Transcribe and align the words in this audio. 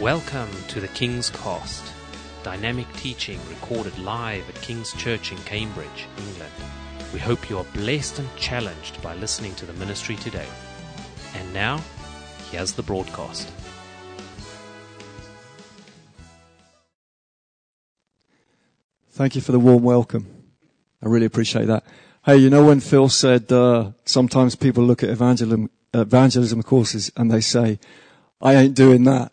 Welcome 0.00 0.50
to 0.68 0.78
the 0.78 0.88
King's 0.88 1.30
Cast, 1.30 1.82
dynamic 2.42 2.86
teaching 2.98 3.40
recorded 3.48 3.98
live 3.98 4.46
at 4.46 4.54
King's 4.56 4.92
Church 4.92 5.32
in 5.32 5.38
Cambridge, 5.38 6.06
England. 6.18 6.52
We 7.14 7.18
hope 7.18 7.48
you 7.48 7.56
are 7.56 7.64
blessed 7.72 8.18
and 8.18 8.28
challenged 8.36 9.00
by 9.00 9.14
listening 9.14 9.54
to 9.54 9.64
the 9.64 9.72
ministry 9.72 10.16
today. 10.16 10.44
And 11.34 11.54
now, 11.54 11.82
here's 12.50 12.72
the 12.72 12.82
broadcast. 12.82 13.50
Thank 19.12 19.34
you 19.34 19.40
for 19.40 19.52
the 19.52 19.58
warm 19.58 19.82
welcome. 19.82 20.26
I 21.02 21.08
really 21.08 21.24
appreciate 21.24 21.68
that. 21.68 21.84
Hey, 22.26 22.36
you 22.36 22.50
know 22.50 22.66
when 22.66 22.80
Phil 22.80 23.08
said 23.08 23.50
uh, 23.50 23.92
sometimes 24.04 24.56
people 24.56 24.84
look 24.84 25.02
at 25.02 25.08
evangelism, 25.08 25.70
evangelism 25.94 26.62
courses 26.62 27.10
and 27.16 27.30
they 27.30 27.40
say, 27.40 27.78
I 28.42 28.56
ain't 28.56 28.74
doing 28.74 29.04
that. 29.04 29.32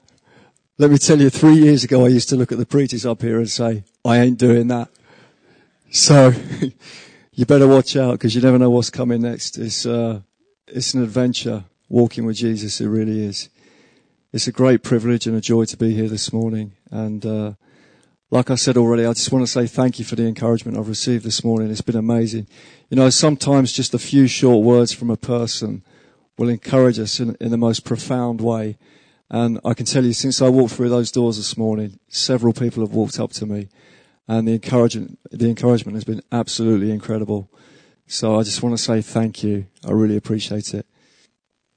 Let 0.80 0.90
me 0.90 0.98
tell 0.98 1.22
you, 1.22 1.30
three 1.30 1.58
years 1.58 1.84
ago 1.84 2.04
I 2.04 2.08
used 2.08 2.30
to 2.30 2.36
look 2.36 2.52
at 2.52 2.58
the 2.58 2.66
preachers 2.66 3.06
up 3.06 3.22
here 3.22 3.38
and 3.38 3.48
say, 3.48 3.84
I 4.04 4.18
ain't 4.22 4.40
doing 4.40 4.70
that. 4.70 4.90
So 5.92 6.34
you 7.32 7.46
better 7.46 7.68
watch 7.68 7.96
out 7.96 8.14
because 8.14 8.34
you 8.34 8.42
never 8.42 8.58
know 8.58 8.72
what's 8.72 8.90
coming 8.90 9.22
next. 9.22 9.60
It's, 9.60 9.86
uh, 9.86 10.22
it's 10.68 10.96
an 10.96 11.04
adventure 11.04 11.66
walking 11.90 12.26
with 12.26 12.38
Jesus. 12.38 12.82
It 12.82 12.88
really 12.88 13.24
is. 13.24 13.50
It's 14.32 14.48
a 14.48 14.52
great 14.52 14.82
privilege 14.82 15.28
and 15.28 15.38
a 15.38 15.42
joy 15.42 15.66
to 15.66 15.78
be 15.78 15.94
here 15.94 16.10
this 16.10 16.34
morning. 16.34 16.72
And, 16.90 17.24
uh, 17.24 17.54
like 18.32 18.50
I 18.50 18.56
said 18.56 18.76
already, 18.76 19.06
I 19.06 19.14
just 19.14 19.32
want 19.32 19.46
to 19.46 19.52
say 19.52 19.68
thank 19.68 20.00
you 20.00 20.06
for 20.06 20.16
the 20.16 20.26
encouragement 20.26 20.76
I've 20.76 20.90
received 20.90 21.24
this 21.24 21.44
morning. 21.44 21.70
It's 21.70 21.82
been 21.82 21.96
amazing. 21.96 22.48
You 22.90 22.98
know, 22.98 23.12
sometimes 23.12 23.74
just 23.74 23.94
a 23.94 24.00
few 24.00 24.26
short 24.26 24.66
words 24.66 24.92
from 24.92 25.12
a 25.12 25.18
person 25.18 25.84
will 26.36 26.50
encourage 26.50 26.98
us 26.98 27.20
in, 27.20 27.38
in 27.40 27.52
the 27.52 27.58
most 27.58 27.86
profound 27.86 28.42
way. 28.42 28.80
And 29.34 29.60
I 29.66 29.74
can 29.74 29.88
tell 29.88 30.06
you, 30.06 30.14
since 30.14 30.44
I 30.44 30.50
walked 30.50 30.76
through 30.76 30.90
those 30.90 31.10
doors 31.10 31.38
this 31.38 31.58
morning, 31.58 32.00
several 32.08 32.54
people 32.54 32.86
have 32.86 32.94
walked 32.94 33.20
up 33.20 33.32
to 33.32 33.48
me 33.48 33.68
and 34.28 34.48
the 34.48 34.54
encouragement, 34.54 35.18
the 35.32 35.50
encouragement 35.50 35.96
has 35.96 36.04
been 36.04 36.22
absolutely 36.32 36.92
incredible. 36.92 37.52
So 38.06 38.38
I 38.40 38.44
just 38.44 38.62
want 38.62 38.78
to 38.78 38.84
say 38.84 39.02
thank 39.02 39.44
you. 39.44 39.66
I 39.84 39.90
really 39.90 40.18
appreciate 40.18 40.76
it. 40.76 40.86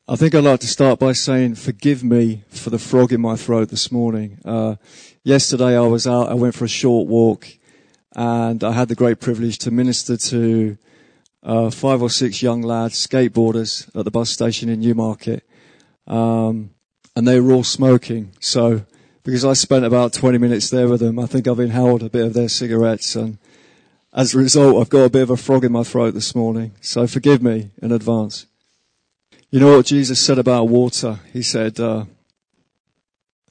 I 0.07 0.17
think 0.17 0.35
I'd 0.35 0.45
like 0.45 0.61
to 0.61 0.67
start 0.67 0.99
by 0.99 1.15
saying 1.15 1.55
forgive 1.55 2.05
me 2.05 2.45
for 2.51 2.69
the 2.69 2.79
frog 2.79 3.11
in 3.11 3.23
my 3.23 3.37
throat 3.37 3.71
this 3.71 3.91
morning. 3.91 4.39
Uh, 4.45 4.77
yesterday 5.25 5.79
I 5.79 5.87
was 5.87 6.07
out, 6.07 6.29
I 6.29 6.35
went 6.35 6.55
for 6.55 6.67
a 6.67 6.69
short 6.69 7.09
walk 7.09 7.49
and 8.15 8.63
I 8.63 8.73
had 8.73 8.89
the 8.89 8.95
great 8.95 9.19
privilege 9.19 9.57
to 9.61 9.71
minister 9.71 10.19
to 10.19 10.77
uh, 11.43 11.71
five 11.71 12.03
or 12.03 12.11
six 12.11 12.43
young 12.43 12.61
lads, 12.61 13.07
skateboarders 13.07 13.89
at 13.99 14.05
the 14.05 14.11
bus 14.11 14.29
station 14.29 14.69
in 14.69 14.81
Newmarket. 14.81 15.43
Um, 16.07 16.76
and 17.17 17.27
they 17.27 17.41
were 17.41 17.53
all 17.53 17.65
smoking. 17.65 18.33
So 18.39 18.85
because 19.25 19.45
I 19.45 19.55
spent 19.55 19.85
about 19.85 20.13
20 20.13 20.39
minutes 20.39 20.71
there 20.71 20.87
with 20.87 21.01
them, 21.01 21.19
I 21.19 21.27
think 21.27 21.49
I've 21.49 21.59
inhaled 21.59 22.03
a 22.05 22.11
bit 22.11 22.27
of 22.27 22.35
their 22.35 22.49
cigarettes 22.49 23.17
and 23.17 23.39
as 24.17 24.35
a 24.35 24.39
result, 24.39 24.81
I've 24.81 24.89
got 24.89 25.05
a 25.05 25.11
bit 25.11 25.23
of 25.23 25.31
a 25.31 25.37
frog 25.37 25.63
in 25.63 25.73
my 25.73 25.83
throat 25.83 26.15
this 26.15 26.35
morning. 26.35 26.73
So 26.81 27.07
forgive 27.07 27.43
me 27.43 27.71
in 27.83 27.93
advance. 27.93 28.47
You 29.51 29.61
know 29.61 29.77
what 29.77 29.85
Jesus 29.85 30.19
said 30.19 30.39
about 30.39 30.69
water? 30.69 31.19
He 31.35 31.43
said, 31.43 31.79
uh, 31.79 32.07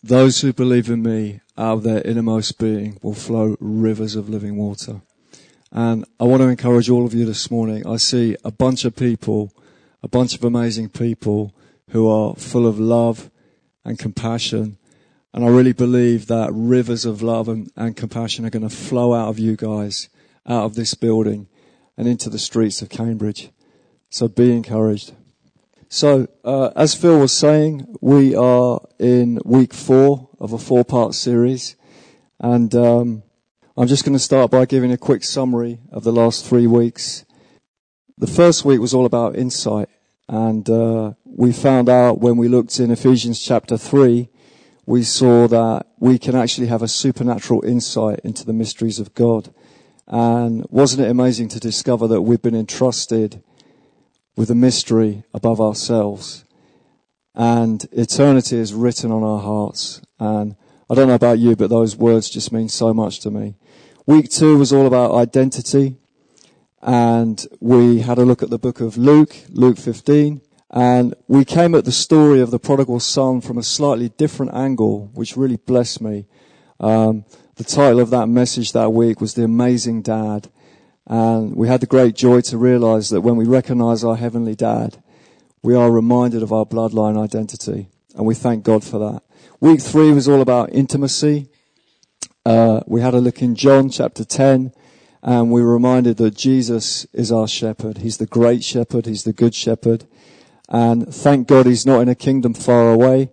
those 0.02 0.42
who 0.42 0.54
believe 0.54 0.90
in 0.90 1.04
me 1.04 1.42
out 1.56 1.78
of 1.78 1.84
their 1.84 2.02
innermost 2.02 2.58
being 2.58 2.98
will 3.04 3.14
flow 3.14 3.56
rivers 3.60 4.16
of 4.16 4.28
living 4.28 4.56
water. 4.56 5.02
And 5.72 6.04
I 6.20 6.24
want 6.24 6.42
to 6.42 6.48
encourage 6.48 6.90
all 6.90 7.06
of 7.06 7.14
you 7.14 7.26
this 7.26 7.52
morning. 7.52 7.86
I 7.86 7.98
see 7.98 8.36
a 8.44 8.52
bunch 8.52 8.86
of 8.86 8.96
people, 8.96 9.54
a 10.02 10.08
bunch 10.08 10.34
of 10.34 10.44
amazing 10.44 10.90
people 10.90 11.54
who 11.92 12.10
are 12.10 12.34
full 12.36 12.66
of 12.66 12.80
love 12.80 13.30
and 13.86 13.98
compassion. 13.98 14.78
And 15.34 15.46
I 15.46 15.50
really 15.50 15.74
believe 15.74 16.28
that 16.28 16.50
rivers 16.52 17.06
of 17.06 17.22
love 17.22 17.48
and, 17.48 17.72
and 17.76 17.96
compassion 17.96 18.46
are 18.46 18.50
going 18.50 18.68
to 18.68 18.76
flow 18.76 19.14
out 19.14 19.30
of 19.30 19.40
you 19.40 19.56
guys, 19.56 20.10
out 20.48 20.66
of 20.66 20.76
this 20.76 20.94
building 20.94 21.48
and 21.98 22.08
into 22.08 22.30
the 22.30 22.40
streets 22.40 22.82
of 22.82 22.90
Cambridge. 22.90 23.50
So 24.10 24.28
be 24.28 24.54
encouraged. 24.54 25.14
So, 25.88 26.28
uh, 26.44 26.72
as 26.76 26.96
Phil 26.96 27.20
was 27.20 27.32
saying, 27.32 27.96
we 28.02 28.36
are 28.36 28.82
in 29.00 29.40
week 29.46 29.74
four 29.74 30.30
of 30.40 30.52
a 30.52 30.58
four-part 30.58 31.14
series, 31.14 31.76
and 32.40 32.74
um, 32.76 33.24
I'm 33.78 33.88
just 33.88 34.04
going 34.04 34.18
to 34.18 34.20
start 34.20 34.52
by 34.52 34.66
giving 34.66 34.92
a 34.92 34.98
quick 34.98 35.24
summary 35.24 35.80
of 35.92 36.04
the 36.04 36.12
last 36.12 36.46
three 36.46 36.68
weeks. 36.68 37.24
The 38.18 38.28
first 38.28 38.66
week 38.66 38.80
was 38.80 38.94
all 38.94 39.06
about 39.06 39.38
insight, 39.38 39.88
and 40.28 40.70
uh, 40.70 41.14
we 41.26 41.52
found 41.52 41.90
out 41.90 42.20
when 42.20 42.38
we 42.38 42.48
looked 42.48 42.80
in 42.80 42.92
Ephesians 42.92 43.42
chapter 43.42 43.78
three, 43.78 44.30
we 44.86 45.04
saw 45.04 45.48
that 45.48 45.88
we 46.00 46.18
can 46.18 46.36
actually 46.36 46.68
have 46.68 46.82
a 46.82 46.88
supernatural 46.88 47.64
insight 47.66 48.20
into 48.24 48.46
the 48.46 48.54
mysteries 48.54 49.00
of 49.00 49.14
God. 49.14 49.54
And 50.08 50.66
wasn't 50.70 51.08
it 51.08 51.10
amazing 51.10 51.48
to 51.50 51.60
discover 51.60 52.08
that 52.08 52.22
we've 52.22 52.42
been 52.42 52.56
entrusted 52.56 53.42
with 54.36 54.52
a 54.52 54.56
mystery 54.56 55.24
above 55.34 55.62
ourselves. 55.62 56.46
And 57.34 57.86
eternity 57.92 58.58
is 58.58 58.74
written 58.74 59.12
on 59.12 59.24
our 59.24 59.40
hearts. 59.40 60.02
And 60.20 60.56
I 60.90 60.96
don't 60.96 61.08
know 61.08 61.16
about 61.16 61.40
you, 61.40 61.56
but 61.56 61.70
those 61.70 61.96
words 61.96 62.30
just 62.30 62.52
mean 62.52 62.70
so 62.70 62.94
much 62.94 63.20
to 63.22 63.32
me. 63.32 63.56
Week 64.06 64.30
two 64.30 64.58
was 64.58 64.72
all 64.72 64.86
about 64.86 65.16
identity. 65.16 65.98
And 66.86 67.48
we 67.60 68.02
had 68.02 68.20
a 68.20 68.26
look 68.26 68.44
at 68.44 68.52
the 68.52 68.60
book 68.60 68.80
of 68.80 68.96
Luke, 68.96 69.36
Luke 69.50 69.80
15. 69.80 70.40
And 70.70 71.16
we 71.28 71.44
came 71.44 71.74
at 71.74 71.84
the 71.84 71.92
story 71.92 72.42
of 72.42 72.52
the 72.52 72.60
prodigal 72.60 73.00
son 73.00 73.42
from 73.42 73.58
a 73.58 73.64
slightly 73.64 74.10
different 74.10 74.54
angle, 74.54 75.10
which 75.16 75.36
really 75.36 75.58
blessed 75.58 76.00
me. 76.02 76.28
Um, 76.80 77.26
the 77.56 77.64
title 77.64 78.00
of 78.00 78.12
that 78.12 78.28
message 78.28 78.74
that 78.74 78.94
week 78.94 79.20
was 79.20 79.34
The 79.34 79.44
Amazing 79.44 80.04
Dad. 80.04 80.52
And 81.08 81.56
we 81.56 81.68
had 81.68 81.82
the 81.82 81.88
great 81.88 82.16
joy 82.16 82.42
to 82.42 82.58
realize 82.60 83.10
that 83.10 83.22
when 83.22 83.36
we 83.36 83.46
recognize 83.46 84.04
our 84.04 84.16
Heavenly 84.16 84.56
Dad, 84.56 85.02
we 85.64 85.74
are 85.74 85.90
reminded 85.90 86.44
of 86.44 86.54
our 86.54 86.66
bloodline 86.66 87.18
identity. 87.18 87.90
And 88.16 88.28
we 88.28 88.36
thank 88.36 88.64
God 88.64 88.84
for 88.84 89.00
that. 89.00 89.24
Week 89.60 89.82
three 89.82 90.12
was 90.12 90.28
all 90.28 90.42
about 90.42 90.72
intimacy. 90.72 91.48
Uh, 92.46 92.82
we 92.86 93.02
had 93.02 93.16
a 93.16 93.20
look 93.20 93.42
in 93.42 93.56
John 93.56 93.90
chapter 93.90 94.24
10 94.24 94.72
and 95.26 95.50
we 95.50 95.64
were 95.64 95.74
reminded 95.74 96.18
that 96.18 96.36
Jesus 96.36 97.06
is 97.12 97.32
our 97.32 97.48
shepherd. 97.48 97.98
He's 97.98 98.18
the 98.18 98.28
great 98.28 98.64
shepherd. 98.64 99.08
He's 99.08 99.24
the 99.24 99.34
good 99.34 99.56
shepherd. 99.56 100.06
And 100.70 101.12
thank 101.14 101.48
God 101.48 101.66
he's 101.66 101.86
not 101.86 102.02
in 102.02 102.10
a 102.10 102.16
kingdom 102.16 102.54
far 102.54 102.94
away 102.94 103.32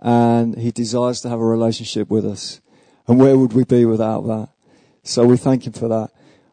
and 0.00 0.58
he 0.58 0.72
desires 0.72 1.20
to 1.20 1.28
have 1.28 1.38
a 1.38 1.44
relationship 1.44 2.10
with 2.10 2.26
us. 2.26 2.60
And 3.06 3.20
where 3.20 3.38
would 3.38 3.52
we 3.52 3.62
be 3.62 3.84
without 3.84 4.22
that? 4.22 4.48
So 5.04 5.24
we 5.24 5.36
thank 5.36 5.68
him 5.68 5.72
for 5.72 5.86
that. 5.86 6.10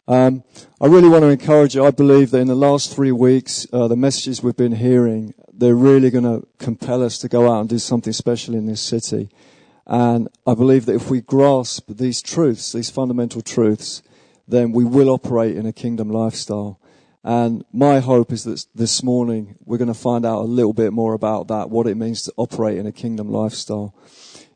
Um, 0.07 0.43
I 0.79 0.85
really 0.85 1.09
want 1.09 1.23
to 1.23 1.29
encourage 1.29 1.73
you. 1.73 1.83
I 1.83 1.91
believe 1.91 2.29
that 2.29 2.39
in 2.39 2.47
the 2.47 2.55
last 2.55 2.95
three 2.95 3.11
weeks, 3.11 3.65
uh, 3.73 3.87
the 3.87 3.95
messages 3.95 4.43
we've 4.43 4.55
been 4.55 4.75
hearing, 4.75 5.33
they're 5.51 5.75
really 5.75 6.11
going 6.11 6.23
to 6.23 6.45
compel 6.59 7.01
us 7.01 7.17
to 7.19 7.27
go 7.27 7.51
out 7.51 7.61
and 7.61 7.69
do 7.69 7.79
something 7.79 8.13
special 8.13 8.53
in 8.53 8.67
this 8.67 8.81
city. 8.81 9.29
And 9.87 10.27
I 10.45 10.53
believe 10.53 10.85
that 10.85 10.95
if 10.95 11.09
we 11.09 11.21
grasp 11.21 11.89
these 11.89 12.21
truths, 12.21 12.73
these 12.73 12.91
fundamental 12.91 13.41
truths, 13.41 14.03
then 14.47 14.71
we 14.71 14.85
will 14.85 15.09
operate 15.09 15.57
in 15.57 15.65
a 15.65 15.73
kingdom 15.73 16.09
lifestyle. 16.09 16.79
And 17.23 17.65
my 17.73 17.99
hope 17.99 18.31
is 18.31 18.45
that 18.45 18.65
this 18.73 19.03
morning 19.03 19.55
we're 19.65 19.77
going 19.77 19.89
to 19.89 19.93
find 19.93 20.25
out 20.25 20.41
a 20.41 20.43
little 20.43 20.73
bit 20.73 20.93
more 20.93 21.13
about 21.13 21.49
that, 21.49 21.69
what 21.69 21.87
it 21.87 21.95
means 21.95 22.21
to 22.23 22.33
operate 22.37 22.77
in 22.77 22.87
a 22.87 22.91
kingdom 22.91 23.29
lifestyle. 23.29 23.93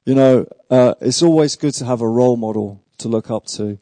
You 0.06 0.16
know, 0.16 0.46
uh, 0.69 0.94
it's 1.02 1.22
always 1.22 1.56
good 1.56 1.74
to 1.75 1.85
have 1.85 2.02
a 2.02 2.07
role 2.07 2.38
model 2.38 2.81
to 3.00 3.07
look 3.07 3.29
up 3.29 3.46
to. 3.47 3.78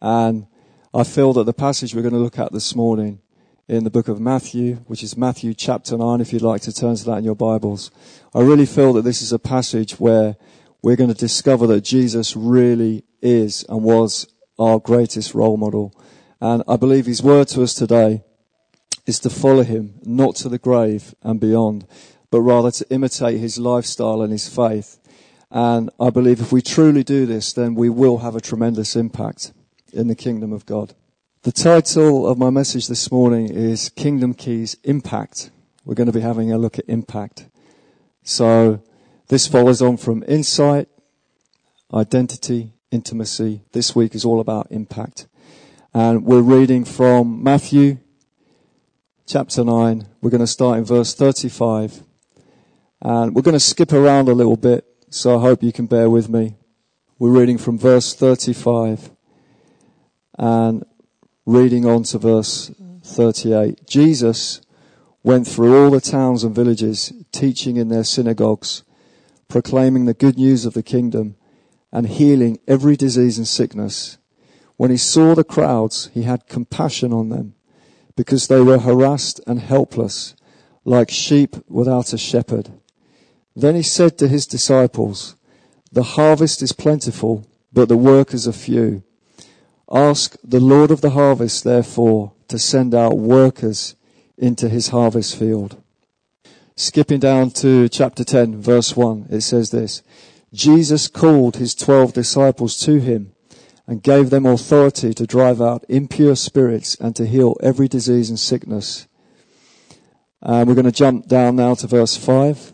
And 0.00 0.46
I 0.94 1.02
feel 1.02 1.32
that 1.34 1.44
the 1.44 1.52
passage 1.52 1.94
we're 1.94 2.02
going 2.02 2.14
to 2.14 2.20
look 2.20 2.38
at 2.38 2.52
this 2.52 2.76
morning 2.76 3.20
in 3.66 3.84
the 3.84 3.90
book 3.90 4.08
of 4.08 4.20
Matthew, 4.20 4.76
which 4.86 5.02
is 5.02 5.16
Matthew 5.16 5.52
chapter 5.52 5.98
9, 5.98 6.20
if 6.20 6.32
you'd 6.32 6.42
like 6.42 6.62
to 6.62 6.72
turn 6.72 6.94
to 6.94 7.04
that 7.06 7.18
in 7.18 7.24
your 7.24 7.34
Bibles, 7.34 7.90
I 8.34 8.40
really 8.40 8.66
feel 8.66 8.92
that 8.94 9.02
this 9.02 9.20
is 9.20 9.32
a 9.32 9.38
passage 9.38 9.98
where 9.98 10.36
we're 10.80 10.96
going 10.96 11.12
to 11.12 11.18
discover 11.18 11.66
that 11.66 11.82
Jesus 11.82 12.36
really 12.36 13.04
is 13.20 13.64
and 13.68 13.82
was 13.82 14.26
our 14.58 14.78
greatest 14.78 15.34
role 15.34 15.56
model. 15.56 15.94
And 16.40 16.62
I 16.68 16.76
believe 16.76 17.06
his 17.06 17.22
word 17.22 17.48
to 17.48 17.62
us 17.62 17.74
today 17.74 18.22
is 19.06 19.18
to 19.20 19.30
follow 19.30 19.62
him, 19.62 19.94
not 20.02 20.36
to 20.36 20.48
the 20.48 20.58
grave 20.58 21.14
and 21.22 21.40
beyond, 21.40 21.86
but 22.30 22.42
rather 22.42 22.70
to 22.70 22.90
imitate 22.90 23.40
his 23.40 23.58
lifestyle 23.58 24.22
and 24.22 24.32
his 24.32 24.48
faith. 24.48 24.98
And 25.50 25.90
I 25.98 26.10
believe 26.10 26.40
if 26.40 26.52
we 26.52 26.60
truly 26.60 27.02
do 27.02 27.24
this, 27.24 27.52
then 27.52 27.74
we 27.74 27.88
will 27.88 28.18
have 28.18 28.36
a 28.36 28.40
tremendous 28.40 28.96
impact 28.96 29.52
in 29.92 30.08
the 30.08 30.14
kingdom 30.14 30.52
of 30.52 30.66
God. 30.66 30.94
The 31.42 31.52
title 31.52 32.26
of 32.26 32.36
my 32.36 32.50
message 32.50 32.88
this 32.88 33.10
morning 33.10 33.48
is 33.48 33.88
Kingdom 33.88 34.34
Keys 34.34 34.76
Impact. 34.84 35.50
We're 35.84 35.94
going 35.94 36.08
to 36.08 36.12
be 36.12 36.20
having 36.20 36.52
a 36.52 36.58
look 36.58 36.78
at 36.78 36.84
impact. 36.88 37.48
So 38.22 38.82
this 39.28 39.46
follows 39.46 39.80
on 39.80 39.96
from 39.96 40.22
insight, 40.28 40.88
identity, 41.94 42.74
intimacy. 42.90 43.62
This 43.72 43.94
week 43.94 44.14
is 44.14 44.24
all 44.24 44.40
about 44.40 44.68
impact. 44.70 45.26
And 45.94 46.24
we're 46.24 46.42
reading 46.42 46.84
from 46.84 47.42
Matthew 47.42 47.98
chapter 49.26 49.64
9. 49.64 50.06
We're 50.20 50.30
going 50.30 50.40
to 50.40 50.46
start 50.46 50.78
in 50.78 50.84
verse 50.84 51.14
35. 51.14 52.02
And 53.00 53.34
we're 53.34 53.42
going 53.42 53.54
to 53.54 53.60
skip 53.60 53.92
around 53.92 54.28
a 54.28 54.34
little 54.34 54.56
bit 54.56 54.84
so 55.10 55.38
I 55.38 55.42
hope 55.42 55.62
you 55.62 55.72
can 55.72 55.86
bear 55.86 56.10
with 56.10 56.28
me. 56.28 56.56
We're 57.18 57.38
reading 57.38 57.58
from 57.58 57.78
verse 57.78 58.14
35 58.14 59.10
and 60.38 60.84
reading 61.46 61.84
on 61.84 62.04
to 62.04 62.18
verse 62.18 62.70
38. 63.04 63.86
Jesus 63.86 64.60
went 65.22 65.46
through 65.46 65.82
all 65.82 65.90
the 65.90 66.00
towns 66.00 66.44
and 66.44 66.54
villages, 66.54 67.12
teaching 67.32 67.76
in 67.76 67.88
their 67.88 68.04
synagogues, 68.04 68.84
proclaiming 69.48 70.04
the 70.04 70.14
good 70.14 70.36
news 70.36 70.64
of 70.64 70.74
the 70.74 70.82
kingdom, 70.82 71.36
and 71.92 72.08
healing 72.08 72.58
every 72.66 72.96
disease 72.96 73.38
and 73.38 73.48
sickness. 73.48 74.18
When 74.76 74.90
he 74.90 74.96
saw 74.96 75.34
the 75.34 75.44
crowds, 75.44 76.10
he 76.14 76.22
had 76.22 76.46
compassion 76.46 77.12
on 77.12 77.28
them, 77.28 77.54
because 78.16 78.48
they 78.48 78.60
were 78.60 78.78
harassed 78.78 79.40
and 79.46 79.60
helpless, 79.60 80.34
like 80.84 81.10
sheep 81.10 81.56
without 81.68 82.12
a 82.12 82.18
shepherd. 82.18 82.70
Then 83.56 83.74
he 83.74 83.82
said 83.82 84.18
to 84.18 84.28
his 84.28 84.46
disciples, 84.46 85.34
The 85.90 86.02
harvest 86.02 86.62
is 86.62 86.72
plentiful, 86.72 87.46
but 87.72 87.88
the 87.88 87.96
workers 87.96 88.46
are 88.46 88.52
few. 88.52 89.02
Ask 89.90 90.36
the 90.44 90.60
Lord 90.60 90.90
of 90.90 91.00
the 91.00 91.10
harvest, 91.10 91.64
therefore, 91.64 92.32
to 92.48 92.58
send 92.58 92.94
out 92.94 93.18
workers 93.18 93.96
into 94.36 94.68
his 94.68 94.88
harvest 94.88 95.36
field. 95.36 95.82
Skipping 96.76 97.18
down 97.18 97.50
to 97.50 97.88
chapter 97.88 98.22
10, 98.22 98.60
verse 98.60 98.96
1, 98.96 99.26
it 99.30 99.40
says 99.40 99.70
this 99.70 100.02
Jesus 100.52 101.08
called 101.08 101.56
his 101.56 101.74
twelve 101.74 102.12
disciples 102.12 102.78
to 102.80 103.00
him 103.00 103.32
and 103.86 104.02
gave 104.02 104.30
them 104.30 104.46
authority 104.46 105.14
to 105.14 105.26
drive 105.26 105.60
out 105.60 105.84
impure 105.88 106.36
spirits 106.36 106.94
and 106.96 107.14
to 107.16 107.26
heal 107.26 107.56
every 107.62 107.88
disease 107.88 108.28
and 108.28 108.38
sickness. 108.38 109.06
And 110.40 110.68
we're 110.68 110.74
going 110.74 110.84
to 110.84 110.92
jump 110.92 111.26
down 111.26 111.56
now 111.56 111.74
to 111.74 111.86
verse 111.86 112.16
5 112.16 112.72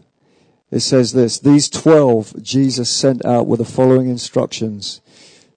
it 0.75 0.81
says 0.81 1.12
this, 1.12 1.38
these 1.38 1.69
twelve 1.69 2.35
Jesus 2.43 2.91
sent 2.91 3.25
out 3.25 3.47
with 3.47 3.59
the 3.59 3.65
following 3.65 4.09
instructions. 4.09 5.00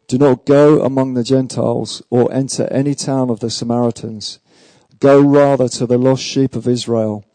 Do 0.07 0.19
not 0.19 0.45
go 0.45 0.83
among 0.83 1.15
the 1.15 1.23
Gentiles 1.23 2.03
or 2.11 2.31
enter 2.31 2.67
any 2.71 2.93
town 2.93 3.31
of 3.31 3.39
the 3.39 3.49
Samaritans. 3.49 4.37
Go 4.99 5.19
rather 5.19 5.67
to 5.69 5.87
the 5.87 5.97
lost 5.97 6.21
sheep 6.21 6.55
of 6.55 6.67
Israel. 6.67 7.25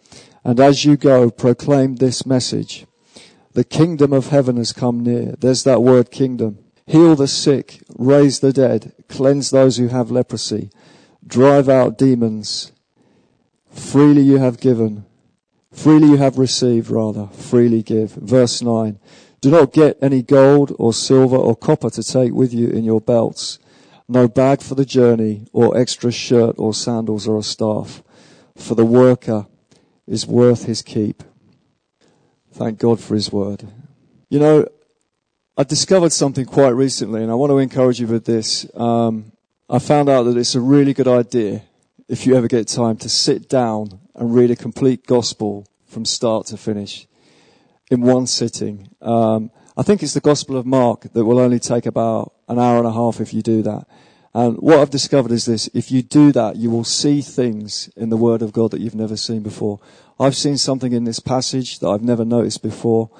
And 0.44 0.60
as 0.60 0.84
you 0.84 0.96
go, 0.96 1.28
proclaim 1.28 1.96
this 1.96 2.24
message. 2.24 2.86
The 3.54 3.64
kingdom 3.64 4.12
of 4.12 4.28
heaven 4.28 4.56
has 4.56 4.72
come 4.72 5.00
near. 5.00 5.34
There's 5.38 5.64
that 5.64 5.82
word 5.82 6.10
kingdom. 6.10 6.58
Heal 6.86 7.14
the 7.16 7.28
sick, 7.28 7.82
raise 7.96 8.40
the 8.40 8.52
dead, 8.52 8.92
cleanse 9.08 9.50
those 9.50 9.76
who 9.76 9.88
have 9.88 10.10
leprosy, 10.10 10.70
drive 11.26 11.68
out 11.68 11.96
demons. 11.96 12.72
Freely 13.70 14.22
you 14.22 14.38
have 14.38 14.60
given, 14.60 15.04
Freely 15.72 16.08
you 16.08 16.16
have 16.18 16.38
received, 16.38 16.90
rather, 16.90 17.28
freely 17.28 17.82
give. 17.82 18.12
Verse 18.12 18.62
9. 18.62 18.98
Do 19.40 19.50
not 19.50 19.72
get 19.72 19.98
any 20.02 20.22
gold 20.22 20.76
or 20.78 20.92
silver 20.92 21.36
or 21.36 21.56
copper 21.56 21.90
to 21.90 22.02
take 22.02 22.32
with 22.32 22.52
you 22.52 22.68
in 22.68 22.84
your 22.84 23.00
belts. 23.00 23.58
No 24.06 24.28
bag 24.28 24.60
for 24.60 24.74
the 24.74 24.84
journey 24.84 25.46
or 25.52 25.76
extra 25.76 26.12
shirt 26.12 26.54
or 26.58 26.74
sandals 26.74 27.26
or 27.26 27.38
a 27.38 27.42
staff. 27.42 28.02
For 28.54 28.74
the 28.74 28.84
worker 28.84 29.46
is 30.06 30.26
worth 30.26 30.64
his 30.64 30.82
keep. 30.82 31.24
Thank 32.52 32.78
God 32.78 33.00
for 33.00 33.14
his 33.14 33.32
word. 33.32 33.66
You 34.28 34.38
know, 34.38 34.68
I 35.56 35.64
discovered 35.64 36.12
something 36.12 36.44
quite 36.44 36.70
recently 36.70 37.22
and 37.22 37.30
I 37.30 37.34
want 37.34 37.50
to 37.50 37.58
encourage 37.58 38.00
you 38.00 38.06
with 38.06 38.24
this. 38.24 38.66
Um, 38.74 39.32
I 39.68 39.78
found 39.78 40.08
out 40.08 40.24
that 40.24 40.36
it's 40.36 40.54
a 40.54 40.60
really 40.60 40.92
good 40.92 41.08
idea 41.08 41.62
if 42.08 42.26
you 42.26 42.36
ever 42.36 42.48
get 42.48 42.68
time 42.68 42.96
to 42.98 43.08
sit 43.08 43.48
down 43.48 44.00
and 44.14 44.34
read 44.34 44.50
a 44.50 44.56
complete 44.56 45.06
gospel 45.06 45.66
from 45.86 46.04
start 46.04 46.46
to 46.46 46.56
finish 46.56 47.06
in 47.90 48.02
one 48.02 48.26
sitting. 48.26 48.88
Um, 49.00 49.50
I 49.76 49.82
think 49.82 50.02
it's 50.02 50.14
the 50.14 50.20
Gospel 50.20 50.56
of 50.58 50.66
Mark 50.66 51.12
that 51.12 51.24
will 51.24 51.38
only 51.38 51.58
take 51.58 51.86
about 51.86 52.34
an 52.48 52.58
hour 52.58 52.78
and 52.78 52.86
a 52.86 52.92
half 52.92 53.20
if 53.20 53.32
you 53.32 53.40
do 53.40 53.62
that. 53.62 53.86
And 54.34 54.56
what 54.58 54.78
I've 54.78 54.90
discovered 54.90 55.30
is 55.30 55.44
this 55.44 55.68
if 55.74 55.90
you 55.90 56.02
do 56.02 56.32
that, 56.32 56.56
you 56.56 56.70
will 56.70 56.84
see 56.84 57.20
things 57.20 57.90
in 57.96 58.08
the 58.08 58.16
Word 58.16 58.42
of 58.42 58.52
God 58.52 58.70
that 58.70 58.80
you've 58.80 58.94
never 58.94 59.16
seen 59.16 59.42
before. 59.42 59.80
I've 60.18 60.36
seen 60.36 60.56
something 60.56 60.92
in 60.92 61.04
this 61.04 61.20
passage 61.20 61.80
that 61.80 61.88
I've 61.88 62.02
never 62.02 62.24
noticed 62.24 62.62
before, 62.62 63.10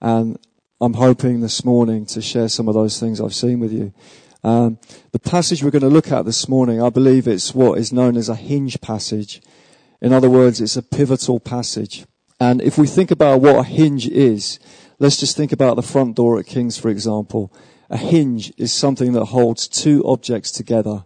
and 0.00 0.38
I'm 0.80 0.94
hoping 0.94 1.40
this 1.40 1.64
morning 1.64 2.06
to 2.06 2.22
share 2.22 2.48
some 2.48 2.68
of 2.68 2.74
those 2.74 3.00
things 3.00 3.20
I've 3.20 3.34
seen 3.34 3.60
with 3.60 3.72
you. 3.72 3.92
Um, 4.42 4.78
the 5.12 5.18
passage 5.18 5.62
we're 5.62 5.70
going 5.70 5.82
to 5.82 5.88
look 5.88 6.12
at 6.12 6.24
this 6.24 6.48
morning, 6.48 6.82
I 6.82 6.88
believe 6.88 7.28
it's 7.28 7.54
what 7.54 7.78
is 7.78 7.92
known 7.92 8.16
as 8.16 8.28
a 8.28 8.34
hinge 8.34 8.80
passage. 8.80 9.42
In 10.00 10.12
other 10.12 10.30
words, 10.30 10.60
it's 10.60 10.76
a 10.76 10.82
pivotal 10.82 11.40
passage. 11.40 12.06
And 12.38 12.62
if 12.62 12.78
we 12.78 12.86
think 12.86 13.10
about 13.10 13.42
what 13.42 13.56
a 13.56 13.62
hinge 13.64 14.08
is, 14.08 14.58
let's 14.98 15.18
just 15.18 15.36
think 15.36 15.52
about 15.52 15.76
the 15.76 15.82
front 15.82 16.16
door 16.16 16.38
at 16.38 16.46
King's, 16.46 16.78
for 16.78 16.88
example. 16.88 17.52
A 17.90 17.96
hinge 17.96 18.52
is 18.56 18.72
something 18.72 19.12
that 19.12 19.26
holds 19.26 19.66
two 19.66 20.02
objects 20.06 20.50
together. 20.50 21.04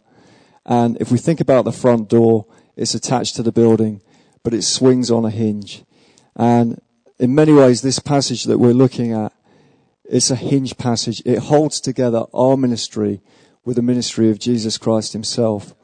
And 0.67 0.97
if 1.01 1.11
we 1.11 1.19
think 1.19 1.41
about 1.41 1.65
the 1.65 1.73
front 1.73 2.09
door, 2.09 2.47
it's 2.77 2.95
attached 2.95 3.37
to 3.37 3.43
the 3.43 3.53
building, 3.53 4.03
but 4.43 4.55
it 4.55 4.63
swings 4.63 5.11
on 5.11 5.25
a 5.25 5.31
hinge. 5.31 5.85
And 6.37 6.81
in 7.19 7.35
many 7.35 7.53
ways, 7.53 7.83
this 7.83 7.99
passage 7.99 8.45
that 8.45 8.59
we're 8.59 8.73
looking 8.73 9.13
at, 9.13 9.33
it's 10.05 10.31
a 10.31 10.37
hinge 10.37 10.77
passage. 10.77 11.23
It 11.25 11.39
holds 11.39 11.81
together 11.81 12.25
our 12.35 12.57
ministry 12.57 13.23
with 13.65 13.77
the 13.77 13.83
ministry 13.83 14.31
of 14.31 14.39
Jesus 14.39 14.77
Christ 14.77 15.15
himself. 15.15 15.75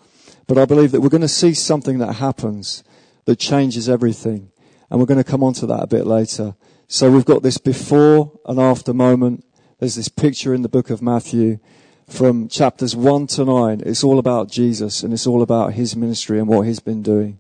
But 0.47 0.59
I 0.59 0.67
believe 0.67 0.93
that 0.93 1.01
we're 1.01 1.09
going 1.09 1.21
to 1.23 1.29
see 1.29 1.55
something 1.55 1.99
that 1.99 2.15
happens 2.15 2.85
that 3.25 3.39
changes 3.39 3.89
everything. 3.89 4.51
And 4.91 5.01
we're 5.01 5.07
going 5.07 5.23
to 5.23 5.25
come 5.25 5.43
on 5.43 5.55
to 5.55 5.67
that 5.67 5.83
a 5.83 5.87
bit 5.87 6.07
later. 6.07 6.57
So 6.89 7.11
we've 7.11 7.25
got 7.25 7.43
this 7.43 7.59
before 7.59 8.39
and 8.45 8.59
after 8.59 8.93
moment. 8.93 9.45
There's 9.81 9.95
this 9.95 10.11
picture 10.11 10.53
in 10.53 10.61
the 10.61 10.69
book 10.69 10.91
of 10.91 11.01
Matthew 11.01 11.59
from 12.07 12.49
chapters 12.49 12.95
1 12.95 13.29
to 13.29 13.47
9. 13.47 13.81
It's 13.87 14.05
all 14.05 14.19
about 14.19 14.51
Jesus 14.51 15.03
and 15.03 15.11
it's 15.11 15.27
all 15.27 15.41
about 15.41 15.73
his 15.73 15.97
ministry 15.97 16.39
and 16.39 16.47
what 16.47 16.67
he's 16.67 16.81
been 16.81 17.03
doing. 17.03 17.39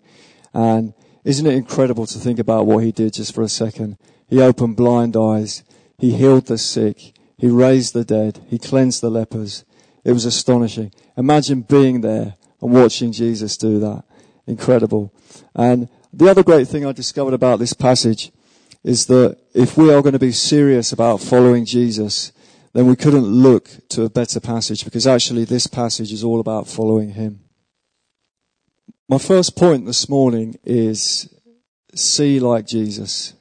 And 0.54 0.94
isn't 1.22 1.46
it 1.46 1.52
incredible 1.52 2.06
to 2.06 2.18
think 2.18 2.38
about 2.38 2.64
what 2.64 2.82
he 2.82 2.92
did 2.92 3.12
just 3.12 3.34
for 3.34 3.42
a 3.42 3.48
second? 3.48 3.98
He 4.26 4.40
opened 4.40 4.76
blind 4.76 5.18
eyes. 5.18 5.64
He 5.98 6.16
healed 6.16 6.46
the 6.46 6.56
sick. 6.56 7.12
He 7.36 7.48
raised 7.48 7.92
the 7.92 8.06
dead. 8.06 8.40
He 8.48 8.58
cleansed 8.58 9.02
the 9.02 9.10
lepers. 9.10 9.66
It 10.02 10.12
was 10.12 10.24
astonishing. 10.24 10.92
Imagine 11.18 11.60
being 11.60 12.00
there 12.00 12.36
and 12.62 12.72
watching 12.72 13.12
Jesus 13.12 13.58
do 13.58 13.78
that. 13.80 14.04
Incredible. 14.46 15.12
And 15.54 15.90
the 16.10 16.30
other 16.30 16.42
great 16.42 16.68
thing 16.68 16.86
I 16.86 16.92
discovered 16.92 17.34
about 17.34 17.58
this 17.58 17.74
passage 17.74 18.32
is 18.82 19.06
that 19.06 19.38
if 19.54 19.76
we 19.76 19.92
are 19.92 20.02
going 20.02 20.14
to 20.14 20.18
be 20.18 20.32
serious 20.32 20.92
about 20.92 21.20
following 21.20 21.64
Jesus, 21.64 22.32
then 22.72 22.86
we 22.86 22.96
couldn't 22.96 23.26
look 23.26 23.68
to 23.90 24.04
a 24.04 24.10
better 24.10 24.40
passage 24.40 24.84
because 24.84 25.06
actually 25.06 25.44
this 25.44 25.66
passage 25.66 26.12
is 26.12 26.24
all 26.24 26.40
about 26.40 26.68
following 26.68 27.10
him. 27.10 27.40
My 29.08 29.18
first 29.18 29.56
point 29.56 29.86
this 29.86 30.08
morning 30.08 30.56
is 30.64 31.28
see 31.94 32.38
like 32.38 32.66
Jesus. 32.66 33.34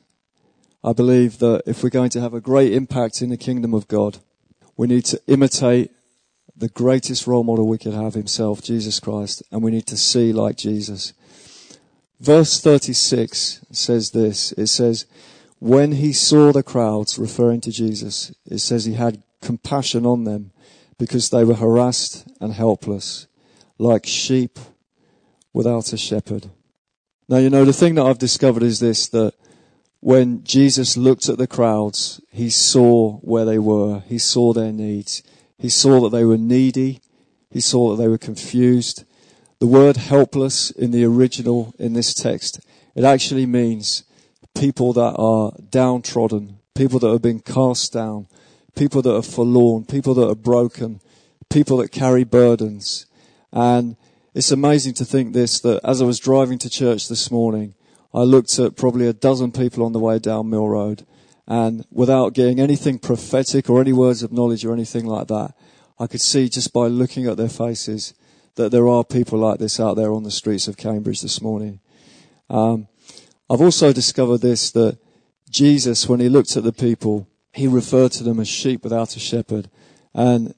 I 0.84 0.93
believe 0.93 1.39
that 1.39 1.63
if 1.65 1.84
we're 1.84 1.89
going 1.89 2.10
to 2.12 2.22
have 2.22 2.34
a 2.34 2.41
great 2.41 2.74
impact 2.74 3.22
in 3.22 3.29
the 3.29 3.38
kingdom 3.38 3.74
of 3.74 3.88
God, 3.88 4.17
we 4.75 4.88
need 4.88 5.05
to 5.05 5.22
imitate 5.27 5.91
the 6.55 6.69
greatest 6.69 7.27
role 7.27 7.43
model 7.43 7.67
we 7.67 7.77
could 7.77 7.93
have 7.93 8.13
himself, 8.13 8.62
Jesus 8.62 9.00
Christ, 9.00 9.43
and 9.51 9.62
we 9.62 9.72
need 9.72 9.88
to 9.88 9.98
see 9.98 10.34
like 10.34 10.58
Jesus. 10.58 11.13
Verse 12.19 12.59
36 12.59 13.65
says 13.71 14.11
this. 14.11 14.51
It 14.53 14.67
says, 14.67 15.05
when 15.59 15.93
he 15.93 16.13
saw 16.13 16.51
the 16.51 16.63
crowds, 16.63 17.17
referring 17.17 17.61
to 17.61 17.71
Jesus, 17.71 18.33
it 18.45 18.59
says 18.59 18.85
he 18.85 18.93
had 18.93 19.23
compassion 19.41 20.05
on 20.05 20.23
them 20.23 20.51
because 20.97 21.29
they 21.29 21.43
were 21.43 21.55
harassed 21.55 22.27
and 22.41 22.53
helpless, 22.53 23.27
like 23.77 24.05
sheep 24.05 24.59
without 25.53 25.93
a 25.93 25.97
shepherd. 25.97 26.49
Now, 27.27 27.38
you 27.38 27.49
know, 27.49 27.63
the 27.63 27.73
thing 27.73 27.95
that 27.95 28.05
I've 28.05 28.17
discovered 28.17 28.63
is 28.63 28.79
this, 28.79 29.07
that 29.09 29.33
when 30.01 30.43
Jesus 30.43 30.97
looked 30.97 31.29
at 31.29 31.38
the 31.38 31.47
crowds, 31.47 32.21
he 32.31 32.49
saw 32.49 33.17
where 33.17 33.45
they 33.45 33.59
were. 33.59 34.01
He 34.07 34.17
saw 34.17 34.53
their 34.53 34.71
needs. 34.71 35.23
He 35.57 35.69
saw 35.69 36.01
that 36.01 36.09
they 36.09 36.25
were 36.25 36.38
needy. 36.38 37.01
He 37.49 37.59
saw 37.59 37.91
that 37.91 38.01
they 38.01 38.07
were 38.07 38.17
confused. 38.17 39.03
The 39.60 39.68
word 39.68 39.98
helpless 39.98 40.72
in 40.72 40.92
the 40.92 41.04
original 41.04 41.74
in 41.78 41.94
this 41.94 42.13
text, 42.13 42.62
it 42.96 43.04
actually 43.04 43.46
means 43.46 44.04
people 44.56 44.94
that 44.94 45.16
are 45.18 45.51
downtrodden, 45.70 46.60
people 46.75 47.00
that 47.00 47.12
have 47.12 47.22
been 47.22 47.42
cast 47.42 47.92
down, 47.92 48.28
people 48.75 49.01
that 49.01 49.13
are 49.13 49.22
forlorn, 49.22 49.84
people 49.84 50.13
that 50.13 50.30
are 50.30 50.36
broken, 50.36 51.01
people 51.50 51.78
that 51.78 51.92
carry 51.92 52.24
burdens. 52.24 53.06
And 53.51 53.98
it's 54.34 54.51
amazing 54.51 54.94
to 54.96 55.06
think 55.06 55.34
this, 55.34 55.60
that 55.60 55.82
as 55.84 56.01
I 56.01 56.06
was 56.06 56.20
driving 56.20 56.58
to 56.60 56.70
church 56.70 57.10
this 57.10 57.30
morning, 57.30 57.75
I 58.13 58.22
looked 58.22 58.58
at 58.60 58.78
probably 58.78 59.08
a 59.08 59.13
dozen 59.13 59.51
people 59.51 59.84
on 59.84 59.92
the 59.92 60.00
way 60.00 60.20
down 60.20 60.50
Mill 60.50 60.70
Road 60.70 61.06
and 61.50 61.84
without 61.92 62.34
getting 62.34 62.60
anything 62.60 63.00
prophetic 63.00 63.70
or 63.70 63.82
any 63.82 63.92
words 63.92 64.24
of 64.24 64.32
knowledge 64.32 64.63
or 64.63 64.72
anything 64.72 65.06
like 65.06 65.28
that, 65.28 65.54
I 66.00 66.06
could 66.08 66.22
see 66.22 66.48
just 66.48 66.72
by 66.72 66.88
looking 66.88 67.25
at 67.25 67.38
their 67.38 67.50
faces 67.50 68.13
that 68.56 68.72
there 68.72 68.88
are 68.88 69.03
people 69.03 69.39
like 69.39 69.60
this 69.60 69.79
out 69.79 69.96
there 69.96 70.12
on 70.12 70.24
the 70.24 70.32
streets 70.32 70.68
of 70.68 70.77
Cambridge 70.77 71.22
this 71.22 71.41
morning. 71.41 71.79
Um, 72.50 72.88
I've 73.50 73.62
also 73.62 73.94
discovered 73.94 74.39
this 74.39 74.72
that 74.72 74.98
Jesus, 75.50 76.08
when 76.08 76.20
he 76.20 76.29
looked 76.29 76.56
at 76.56 76.63
the 76.63 76.74
people, 76.74 77.27
he 77.53 77.68
referred 77.68 78.12
to 78.13 78.24
them 78.24 78.39
as 78.39 78.48
sheep 78.48 78.84
without 78.84 79.15
a 79.15 79.20
shepherd. 79.20 79.70
And 80.13 80.53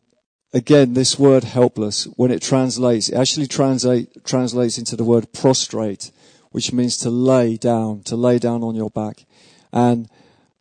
again, 0.54 0.94
this 0.94 1.18
word 1.18 1.44
helpless, 1.44 2.06
when 2.16 2.32
it 2.32 2.42
translates, 2.42 3.10
it 3.10 3.16
actually 3.16 3.48
translate, 3.48 4.26
translates 4.26 4.78
into 4.78 4.96
the 4.96 5.04
word 5.04 5.32
prostrate, 5.32 6.12
which 6.52 6.74
means 6.74 6.98
to 6.98 7.10
lay 7.10 7.58
down, 7.58 8.04
to 8.04 8.16
lay 8.16 8.40
down 8.40 8.64
on 8.64 8.76
your 8.76 8.90
back. 8.90 9.26
And 9.72 10.10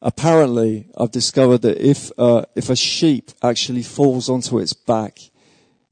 apparently, 0.00 0.86
I've 0.96 1.10
discovered 1.10 1.62
that 1.62 1.84
if, 1.84 2.12
uh, 2.16 2.44
if 2.54 2.70
a 2.70 2.76
sheep 2.76 3.32
actually 3.42 3.82
falls 3.82 4.28
onto 4.28 4.58
its 4.58 4.72
back, 4.72 5.18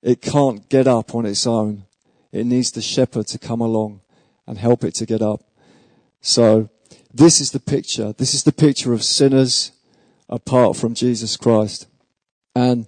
it 0.03 0.23
can't 0.23 0.69
get 0.69 0.87
up 0.87 1.15
on 1.15 1.27
its 1.27 1.47
own. 1.47 1.85
It 2.33 2.47
needs 2.47 2.71
the 2.71 2.83
shepherd 2.83 3.27
to 3.29 3.39
come 3.39 3.61
along 3.61 4.01
and 4.47 4.59
help 4.59 4.85
it 4.85 4.95
to 4.97 5.07
get 5.07 5.23
up. 5.23 5.43
So, 6.21 6.71
this 7.13 7.41
is 7.41 7.53
the 7.53 7.61
picture. 7.61 8.13
This 8.13 8.35
is 8.35 8.45
the 8.45 8.53
picture 8.53 8.93
of 8.93 9.03
sinners 9.03 9.73
apart 10.29 10.77
from 10.77 10.95
Jesus 10.95 11.37
Christ. 11.37 11.87
And 12.55 12.87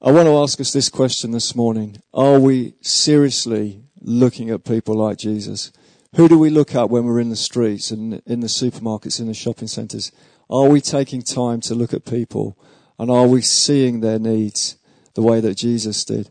I 0.00 0.10
want 0.10 0.26
to 0.26 0.36
ask 0.38 0.60
us 0.60 0.72
this 0.72 0.88
question 0.88 1.30
this 1.30 1.54
morning. 1.54 2.00
Are 2.12 2.38
we 2.38 2.74
seriously 2.80 3.84
looking 4.00 4.50
at 4.50 4.64
people 4.64 4.94
like 4.94 5.18
Jesus? 5.18 5.72
Who 6.16 6.28
do 6.28 6.38
we 6.38 6.50
look 6.50 6.74
at 6.74 6.90
when 6.90 7.04
we're 7.04 7.20
in 7.20 7.28
the 7.28 7.36
streets 7.36 7.90
and 7.90 8.22
in 8.26 8.40
the 8.40 8.46
supermarkets, 8.46 9.20
in 9.20 9.26
the 9.26 9.34
shopping 9.34 9.68
centres? 9.68 10.10
Are 10.48 10.68
we 10.68 10.80
taking 10.80 11.22
time 11.22 11.60
to 11.62 11.74
look 11.74 11.92
at 11.92 12.04
people 12.04 12.56
and 12.98 13.10
are 13.10 13.26
we 13.26 13.42
seeing 13.42 14.00
their 14.00 14.18
needs 14.18 14.77
the 15.18 15.22
way 15.22 15.40
that 15.40 15.56
Jesus 15.56 16.04
did? 16.04 16.30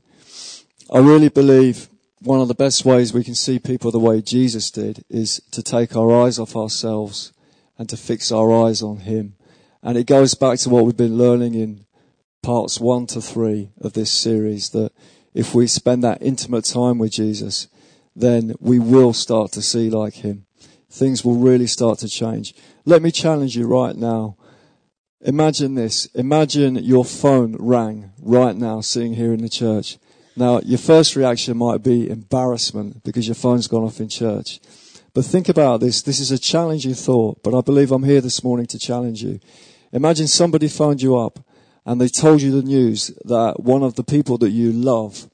I 0.90 1.00
really 1.00 1.28
believe 1.28 1.90
one 2.22 2.40
of 2.40 2.48
the 2.48 2.56
best 2.56 2.86
ways 2.86 3.12
we 3.12 3.26
can 3.26 3.36
see 3.36 3.60
people 3.60 3.92
the 3.92 4.00
way 4.00 4.22
Jesus 4.22 4.72
did 4.72 5.04
is 5.10 5.42
to 5.52 5.62
take 5.62 5.94
our 5.98 6.10
eyes 6.24 6.40
off 6.40 6.56
ourselves 6.56 7.34
and 7.78 7.90
to 7.90 7.98
fix 7.98 8.32
our 8.32 8.50
eyes 8.66 8.82
on 8.82 9.00
Him. 9.00 9.36
And 9.84 9.98
it 9.98 10.08
goes 10.08 10.36
back 10.36 10.60
to 10.60 10.70
what 10.70 10.86
we've 10.86 10.96
been 10.96 11.18
learning 11.18 11.54
in 11.54 11.86
parts 12.42 12.80
one 12.80 13.08
to 13.08 13.20
three 13.20 13.72
of 13.82 13.92
this 13.92 14.10
series 14.10 14.70
that 14.70 14.94
if 15.34 15.54
we 15.54 15.68
spend 15.68 16.02
that 16.06 16.22
intimate 16.22 16.64
time 16.64 16.98
with 16.98 17.12
Jesus, 17.12 17.68
then 18.16 18.54
we 18.62 18.80
will 18.80 19.12
start 19.12 19.52
to 19.52 19.62
see 19.62 19.90
like 19.90 20.14
Him. 20.14 20.46
Things 20.90 21.26
will 21.26 21.36
really 21.36 21.68
start 21.68 22.00
to 22.00 22.08
change. 22.08 22.54
Let 22.86 23.02
me 23.02 23.12
challenge 23.12 23.58
you 23.58 23.68
right 23.68 23.98
now. 23.98 24.37
Imagine 25.28 25.76
this. 25.76 26.06
Imagine 26.16 26.78
your 26.78 27.04
phone 27.04 27.58
rang 27.60 28.14
right 28.22 28.56
now, 28.56 28.80
sitting 28.80 29.14
here 29.14 29.34
in 29.34 29.42
the 29.42 29.50
church. 29.50 29.98
Now, 30.38 30.62
your 30.62 30.78
first 30.78 31.18
reaction 31.18 31.58
might 31.58 31.84
be 31.84 32.10
embarrassment 32.10 33.04
because 33.04 33.28
your 33.28 33.36
phone's 33.36 33.68
gone 33.68 33.84
off 33.84 34.00
in 34.00 34.08
church. 34.08 34.62
But 35.14 35.26
think 35.26 35.50
about 35.50 35.82
this. 35.82 36.02
This 36.02 36.22
is 36.22 36.32
a 36.32 36.40
challenging 36.40 36.94
thought, 36.94 37.44
but 37.44 37.54
I 37.54 37.60
believe 37.60 37.92
I'm 37.92 38.06
here 38.06 38.22
this 38.22 38.42
morning 38.42 38.68
to 38.68 38.80
challenge 38.80 39.22
you. 39.22 39.42
Imagine 39.92 40.28
somebody 40.28 40.70
phoned 40.70 41.02
you 41.02 41.18
up 41.18 41.40
and 41.86 42.00
they 42.00 42.08
told 42.08 42.42
you 42.42 42.52
the 42.52 42.66
news 42.66 43.12
that 43.26 43.60
one 43.60 43.84
of 43.84 43.96
the 43.96 44.06
people 44.06 44.38
that 44.38 44.52
you 44.52 44.72
love 44.72 45.30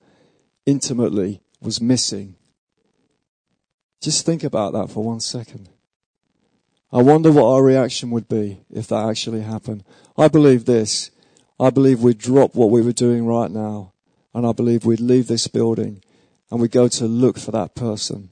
intimately 0.66 1.44
was 1.62 1.80
missing. 1.80 2.36
Just 4.02 4.26
think 4.26 4.44
about 4.44 4.74
that 4.74 4.90
for 4.90 5.04
one 5.04 5.20
second. 5.20 5.70
I 6.94 7.02
wonder 7.02 7.32
what 7.32 7.52
our 7.52 7.64
reaction 7.64 8.12
would 8.12 8.30
be 8.30 8.60
if 8.70 8.88
that 8.88 9.10
actually 9.10 9.42
happened. 9.42 9.84
I 10.16 10.28
believe 10.28 10.66
this. 10.66 11.10
I 11.60 11.72
believe 11.72 12.02
we'd 12.02 12.20
drop 12.20 12.54
what 12.54 12.70
we 12.70 12.84
were 12.84 12.94
doing 12.94 13.26
right 13.26 13.50
now 13.50 13.94
and 14.34 14.46
I 14.46 14.52
believe 14.52 14.86
we'd 14.86 15.00
leave 15.00 15.28
this 15.28 15.48
building 15.48 16.04
and 16.52 16.62
we'd 16.62 16.72
go 16.72 16.88
to 16.88 17.06
look 17.06 17.40
for 17.40 17.50
that 17.50 17.74
person. 17.74 18.30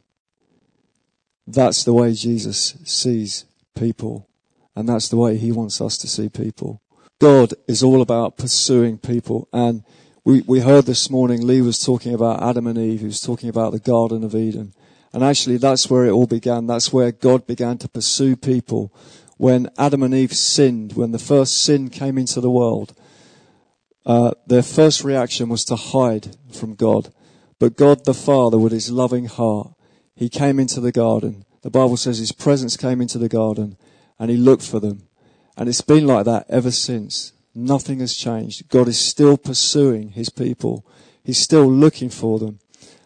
That's 1.47 1.83
the 1.83 1.93
way 1.93 2.13
Jesus 2.13 2.77
sees 2.83 3.45
people. 3.75 4.27
And 4.75 4.87
that's 4.87 5.09
the 5.09 5.17
way 5.17 5.37
he 5.37 5.51
wants 5.51 5.81
us 5.81 5.97
to 5.97 6.07
see 6.07 6.29
people. 6.29 6.81
God 7.19 7.53
is 7.67 7.81
all 7.81 8.01
about 8.01 8.37
pursuing 8.37 8.97
people. 8.99 9.47
And 9.51 9.83
we, 10.23 10.41
we 10.41 10.59
heard 10.59 10.85
this 10.85 11.09
morning, 11.09 11.45
Lee 11.45 11.61
was 11.61 11.79
talking 11.79 12.13
about 12.13 12.41
Adam 12.41 12.67
and 12.67 12.77
Eve. 12.77 12.99
He 12.99 13.05
was 13.07 13.21
talking 13.21 13.49
about 13.49 13.73
the 13.73 13.79
Garden 13.79 14.23
of 14.23 14.35
Eden. 14.35 14.73
And 15.13 15.23
actually 15.23 15.57
that's 15.57 15.89
where 15.89 16.05
it 16.05 16.11
all 16.11 16.27
began. 16.27 16.67
That's 16.67 16.93
where 16.93 17.11
God 17.11 17.45
began 17.45 17.77
to 17.79 17.89
pursue 17.89 18.35
people. 18.35 18.93
When 19.37 19.69
Adam 19.77 20.03
and 20.03 20.13
Eve 20.13 20.33
sinned, 20.33 20.93
when 20.93 21.11
the 21.11 21.19
first 21.19 21.63
sin 21.63 21.89
came 21.89 22.17
into 22.17 22.39
the 22.39 22.51
world, 22.51 22.93
uh, 24.05 24.31
their 24.47 24.63
first 24.63 25.03
reaction 25.03 25.49
was 25.49 25.65
to 25.65 25.75
hide 25.75 26.35
from 26.51 26.75
God. 26.75 27.13
But 27.59 27.75
God 27.75 28.05
the 28.05 28.13
Father, 28.13 28.57
with 28.57 28.71
his 28.71 28.91
loving 28.91 29.25
heart, 29.25 29.73
he 30.15 30.29
came 30.29 30.59
into 30.59 30.79
the 30.79 30.91
garden. 30.91 31.45
The 31.61 31.69
Bible 31.69 31.97
says 31.97 32.17
his 32.17 32.31
presence 32.31 32.77
came 32.77 33.01
into 33.01 33.17
the 33.17 33.29
garden 33.29 33.77
and 34.17 34.31
he 34.31 34.37
looked 34.37 34.63
for 34.63 34.79
them. 34.79 35.07
And 35.57 35.67
it's 35.67 35.81
been 35.81 36.07
like 36.07 36.25
that 36.25 36.45
ever 36.49 36.71
since. 36.71 37.33
Nothing 37.53 37.99
has 37.99 38.15
changed. 38.15 38.69
God 38.69 38.87
is 38.87 38.99
still 38.99 39.37
pursuing 39.37 40.09
his 40.09 40.29
people. 40.29 40.85
He's 41.23 41.37
still 41.37 41.69
looking 41.69 42.09
for 42.09 42.39
them. 42.39 42.59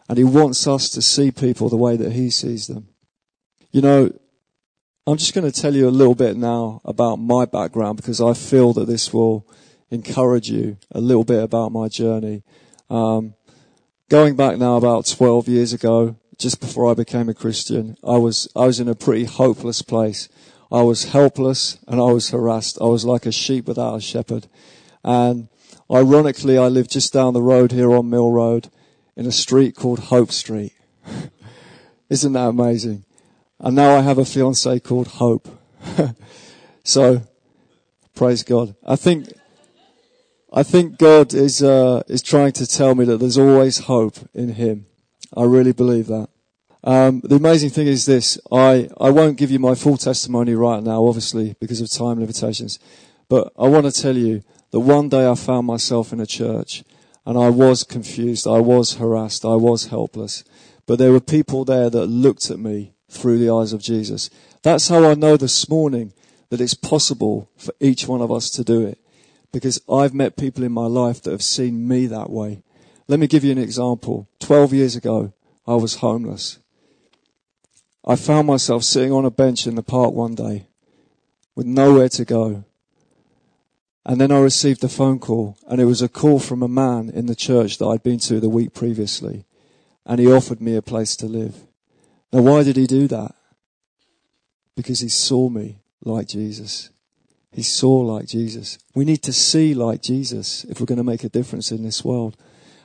And 0.07 0.17
he 0.17 0.23
wants 0.23 0.67
us 0.67 0.89
to 0.91 1.01
see 1.01 1.31
people 1.31 1.69
the 1.69 1.77
way 1.77 1.97
that 1.97 2.11
he 2.11 2.29
sees 2.29 2.67
them. 2.67 2.89
You 3.71 3.81
know, 3.81 4.11
I'm 5.07 5.17
just 5.17 5.33
going 5.33 5.49
to 5.49 5.61
tell 5.61 5.75
you 5.75 5.87
a 5.87 5.91
little 5.91 6.15
bit 6.15 6.37
now 6.37 6.81
about 6.85 7.17
my 7.17 7.45
background 7.45 7.97
because 7.97 8.21
I 8.21 8.33
feel 8.33 8.73
that 8.73 8.87
this 8.87 9.13
will 9.13 9.47
encourage 9.89 10.49
you 10.49 10.77
a 10.91 10.99
little 10.99 11.23
bit 11.23 11.43
about 11.43 11.71
my 11.71 11.87
journey. 11.87 12.43
Um, 12.89 13.35
going 14.09 14.35
back 14.35 14.57
now 14.57 14.77
about 14.77 15.05
12 15.05 15.47
years 15.47 15.73
ago, 15.73 16.17
just 16.37 16.59
before 16.59 16.89
I 16.89 16.93
became 16.93 17.29
a 17.29 17.33
Christian, 17.33 17.97
I 18.03 18.17
was, 18.17 18.47
I 18.55 18.65
was 18.65 18.79
in 18.79 18.87
a 18.87 18.95
pretty 18.95 19.25
hopeless 19.25 19.81
place. 19.81 20.27
I 20.71 20.81
was 20.81 21.05
helpless 21.05 21.77
and 21.87 21.99
I 21.99 22.11
was 22.11 22.31
harassed. 22.31 22.79
I 22.81 22.85
was 22.85 23.05
like 23.05 23.25
a 23.25 23.31
sheep 23.31 23.67
without 23.67 23.95
a 23.95 24.01
shepherd. 24.01 24.47
And 25.03 25.49
ironically, 25.89 26.57
I 26.57 26.67
lived 26.67 26.91
just 26.91 27.13
down 27.13 27.33
the 27.33 27.41
road 27.41 27.71
here 27.71 27.93
on 27.93 28.09
Mill 28.09 28.31
Road 28.31 28.69
in 29.15 29.25
a 29.25 29.31
street 29.31 29.75
called 29.75 29.99
Hope 29.99 30.31
Street. 30.31 30.73
Isn't 32.09 32.33
that 32.33 32.49
amazing? 32.49 33.05
And 33.59 33.75
now 33.75 33.95
I 33.95 34.01
have 34.01 34.17
a 34.17 34.25
fiance 34.25 34.79
called 34.79 35.07
Hope. 35.07 35.47
so, 36.83 37.21
praise 38.13 38.43
God. 38.43 38.75
I 38.85 38.95
think 38.95 39.29
I 40.51 40.63
think 40.63 40.97
God 40.97 41.33
is 41.33 41.61
uh, 41.61 42.03
is 42.07 42.21
trying 42.21 42.53
to 42.53 42.65
tell 42.65 42.95
me 42.95 43.03
that 43.05 43.17
there's 43.17 43.37
always 43.37 43.79
hope 43.79 44.15
in 44.33 44.53
Him. 44.53 44.85
I 45.35 45.43
really 45.43 45.73
believe 45.73 46.07
that. 46.07 46.29
Um, 46.83 47.21
the 47.25 47.35
amazing 47.35 47.71
thing 47.71 47.87
is 47.87 48.05
this: 48.05 48.39
I 48.51 48.89
I 48.99 49.09
won't 49.09 49.37
give 49.37 49.51
you 49.51 49.59
my 49.59 49.75
full 49.75 49.97
testimony 49.97 50.53
right 50.53 50.81
now, 50.81 51.05
obviously 51.05 51.55
because 51.59 51.81
of 51.81 51.91
time 51.91 52.19
limitations, 52.19 52.79
but 53.27 53.51
I 53.59 53.67
want 53.67 53.85
to 53.85 54.01
tell 54.01 54.15
you 54.15 54.43
that 54.71 54.79
one 54.79 55.09
day 55.09 55.27
I 55.29 55.35
found 55.35 55.67
myself 55.67 56.13
in 56.13 56.19
a 56.19 56.25
church, 56.25 56.83
and 57.25 57.37
I 57.37 57.49
was 57.49 57.83
confused, 57.83 58.47
I 58.47 58.59
was 58.59 58.95
harassed, 58.95 59.45
I 59.45 59.55
was 59.55 59.87
helpless, 59.87 60.43
but 60.85 60.99
there 60.99 61.11
were 61.11 61.19
people 61.19 61.65
there 61.65 61.89
that 61.89 62.05
looked 62.05 62.51
at 62.51 62.59
me 62.59 62.93
through 63.09 63.39
the 63.39 63.49
eyes 63.49 63.73
of 63.73 63.81
Jesus. 63.81 64.29
That's 64.61 64.89
how 64.89 65.09
I 65.09 65.15
know 65.15 65.37
this 65.37 65.67
morning 65.67 66.13
that 66.49 66.61
it's 66.61 66.73
possible 66.73 67.49
for 67.57 67.73
each 67.79 68.07
one 68.07 68.21
of 68.21 68.31
us 68.31 68.49
to 68.51 68.63
do 68.63 68.85
it 68.85 68.99
because 69.51 69.81
I've 69.89 70.13
met 70.13 70.37
people 70.37 70.63
in 70.63 70.71
my 70.71 70.85
life 70.85 71.21
that 71.23 71.31
have 71.31 71.41
seen 71.41 71.87
me 71.87 72.07
that 72.07 72.29
way. 72.29 72.61
Let 73.07 73.19
me 73.19 73.27
give 73.27 73.43
you 73.43 73.51
an 73.51 73.57
example. 73.57 74.27
12 74.39 74.73
years 74.73 74.95
ago, 74.95 75.33
I 75.67 75.75
was 75.75 75.95
homeless. 75.95 76.59
I 78.05 78.15
found 78.15 78.47
myself 78.47 78.83
sitting 78.83 79.11
on 79.11 79.25
a 79.25 79.31
bench 79.31 79.65
in 79.65 79.75
the 79.75 79.83
park 79.83 80.13
one 80.13 80.35
day 80.35 80.67
with 81.55 81.65
nowhere 81.65 82.09
to 82.09 82.25
go. 82.25 82.65
And 84.05 84.21
then 84.21 84.31
I 84.31 84.39
received 84.39 84.83
a 84.83 84.89
phone 84.89 85.19
call 85.19 85.57
and 85.67 85.81
it 85.81 85.85
was 85.85 86.01
a 86.01 86.09
call 86.09 86.39
from 86.39 86.61
a 86.61 86.67
man 86.67 87.09
in 87.09 87.25
the 87.25 87.35
church 87.35 87.79
that 87.79 87.87
I'd 87.87 88.03
been 88.03 88.19
to 88.19 88.39
the 88.39 88.49
week 88.49 88.73
previously. 88.73 89.45
And 90.05 90.19
he 90.19 90.31
offered 90.31 90.61
me 90.61 90.75
a 90.75 90.81
place 90.81 91.15
to 91.17 91.25
live. 91.25 91.55
Now 92.31 92.41
why 92.41 92.63
did 92.63 92.77
he 92.77 92.85
do 92.85 93.07
that? 93.07 93.33
Because 94.75 94.99
he 94.99 95.09
saw 95.09 95.49
me 95.49 95.79
like 96.03 96.27
Jesus. 96.27 96.91
He 97.51 97.63
saw 97.63 98.01
like 98.01 98.27
Jesus. 98.27 98.77
We 98.93 99.05
need 99.05 99.23
to 99.23 99.33
see 99.33 99.73
like 99.73 100.01
Jesus 100.01 100.65
if 100.65 100.79
we're 100.79 100.85
going 100.85 100.97
to 100.97 101.03
make 101.03 101.23
a 101.23 101.29
difference 101.29 101.71
in 101.71 101.83
this 101.83 102.03
world. 102.03 102.37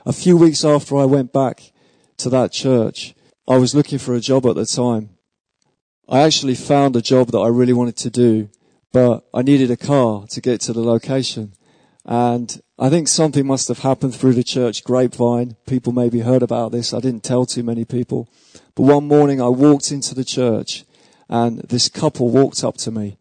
A 0.05 0.13
few 0.13 0.37
weeks 0.37 0.65
after 0.65 0.97
I 0.97 1.05
went 1.05 1.31
back 1.31 1.71
to 2.17 2.29
that 2.29 2.51
church, 2.51 3.13
I 3.47 3.57
was 3.57 3.75
looking 3.75 3.99
for 3.99 4.15
a 4.15 4.21
job 4.21 4.47
at 4.47 4.55
the 4.55 4.65
time. 4.65 5.09
I 6.07 6.21
actually 6.21 6.55
found 6.55 6.95
a 6.95 7.01
job 7.01 7.31
that 7.31 7.39
I 7.39 7.47
really 7.47 7.73
wanted 7.73 7.97
to 7.97 8.09
do, 8.09 8.49
but 8.91 9.27
I 9.33 9.41
needed 9.41 9.71
a 9.71 9.77
car 9.77 10.25
to 10.27 10.41
get 10.41 10.61
to 10.61 10.73
the 10.73 10.83
location. 10.83 11.53
And 12.03 12.61
I 12.79 12.89
think 12.89 13.07
something 13.07 13.45
must 13.45 13.67
have 13.67 13.79
happened 13.79 14.15
through 14.15 14.33
the 14.33 14.43
church 14.43 14.83
grapevine. 14.83 15.55
People 15.67 15.93
maybe 15.93 16.21
heard 16.21 16.43
about 16.43 16.71
this. 16.71 16.93
I 16.93 16.99
didn't 16.99 17.23
tell 17.23 17.45
too 17.45 17.63
many 17.63 17.85
people. 17.85 18.27
But 18.75 18.83
one 18.83 19.07
morning 19.07 19.41
I 19.41 19.47
walked 19.49 19.91
into 19.91 20.15
the 20.15 20.25
church 20.25 20.83
and 21.29 21.59
this 21.59 21.89
couple 21.89 22.29
walked 22.29 22.63
up 22.63 22.77
to 22.77 22.91
me 22.91 23.17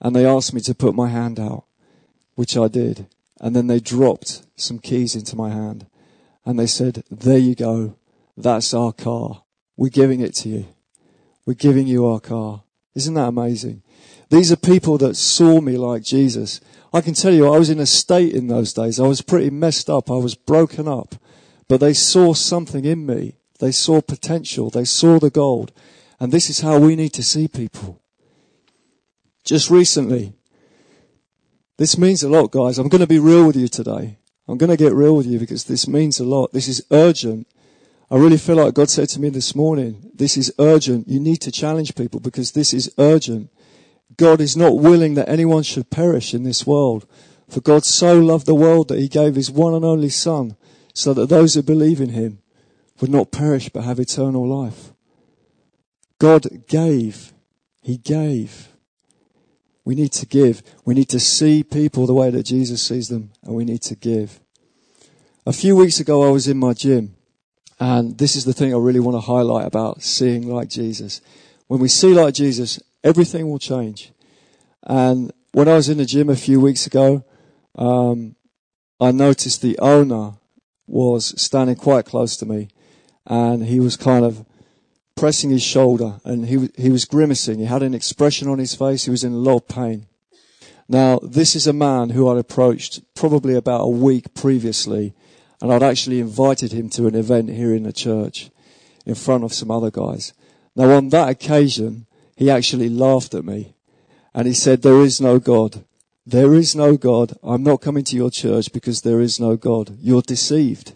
and 0.00 0.14
they 0.14 0.24
asked 0.24 0.54
me 0.54 0.60
to 0.62 0.74
put 0.74 0.94
my 0.94 1.08
hand 1.08 1.40
out, 1.40 1.64
which 2.34 2.56
I 2.56 2.68
did. 2.68 3.06
And 3.40 3.56
then 3.56 3.66
they 3.66 3.80
dropped 3.80 4.42
some 4.56 4.78
keys 4.78 5.16
into 5.16 5.36
my 5.36 5.50
hand 5.50 5.86
and 6.44 6.58
they 6.58 6.66
said, 6.66 7.04
there 7.10 7.38
you 7.38 7.54
go. 7.54 7.96
That's 8.36 8.72
our 8.72 8.92
car. 8.92 9.42
We're 9.76 9.90
giving 9.90 10.20
it 10.20 10.34
to 10.36 10.48
you. 10.48 10.66
We're 11.44 11.54
giving 11.54 11.86
you 11.86 12.06
our 12.06 12.20
car. 12.20 12.62
Isn't 12.94 13.14
that 13.14 13.28
amazing? 13.28 13.82
These 14.30 14.52
are 14.52 14.56
people 14.56 14.96
that 14.98 15.16
saw 15.16 15.60
me 15.60 15.76
like 15.76 16.02
Jesus. 16.02 16.60
I 16.92 17.00
can 17.00 17.14
tell 17.14 17.34
you, 17.34 17.52
I 17.52 17.58
was 17.58 17.68
in 17.68 17.80
a 17.80 17.86
state 17.86 18.32
in 18.32 18.46
those 18.46 18.72
days. 18.72 18.98
I 18.98 19.06
was 19.06 19.22
pretty 19.22 19.50
messed 19.50 19.90
up. 19.90 20.10
I 20.10 20.14
was 20.14 20.34
broken 20.34 20.88
up. 20.88 21.16
But 21.68 21.80
they 21.80 21.92
saw 21.92 22.32
something 22.32 22.84
in 22.84 23.06
me. 23.06 23.34
They 23.58 23.72
saw 23.72 24.00
potential. 24.00 24.70
They 24.70 24.84
saw 24.84 25.18
the 25.18 25.30
gold. 25.30 25.72
And 26.18 26.32
this 26.32 26.48
is 26.48 26.60
how 26.60 26.78
we 26.78 26.96
need 26.96 27.12
to 27.14 27.22
see 27.22 27.48
people. 27.48 28.00
Just 29.44 29.70
recently, 29.70 30.34
this 31.76 31.98
means 31.98 32.22
a 32.22 32.28
lot, 32.28 32.50
guys. 32.50 32.78
I'm 32.78 32.88
going 32.88 33.00
to 33.00 33.06
be 33.06 33.18
real 33.18 33.46
with 33.46 33.56
you 33.56 33.68
today. 33.68 34.18
I'm 34.46 34.58
going 34.58 34.70
to 34.70 34.76
get 34.76 34.92
real 34.92 35.16
with 35.16 35.26
you 35.26 35.38
because 35.38 35.64
this 35.64 35.88
means 35.88 36.20
a 36.20 36.24
lot. 36.24 36.52
This 36.52 36.68
is 36.68 36.84
urgent. 36.90 37.48
I 38.10 38.16
really 38.16 38.36
feel 38.36 38.56
like 38.56 38.74
God 38.74 38.90
said 38.90 39.08
to 39.10 39.20
me 39.20 39.28
this 39.28 39.54
morning, 39.54 40.10
this 40.14 40.36
is 40.36 40.52
urgent. 40.58 41.08
You 41.08 41.20
need 41.20 41.40
to 41.42 41.52
challenge 41.52 41.94
people 41.94 42.20
because 42.20 42.52
this 42.52 42.74
is 42.74 42.92
urgent. 42.98 43.50
God 44.16 44.40
is 44.40 44.56
not 44.56 44.78
willing 44.78 45.14
that 45.14 45.28
anyone 45.28 45.62
should 45.62 45.90
perish 45.90 46.34
in 46.34 46.42
this 46.42 46.66
world. 46.66 47.06
For 47.48 47.60
God 47.60 47.84
so 47.84 48.18
loved 48.18 48.46
the 48.46 48.54
world 48.54 48.88
that 48.88 48.98
he 48.98 49.08
gave 49.08 49.34
his 49.34 49.50
one 49.50 49.74
and 49.74 49.84
only 49.84 50.08
son 50.08 50.56
so 50.94 51.12
that 51.14 51.28
those 51.28 51.54
who 51.54 51.62
believe 51.62 52.00
in 52.00 52.10
him 52.10 52.38
would 53.00 53.10
not 53.10 53.32
perish 53.32 53.68
but 53.68 53.84
have 53.84 53.98
eternal 53.98 54.46
life. 54.46 54.92
God 56.18 56.66
gave. 56.68 57.32
He 57.82 57.96
gave. 57.96 58.68
We 59.84 59.94
need 59.94 60.12
to 60.12 60.26
give. 60.26 60.62
We 60.84 60.94
need 60.94 61.08
to 61.08 61.18
see 61.18 61.62
people 61.62 62.06
the 62.06 62.14
way 62.14 62.30
that 62.30 62.44
Jesus 62.44 62.82
sees 62.82 63.08
them, 63.08 63.32
and 63.42 63.54
we 63.54 63.64
need 63.64 63.82
to 63.82 63.96
give. 63.96 64.40
A 65.46 65.52
few 65.52 65.74
weeks 65.74 65.98
ago, 65.98 66.22
I 66.22 66.30
was 66.30 66.46
in 66.46 66.58
my 66.58 66.74
gym, 66.74 67.16
and 67.80 68.18
this 68.18 68.36
is 68.36 68.44
the 68.44 68.52
thing 68.52 68.74
I 68.74 68.78
really 68.78 69.00
want 69.00 69.16
to 69.16 69.20
highlight 69.20 69.66
about 69.66 70.02
seeing 70.02 70.46
like 70.46 70.68
Jesus. 70.68 71.22
When 71.66 71.80
we 71.80 71.88
see 71.88 72.12
like 72.12 72.34
Jesus, 72.34 72.78
everything 73.02 73.48
will 73.48 73.58
change. 73.58 74.12
And 74.82 75.32
when 75.52 75.68
I 75.68 75.74
was 75.74 75.88
in 75.88 75.98
the 75.98 76.04
gym 76.04 76.28
a 76.28 76.36
few 76.36 76.60
weeks 76.60 76.86
ago, 76.86 77.24
um, 77.76 78.36
I 79.00 79.12
noticed 79.12 79.62
the 79.62 79.78
owner 79.78 80.34
was 80.86 81.40
standing 81.40 81.76
quite 81.76 82.04
close 82.04 82.36
to 82.38 82.46
me, 82.46 82.68
and 83.26 83.64
he 83.64 83.80
was 83.80 83.96
kind 83.96 84.24
of 84.24 84.44
pressing 85.20 85.50
his 85.50 85.62
shoulder 85.62 86.18
and 86.24 86.46
he, 86.46 86.70
he 86.78 86.88
was 86.88 87.04
grimacing. 87.04 87.58
He 87.58 87.66
had 87.66 87.82
an 87.82 87.92
expression 87.92 88.48
on 88.48 88.58
his 88.58 88.74
face. 88.74 89.04
He 89.04 89.10
was 89.10 89.22
in 89.22 89.34
a 89.34 89.36
lot 89.36 89.56
of 89.56 89.68
pain. 89.68 90.06
Now, 90.88 91.18
this 91.22 91.54
is 91.54 91.66
a 91.66 91.74
man 91.74 92.10
who 92.10 92.26
I'd 92.28 92.38
approached 92.38 93.02
probably 93.14 93.54
about 93.54 93.82
a 93.82 93.88
week 93.88 94.32
previously 94.32 95.12
and 95.60 95.70
I'd 95.70 95.82
actually 95.82 96.20
invited 96.20 96.72
him 96.72 96.88
to 96.90 97.06
an 97.06 97.14
event 97.14 97.50
here 97.50 97.74
in 97.74 97.82
the 97.82 97.92
church 97.92 98.50
in 99.04 99.14
front 99.14 99.44
of 99.44 99.52
some 99.52 99.70
other 99.70 99.90
guys. 99.90 100.32
Now, 100.74 100.90
on 100.92 101.10
that 101.10 101.28
occasion, 101.28 102.06
he 102.40 102.48
actually 102.48 102.88
laughed 102.88 103.34
at 103.34 103.44
me 103.44 103.74
and 104.32 104.46
he 104.46 104.54
said, 104.54 104.80
there 104.80 105.02
is 105.02 105.20
no 105.20 105.38
God. 105.38 105.84
There 106.24 106.54
is 106.54 106.74
no 106.74 106.96
God. 106.96 107.36
I'm 107.42 107.62
not 107.62 107.82
coming 107.82 108.02
to 108.04 108.16
your 108.16 108.30
church 108.30 108.72
because 108.72 109.02
there 109.02 109.20
is 109.20 109.38
no 109.38 109.56
God. 109.56 109.98
You're 110.00 110.22
deceived. 110.22 110.94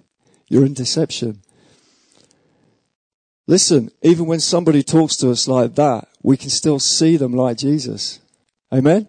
You're 0.49 0.65
in 0.65 0.73
deception. 0.73 1.43
Listen, 3.47 3.91
even 4.01 4.25
when 4.25 4.41
somebody 4.41 4.83
talks 4.83 5.17
to 5.17 5.31
us 5.31 5.47
like 5.47 5.75
that, 5.75 6.09
we 6.23 6.39
can 6.39 6.49
still 6.49 6.79
see 6.79 7.19
them 7.19 7.35
like 7.35 7.59
Jesus. 7.59 8.21
Amen? 8.73 9.07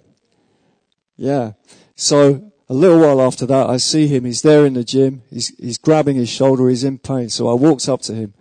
Yeah. 1.15 1.53
So 1.95 2.51
a 2.67 2.73
little 2.73 2.99
while 2.99 3.21
after 3.21 3.45
that, 3.45 3.69
I 3.69 3.77
see 3.77 4.07
him. 4.07 4.25
He's 4.25 4.41
there 4.41 4.65
in 4.65 4.73
the 4.73 4.83
gym. 4.83 5.21
He's, 5.29 5.57
he's 5.57 5.77
grabbing 5.77 6.17
his 6.17 6.27
shoulder. 6.27 6.67
He's 6.67 6.83
in 6.83 6.97
pain. 6.97 7.29
So 7.29 7.47
I 7.47 7.53
walked 7.53 7.87
up 7.87 8.01
to 8.01 8.13
him 8.13 8.33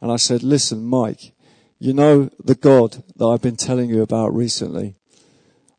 and 0.00 0.12
I 0.12 0.16
said, 0.18 0.44
listen, 0.44 0.84
Mike, 0.84 1.32
you 1.80 1.94
know 1.94 2.30
the 2.44 2.54
God 2.54 3.02
that 3.16 3.24
I've 3.24 3.40
been 3.40 3.56
telling 3.56 3.88
you 3.88 4.02
about 4.02 4.34
recently. 4.34 4.96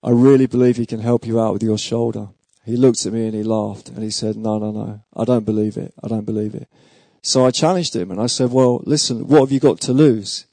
I 0.04 0.10
really 0.10 0.48
believe 0.48 0.78
he 0.78 0.88
can 0.88 1.00
help 1.00 1.28
you 1.28 1.40
out 1.40 1.54
with 1.54 1.62
your 1.62 1.78
shoulder. 1.78 2.30
He 2.66 2.76
looked 2.76 3.06
at 3.06 3.14
me 3.14 3.26
and 3.26 3.36
he 3.36 3.44
laughed 3.44 3.90
and 3.90 4.02
he 4.02 4.10
said, 4.10 4.36
no, 4.36 4.58
no, 4.58 4.72
no. 4.72 5.04
I 5.16 5.26
don't 5.26 5.46
believe 5.46 5.78
it. 5.78 5.94
I 6.04 6.08
don't 6.08 6.26
believe 6.26 6.56
it. 6.56 6.68
So 7.22 7.46
I 7.46 7.52
challenged 7.52 7.96
him 7.96 8.10
and 8.10 8.20
I 8.20 8.26
said, 8.26 8.52
well, 8.52 8.82
listen, 8.84 9.28
what 9.28 9.42
have 9.42 9.52
you 9.52 9.60
got 9.60 9.80
to 9.82 9.94
lose? 9.94 10.48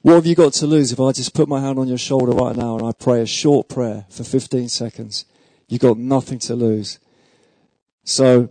What 0.00 0.14
have 0.14 0.26
you 0.26 0.34
got 0.34 0.54
to 0.54 0.66
lose 0.66 0.92
if 0.92 1.00
I 1.00 1.12
just 1.12 1.34
put 1.34 1.46
my 1.46 1.60
hand 1.60 1.78
on 1.78 1.88
your 1.88 1.98
shoulder 1.98 2.32
right 2.32 2.56
now 2.56 2.78
and 2.78 2.86
I 2.86 2.92
pray 2.92 3.20
a 3.20 3.26
short 3.26 3.68
prayer 3.68 4.06
for 4.08 4.24
15 4.24 4.70
seconds? 4.70 5.26
You've 5.68 5.82
got 5.82 5.98
nothing 5.98 6.38
to 6.40 6.54
lose. 6.54 6.98
So 8.04 8.48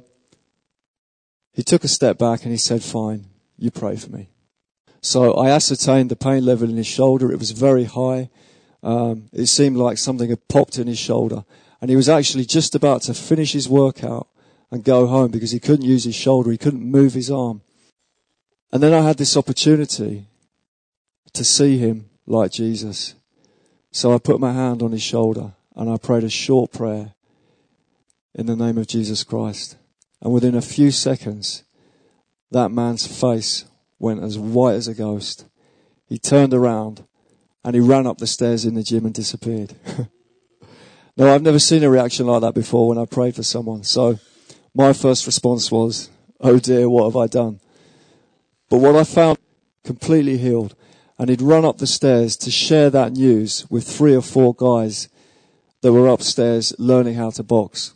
he 1.53 1.63
took 1.63 1.84
a 1.84 1.88
step 1.88 2.19
back 2.19 2.43
and 2.43 2.51
he 2.51 2.58
said, 2.58 2.84
fine, 2.84 3.25
you 3.58 3.71
pray 3.71 3.95
for 3.95 4.12
me. 4.12 4.29
So 5.05 5.33
I 5.33 5.51
ascertained 5.51 6.09
the 6.09 6.15
pain 6.15 6.43
level 6.43 6.67
in 6.67 6.77
his 6.77 6.87
shoulder. 6.87 7.31
It 7.31 7.37
was 7.37 7.51
very 7.51 7.83
high. 7.83 8.31
Um, 8.81 9.29
it 9.31 9.45
seemed 9.45 9.77
like 9.77 9.99
something 9.99 10.31
had 10.31 10.47
popped 10.47 10.79
in 10.79 10.87
his 10.87 10.97
shoulder. 10.97 11.45
And 11.79 11.91
he 11.91 11.95
was 11.95 12.09
actually 12.09 12.45
just 12.45 12.73
about 12.73 13.03
to 13.03 13.13
finish 13.13 13.53
his 13.53 13.69
workout 13.69 14.27
and 14.71 14.83
go 14.83 15.05
home 15.05 15.29
because 15.29 15.51
he 15.51 15.59
couldn't 15.59 15.85
use 15.85 16.05
his 16.05 16.15
shoulder, 16.15 16.49
he 16.49 16.57
couldn't 16.57 16.81
move 16.81 17.13
his 17.13 17.29
arm. 17.29 17.61
And 18.71 18.81
then 18.81 18.95
I 18.95 19.01
had 19.01 19.17
this 19.17 19.37
opportunity 19.37 20.25
to 21.33 21.43
see 21.43 21.77
him 21.77 22.09
like 22.25 22.51
Jesus. 22.51 23.13
So 23.91 24.11
I 24.11 24.17
put 24.17 24.39
my 24.39 24.53
hand 24.53 24.81
on 24.81 24.91
his 24.91 25.03
shoulder 25.03 25.53
and 25.75 25.87
I 25.87 25.97
prayed 25.97 26.23
a 26.23 26.31
short 26.31 26.71
prayer 26.71 27.13
in 28.33 28.47
the 28.47 28.55
name 28.55 28.79
of 28.79 28.87
Jesus 28.87 29.23
Christ. 29.23 29.77
And 30.19 30.33
within 30.33 30.55
a 30.55 30.63
few 30.63 30.89
seconds, 30.89 31.63
that 32.49 32.71
man's 32.71 33.05
face 33.05 33.65
went 33.99 34.23
as 34.23 34.38
white 34.38 34.75
as 34.75 34.88
a 34.88 34.93
ghost. 34.93 35.45
He 36.08 36.17
turned 36.17 36.53
around 36.53 37.05
and 37.63 37.75
he 37.75 37.81
ran 37.81 38.08
up 38.08 38.19
the 38.19 38.27
stairs 38.27 38.65
in 38.65 38.75
the 38.75 38.84
gym 38.84 39.05
and 39.05 39.13
disappeared. 39.13 39.73
no, 41.17 41.34
I've 41.34 41.41
never 41.41 41.60
seen 41.60 41.84
a 41.84 41.89
reaction 41.89 42.27
like 42.27 42.41
that 42.41 42.53
before 42.53 42.88
when 42.88 42.97
I 42.97 43.05
prayed 43.05 43.36
for 43.36 43.43
someone. 43.43 43.84
So 43.84 44.19
my 44.73 44.93
first 44.93 45.25
response 45.25 45.71
was, 45.71 46.10
oh 46.39 46.60
dear, 46.60 46.89
what 46.89 47.05
have 47.05 47.15
I 47.15 47.27
done? 47.27 47.60
But 48.69 48.77
what 48.77 48.95
I 48.95 49.03
found 49.03 49.38
completely 49.86 50.38
healed. 50.38 50.75
And 51.17 51.29
he'd 51.29 51.41
run 51.41 51.63
up 51.63 51.77
the 51.77 51.88
stairs 51.88 52.36
to 52.38 52.51
share 52.51 52.89
that 52.89 53.13
news 53.13 53.65
with 53.69 53.88
three 53.88 54.13
or 54.13 54.21
four 54.21 54.53
guys 54.53 55.08
that 55.81 55.93
were 55.93 56.10
upstairs 56.10 56.75
learning 56.77 57.15
how 57.15 57.29
to 57.29 57.43
box. 57.43 57.93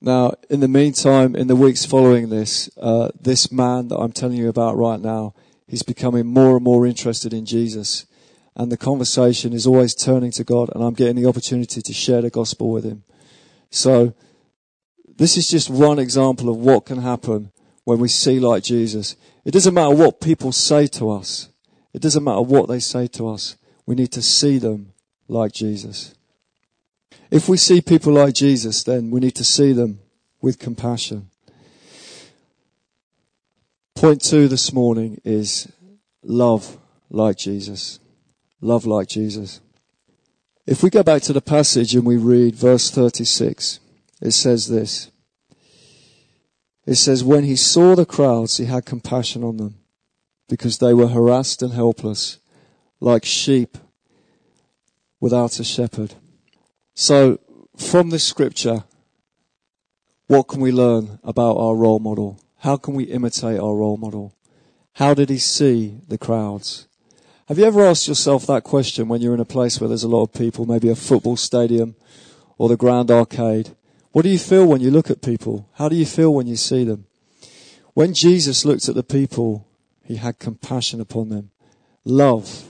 Now, 0.00 0.34
in 0.50 0.60
the 0.60 0.68
meantime, 0.68 1.34
in 1.34 1.46
the 1.46 1.56
weeks 1.56 1.84
following 1.84 2.28
this, 2.28 2.68
uh, 2.76 3.10
this 3.18 3.50
man 3.50 3.88
that 3.88 3.96
I'm 3.96 4.12
telling 4.12 4.36
you 4.36 4.48
about 4.48 4.76
right 4.76 5.00
now, 5.00 5.34
he's 5.66 5.82
becoming 5.82 6.26
more 6.26 6.56
and 6.56 6.64
more 6.64 6.86
interested 6.86 7.32
in 7.32 7.46
Jesus. 7.46 8.06
And 8.54 8.70
the 8.70 8.76
conversation 8.76 9.52
is 9.52 9.66
always 9.66 9.94
turning 9.94 10.30
to 10.32 10.44
God, 10.44 10.70
and 10.74 10.82
I'm 10.82 10.94
getting 10.94 11.16
the 11.16 11.28
opportunity 11.28 11.82
to 11.82 11.92
share 11.92 12.22
the 12.22 12.30
gospel 12.30 12.70
with 12.70 12.84
him. 12.84 13.04
So, 13.70 14.14
this 15.16 15.36
is 15.36 15.48
just 15.48 15.70
one 15.70 15.98
example 15.98 16.50
of 16.50 16.58
what 16.58 16.84
can 16.86 17.00
happen 17.00 17.50
when 17.84 17.98
we 17.98 18.08
see 18.08 18.38
like 18.38 18.62
Jesus. 18.62 19.16
It 19.44 19.52
doesn't 19.52 19.74
matter 19.74 19.94
what 19.94 20.20
people 20.20 20.52
say 20.52 20.86
to 20.88 21.10
us. 21.10 21.48
It 21.94 22.02
doesn't 22.02 22.24
matter 22.24 22.42
what 22.42 22.68
they 22.68 22.80
say 22.80 23.06
to 23.08 23.28
us. 23.28 23.56
We 23.86 23.94
need 23.94 24.12
to 24.12 24.22
see 24.22 24.58
them 24.58 24.92
like 25.28 25.52
Jesus. 25.52 26.15
If 27.30 27.48
we 27.48 27.56
see 27.56 27.80
people 27.80 28.12
like 28.12 28.34
Jesus, 28.34 28.82
then 28.84 29.10
we 29.10 29.20
need 29.20 29.34
to 29.36 29.44
see 29.44 29.72
them 29.72 30.00
with 30.40 30.58
compassion. 30.58 31.30
Point 33.94 34.22
two 34.22 34.46
this 34.46 34.72
morning 34.72 35.20
is 35.24 35.72
love 36.22 36.78
like 37.10 37.36
Jesus. 37.36 37.98
Love 38.60 38.86
like 38.86 39.08
Jesus. 39.08 39.60
If 40.66 40.82
we 40.82 40.90
go 40.90 41.02
back 41.02 41.22
to 41.22 41.32
the 41.32 41.40
passage 41.40 41.94
and 41.94 42.04
we 42.04 42.16
read 42.16 42.54
verse 42.54 42.90
36, 42.90 43.80
it 44.20 44.32
says 44.32 44.68
this. 44.68 45.10
It 46.86 46.96
says, 46.96 47.24
when 47.24 47.44
he 47.44 47.56
saw 47.56 47.94
the 47.94 48.06
crowds, 48.06 48.58
he 48.58 48.66
had 48.66 48.84
compassion 48.84 49.42
on 49.42 49.56
them 49.56 49.76
because 50.48 50.78
they 50.78 50.94
were 50.94 51.08
harassed 51.08 51.62
and 51.62 51.72
helpless, 51.72 52.38
like 53.00 53.24
sheep 53.24 53.78
without 55.20 55.58
a 55.58 55.64
shepherd. 55.64 56.14
So, 56.98 57.38
from 57.76 58.08
this 58.08 58.24
scripture, 58.24 58.84
what 60.28 60.44
can 60.44 60.62
we 60.62 60.72
learn 60.72 61.18
about 61.22 61.58
our 61.58 61.76
role 61.76 61.98
model? 61.98 62.40
How 62.60 62.78
can 62.78 62.94
we 62.94 63.04
imitate 63.04 63.60
our 63.60 63.76
role 63.76 63.98
model? 63.98 64.34
How 64.94 65.12
did 65.12 65.28
he 65.28 65.36
see 65.36 66.00
the 66.08 66.16
crowds? 66.16 66.88
Have 67.48 67.58
you 67.58 67.66
ever 67.66 67.84
asked 67.84 68.08
yourself 68.08 68.46
that 68.46 68.64
question 68.64 69.08
when 69.08 69.20
you're 69.20 69.34
in 69.34 69.40
a 69.40 69.44
place 69.44 69.78
where 69.78 69.88
there's 69.88 70.04
a 70.04 70.08
lot 70.08 70.22
of 70.22 70.32
people, 70.32 70.64
maybe 70.64 70.88
a 70.88 70.96
football 70.96 71.36
stadium 71.36 71.96
or 72.56 72.70
the 72.70 72.78
Grand 72.78 73.10
Arcade? 73.10 73.76
What 74.12 74.22
do 74.22 74.30
you 74.30 74.38
feel 74.38 74.64
when 74.64 74.80
you 74.80 74.90
look 74.90 75.10
at 75.10 75.20
people? 75.20 75.68
How 75.74 75.90
do 75.90 75.96
you 75.96 76.06
feel 76.06 76.32
when 76.32 76.46
you 76.46 76.56
see 76.56 76.82
them? 76.84 77.04
When 77.92 78.14
Jesus 78.14 78.64
looked 78.64 78.88
at 78.88 78.94
the 78.94 79.02
people, 79.02 79.68
he 80.02 80.16
had 80.16 80.38
compassion 80.38 81.02
upon 81.02 81.28
them. 81.28 81.50
Love. 82.06 82.64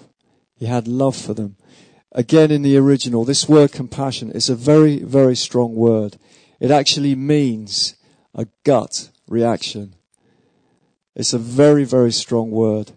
He 0.56 0.66
had 0.66 0.88
love 0.88 1.14
for 1.14 1.32
them. 1.32 1.54
Again, 2.16 2.50
in 2.50 2.62
the 2.62 2.78
original, 2.78 3.26
this 3.26 3.46
word 3.46 3.72
compassion 3.72 4.32
is 4.32 4.48
a 4.48 4.54
very, 4.54 5.00
very 5.00 5.36
strong 5.36 5.74
word. 5.74 6.16
It 6.58 6.70
actually 6.70 7.14
means 7.14 7.94
a 8.34 8.46
gut 8.64 9.10
reaction. 9.28 9.94
It's 11.14 11.34
a 11.34 11.38
very, 11.38 11.84
very 11.84 12.10
strong 12.10 12.50
word. 12.50 12.92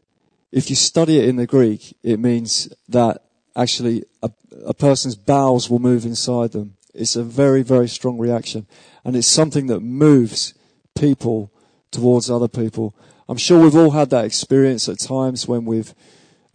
If 0.53 0.69
you 0.69 0.77
study 0.77 1.19
it 1.19 1.27
in 1.27 1.35
the 1.35 1.45
Greek, 1.45 1.97
it 2.01 2.17
means 2.17 2.73
that 2.87 3.23
actually 3.57 4.05
a, 4.23 4.31
a 4.65 4.73
person's 4.73 5.17
bowels 5.17 5.69
will 5.69 5.79
move 5.79 6.05
inside 6.05 6.53
them 6.53 6.77
It's 6.93 7.17
a 7.17 7.23
very, 7.23 7.61
very 7.61 7.89
strong 7.89 8.17
reaction. 8.17 8.67
And 9.03 9.17
it's 9.17 9.27
something 9.27 9.67
that 9.67 9.81
moves 9.81 10.53
people 10.95 11.51
towards 11.91 12.29
other 12.29 12.47
people. 12.47 12.95
I'm 13.27 13.37
sure 13.37 13.61
we've 13.61 13.75
all 13.75 13.91
had 13.91 14.11
that 14.11 14.23
experience 14.23 14.87
at 14.87 14.99
times 14.99 15.45
when 15.45 15.65
we've 15.65 15.93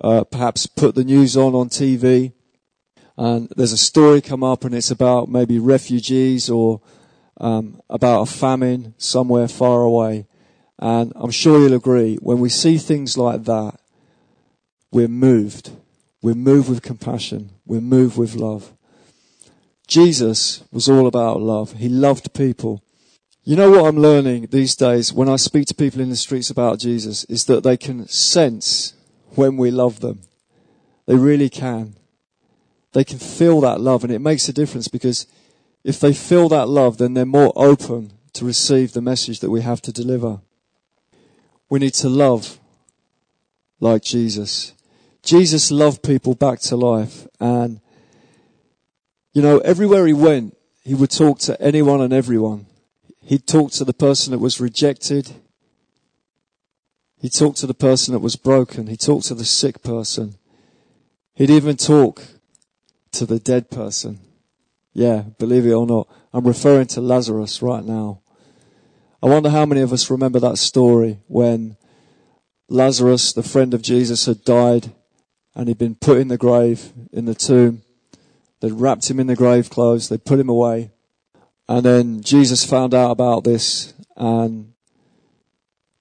uh, 0.00 0.24
perhaps 0.24 0.66
put 0.66 0.94
the 0.94 1.04
news 1.04 1.36
on 1.36 1.54
on 1.54 1.68
TV 1.68 2.32
and 3.16 3.48
there's 3.56 3.72
a 3.72 3.78
story 3.78 4.20
come 4.20 4.42
up 4.42 4.64
and 4.64 4.74
it's 4.74 4.90
about 4.90 5.28
maybe 5.28 5.58
refugees 5.58 6.50
or 6.50 6.80
um, 7.40 7.80
about 7.88 8.22
a 8.22 8.26
famine 8.26 8.94
somewhere 8.98 9.48
far 9.48 9.82
away. 9.82 10.26
And 10.78 11.12
I'm 11.14 11.30
sure 11.30 11.60
you'll 11.60 11.74
agree, 11.74 12.16
when 12.16 12.40
we 12.40 12.48
see 12.48 12.78
things 12.78 13.16
like 13.16 13.44
that, 13.44 13.78
we're 14.90 15.08
moved. 15.08 15.70
We're 16.22 16.34
moved 16.34 16.68
with 16.68 16.82
compassion. 16.82 17.50
We're 17.64 17.80
moved 17.80 18.16
with 18.16 18.34
love. 18.34 18.72
Jesus 19.86 20.64
was 20.72 20.88
all 20.88 21.06
about 21.06 21.40
love. 21.40 21.74
He 21.74 21.88
loved 21.88 22.34
people. 22.34 22.82
You 23.44 23.56
know 23.56 23.70
what 23.70 23.86
I'm 23.86 23.98
learning 23.98 24.48
these 24.50 24.74
days 24.74 25.12
when 25.12 25.28
I 25.28 25.36
speak 25.36 25.66
to 25.66 25.74
people 25.74 26.00
in 26.00 26.08
the 26.08 26.16
streets 26.16 26.48
about 26.48 26.78
Jesus 26.78 27.24
is 27.24 27.44
that 27.44 27.62
they 27.62 27.76
can 27.76 28.08
sense 28.08 28.94
when 29.34 29.56
we 29.56 29.70
love 29.70 30.00
them. 30.00 30.22
They 31.06 31.16
really 31.16 31.50
can. 31.50 31.96
They 32.94 33.04
can 33.04 33.18
feel 33.18 33.60
that 33.60 33.80
love 33.80 34.04
and 34.04 34.12
it 34.12 34.20
makes 34.20 34.48
a 34.48 34.52
difference 34.52 34.86
because 34.86 35.26
if 35.82 35.98
they 35.98 36.14
feel 36.14 36.48
that 36.48 36.68
love, 36.68 36.96
then 36.96 37.14
they're 37.14 37.26
more 37.26 37.52
open 37.56 38.12
to 38.34 38.44
receive 38.44 38.92
the 38.92 39.02
message 39.02 39.40
that 39.40 39.50
we 39.50 39.62
have 39.62 39.82
to 39.82 39.92
deliver. 39.92 40.40
We 41.68 41.80
need 41.80 41.94
to 41.94 42.08
love 42.08 42.60
like 43.80 44.02
Jesus. 44.02 44.74
Jesus 45.24 45.72
loved 45.72 46.04
people 46.04 46.36
back 46.36 46.60
to 46.60 46.76
life 46.76 47.26
and 47.40 47.80
you 49.32 49.42
know, 49.42 49.58
everywhere 49.58 50.06
he 50.06 50.12
went, 50.12 50.56
he 50.84 50.94
would 50.94 51.10
talk 51.10 51.40
to 51.40 51.60
anyone 51.60 52.00
and 52.00 52.12
everyone. 52.12 52.66
He'd 53.20 53.48
talk 53.48 53.72
to 53.72 53.84
the 53.84 53.92
person 53.92 54.30
that 54.30 54.38
was 54.38 54.60
rejected. 54.60 55.32
He 57.20 57.28
talked 57.28 57.58
to 57.58 57.66
the 57.66 57.74
person 57.74 58.12
that 58.12 58.20
was 58.20 58.36
broken. 58.36 58.86
He 58.86 58.96
talked 58.96 59.26
to 59.26 59.34
the 59.34 59.44
sick 59.44 59.82
person. 59.82 60.36
He'd 61.34 61.50
even 61.50 61.76
talk 61.76 62.22
to 63.14 63.26
the 63.26 63.38
dead 63.38 63.70
person. 63.70 64.20
Yeah, 64.92 65.22
believe 65.38 65.66
it 65.66 65.72
or 65.72 65.86
not. 65.86 66.08
I'm 66.32 66.46
referring 66.46 66.86
to 66.88 67.00
Lazarus 67.00 67.62
right 67.62 67.84
now. 67.84 68.20
I 69.22 69.26
wonder 69.26 69.50
how 69.50 69.66
many 69.66 69.80
of 69.80 69.92
us 69.92 70.10
remember 70.10 70.38
that 70.40 70.58
story 70.58 71.18
when 71.26 71.76
Lazarus, 72.68 73.32
the 73.32 73.42
friend 73.42 73.74
of 73.74 73.82
Jesus, 73.82 74.26
had 74.26 74.44
died 74.44 74.92
and 75.54 75.68
he'd 75.68 75.78
been 75.78 75.94
put 75.94 76.18
in 76.18 76.28
the 76.28 76.36
grave, 76.36 76.92
in 77.12 77.24
the 77.24 77.34
tomb. 77.34 77.82
They'd 78.60 78.72
wrapped 78.72 79.10
him 79.10 79.18
in 79.18 79.26
the 79.26 79.36
grave 79.36 79.70
clothes. 79.70 80.08
They'd 80.08 80.24
put 80.24 80.40
him 80.40 80.48
away. 80.48 80.90
And 81.68 81.84
then 81.84 82.22
Jesus 82.22 82.64
found 82.64 82.94
out 82.94 83.10
about 83.10 83.44
this 83.44 83.94
and 84.16 84.72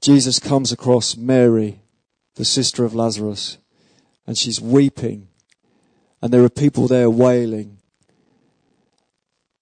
Jesus 0.02 0.38
comes 0.38 0.72
across 0.74 1.16
Mary, 1.16 1.80
the 2.36 2.44
sister 2.44 2.84
of 2.84 2.94
Lazarus, 2.94 3.58
and 4.28 4.38
she's 4.38 4.60
weeping. 4.60 5.30
And 6.24 6.32
there 6.32 6.46
are 6.46 6.50
people 6.50 6.88
there 6.88 7.10
wailing. 7.10 7.80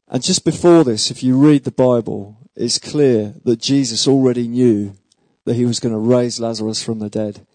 And 0.07 0.21
just 0.21 0.45
before 0.45 0.83
this, 0.83 1.09
if 1.09 1.23
you 1.23 1.35
read 1.35 1.63
the 1.63 1.71
Bible, 1.71 2.37
it's 2.55 2.77
clear 2.77 3.33
that 3.43 3.59
Jesus 3.59 4.07
already 4.07 4.47
knew 4.47 4.93
that 5.45 5.55
he 5.55 5.65
was 5.65 5.79
going 5.79 5.95
to 5.95 5.97
raise 5.97 6.39
Lazarus 6.39 6.83
from 6.83 6.99
the 6.99 7.09
dead. 7.09 7.47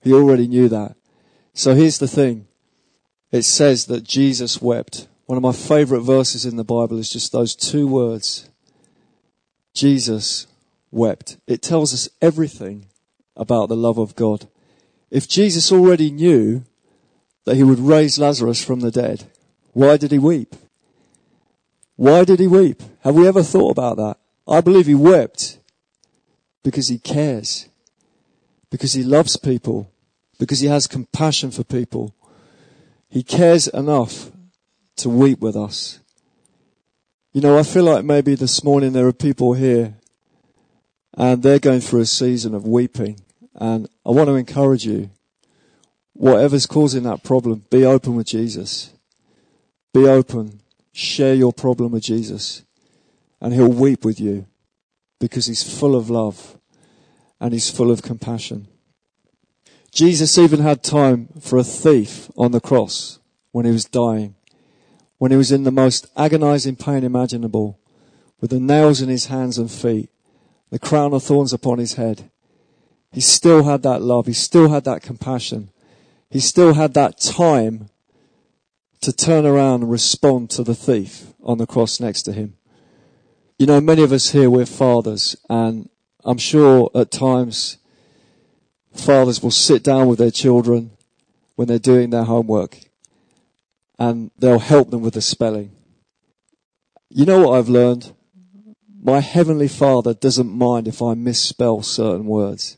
He 0.00 0.10
already 0.10 0.48
knew 0.48 0.70
that. 0.70 0.96
So 1.52 1.74
here's 1.74 1.98
the 1.98 2.08
thing 2.08 2.46
it 3.30 3.42
says 3.42 3.84
that 3.86 4.04
Jesus 4.04 4.62
wept. 4.62 5.06
One 5.26 5.36
of 5.36 5.42
my 5.42 5.52
favorite 5.52 6.00
verses 6.00 6.46
in 6.46 6.56
the 6.56 6.64
Bible 6.64 6.96
is 6.96 7.10
just 7.10 7.32
those 7.32 7.54
two 7.54 7.86
words. 7.86 8.48
Jesus 9.74 10.46
wept. 10.90 11.36
It 11.46 11.60
tells 11.60 11.92
us 11.92 12.08
everything 12.22 12.86
about 13.36 13.68
the 13.68 13.76
love 13.76 13.98
of 13.98 14.16
God. 14.16 14.48
If 15.10 15.28
Jesus 15.28 15.70
already 15.70 16.10
knew 16.10 16.64
that 17.46 17.56
he 17.56 17.62
would 17.62 17.78
raise 17.78 18.18
Lazarus 18.18 18.62
from 18.62 18.80
the 18.80 18.90
dead, 18.90 19.24
why 19.72 19.96
did 19.96 20.10
he 20.10 20.18
weep? 20.18 20.54
Why 21.96 22.24
did 22.24 22.40
he 22.40 22.46
weep? 22.46 22.82
Have 23.00 23.14
we 23.14 23.26
ever 23.26 23.42
thought 23.42 23.70
about 23.70 23.96
that? 23.96 24.18
I 24.46 24.60
believe 24.60 24.86
he 24.86 24.94
wept 24.94 25.58
because 26.62 26.88
he 26.88 26.98
cares, 26.98 27.68
because 28.70 28.92
he 28.92 29.02
loves 29.02 29.36
people, 29.36 29.90
because 30.38 30.60
he 30.60 30.66
has 30.66 30.86
compassion 30.86 31.50
for 31.50 31.64
people, 31.64 32.14
he 33.08 33.22
cares 33.22 33.68
enough 33.68 34.30
to 34.96 35.08
weep 35.08 35.40
with 35.40 35.56
us. 35.56 36.00
You 37.32 37.40
know, 37.40 37.58
I 37.58 37.62
feel 37.62 37.84
like 37.84 38.04
maybe 38.04 38.34
this 38.34 38.64
morning 38.64 38.92
there 38.92 39.06
are 39.06 39.12
people 39.12 39.54
here 39.54 39.94
and 41.16 41.42
they're 41.42 41.58
going 41.58 41.80
through 41.80 42.00
a 42.00 42.06
season 42.06 42.54
of 42.54 42.66
weeping. 42.66 43.20
And 43.54 43.88
I 44.04 44.10
want 44.10 44.28
to 44.28 44.34
encourage 44.34 44.84
you, 44.84 45.10
whatever's 46.16 46.66
causing 46.66 47.04
that 47.04 47.22
problem, 47.22 47.64
be 47.70 47.84
open 47.84 48.16
with 48.16 48.26
Jesus. 48.26 48.94
Be 49.92 50.06
open. 50.06 50.60
Share 50.92 51.34
your 51.34 51.52
problem 51.52 51.92
with 51.92 52.02
Jesus. 52.02 52.64
And 53.40 53.52
he'll 53.52 53.68
weep 53.68 54.04
with 54.04 54.18
you 54.18 54.46
because 55.20 55.46
he's 55.46 55.62
full 55.62 55.94
of 55.94 56.10
love 56.10 56.56
and 57.40 57.52
he's 57.52 57.70
full 57.70 57.90
of 57.90 58.02
compassion. 58.02 58.68
Jesus 59.92 60.36
even 60.36 60.60
had 60.60 60.82
time 60.82 61.28
for 61.40 61.58
a 61.58 61.64
thief 61.64 62.30
on 62.36 62.52
the 62.52 62.60
cross 62.60 63.18
when 63.52 63.64
he 63.64 63.72
was 63.72 63.84
dying, 63.84 64.34
when 65.18 65.30
he 65.30 65.36
was 65.36 65.52
in 65.52 65.64
the 65.64 65.70
most 65.70 66.06
agonizing 66.16 66.76
pain 66.76 67.04
imaginable, 67.04 67.78
with 68.40 68.50
the 68.50 68.60
nails 68.60 69.00
in 69.00 69.08
his 69.08 69.26
hands 69.26 69.56
and 69.56 69.70
feet, 69.70 70.10
the 70.70 70.78
crown 70.78 71.14
of 71.14 71.22
thorns 71.22 71.54
upon 71.54 71.78
his 71.78 71.94
head. 71.94 72.30
He 73.12 73.22
still 73.22 73.64
had 73.64 73.82
that 73.82 74.02
love. 74.02 74.26
He 74.26 74.34
still 74.34 74.68
had 74.68 74.84
that 74.84 75.02
compassion. 75.02 75.70
He 76.30 76.40
still 76.40 76.74
had 76.74 76.94
that 76.94 77.20
time 77.20 77.88
to 79.00 79.12
turn 79.12 79.46
around 79.46 79.82
and 79.82 79.90
respond 79.90 80.50
to 80.50 80.64
the 80.64 80.74
thief 80.74 81.32
on 81.42 81.58
the 81.58 81.66
cross 81.66 82.00
next 82.00 82.22
to 82.22 82.32
him. 82.32 82.56
You 83.58 83.66
know, 83.66 83.80
many 83.80 84.02
of 84.02 84.12
us 84.12 84.30
here, 84.30 84.50
we're 84.50 84.66
fathers, 84.66 85.36
and 85.48 85.88
I'm 86.24 86.38
sure 86.38 86.90
at 86.94 87.10
times 87.10 87.78
fathers 88.92 89.42
will 89.42 89.50
sit 89.50 89.82
down 89.82 90.08
with 90.08 90.18
their 90.18 90.30
children 90.30 90.90
when 91.54 91.68
they're 91.68 91.78
doing 91.78 92.10
their 92.10 92.24
homework 92.24 92.78
and 93.98 94.30
they'll 94.38 94.58
help 94.58 94.90
them 94.90 95.02
with 95.02 95.14
the 95.14 95.22
spelling. 95.22 95.72
You 97.08 97.24
know 97.24 97.46
what 97.46 97.58
I've 97.58 97.68
learned? 97.68 98.12
My 99.02 99.20
heavenly 99.20 99.68
father 99.68 100.12
doesn't 100.12 100.50
mind 100.50 100.88
if 100.88 101.00
I 101.00 101.14
misspell 101.14 101.82
certain 101.82 102.26
words. 102.26 102.76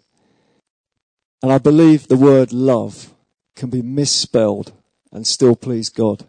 And 1.42 1.50
I 1.50 1.58
believe 1.58 2.08
the 2.08 2.16
word 2.16 2.52
love 2.52 3.14
can 3.58 3.70
be 3.70 3.82
misspelled 3.82 4.72
and 5.12 5.26
still 5.26 5.56
please 5.56 5.90
God. 5.90 6.24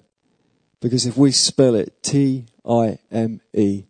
Because 0.81 1.05
if 1.05 1.15
we 1.15 1.31
spell 1.31 1.75
it 1.75 2.01
T-I-M-E, 2.01 3.85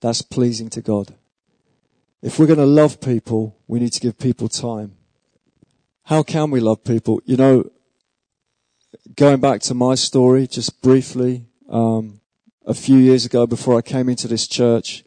that's 0.00 0.22
pleasing 0.22 0.68
to 0.70 0.82
God. 0.82 1.14
If 2.22 2.38
we're 2.38 2.46
going 2.46 2.58
to 2.58 2.66
love 2.66 3.00
people, 3.00 3.56
we 3.66 3.80
need 3.80 3.92
to 3.92 4.00
give 4.00 4.18
people 4.18 4.48
time. 4.48 4.96
How 6.04 6.22
can 6.22 6.50
we 6.50 6.60
love 6.60 6.84
people? 6.84 7.20
You 7.24 7.36
know, 7.36 7.70
going 9.16 9.40
back 9.40 9.60
to 9.62 9.74
my 9.74 9.94
story, 9.94 10.46
just 10.46 10.82
briefly, 10.82 11.46
um, 11.68 12.20
a 12.66 12.74
few 12.74 12.98
years 12.98 13.24
ago 13.24 13.46
before 13.46 13.78
I 13.78 13.82
came 13.82 14.08
into 14.08 14.28
this 14.28 14.46
church, 14.46 15.04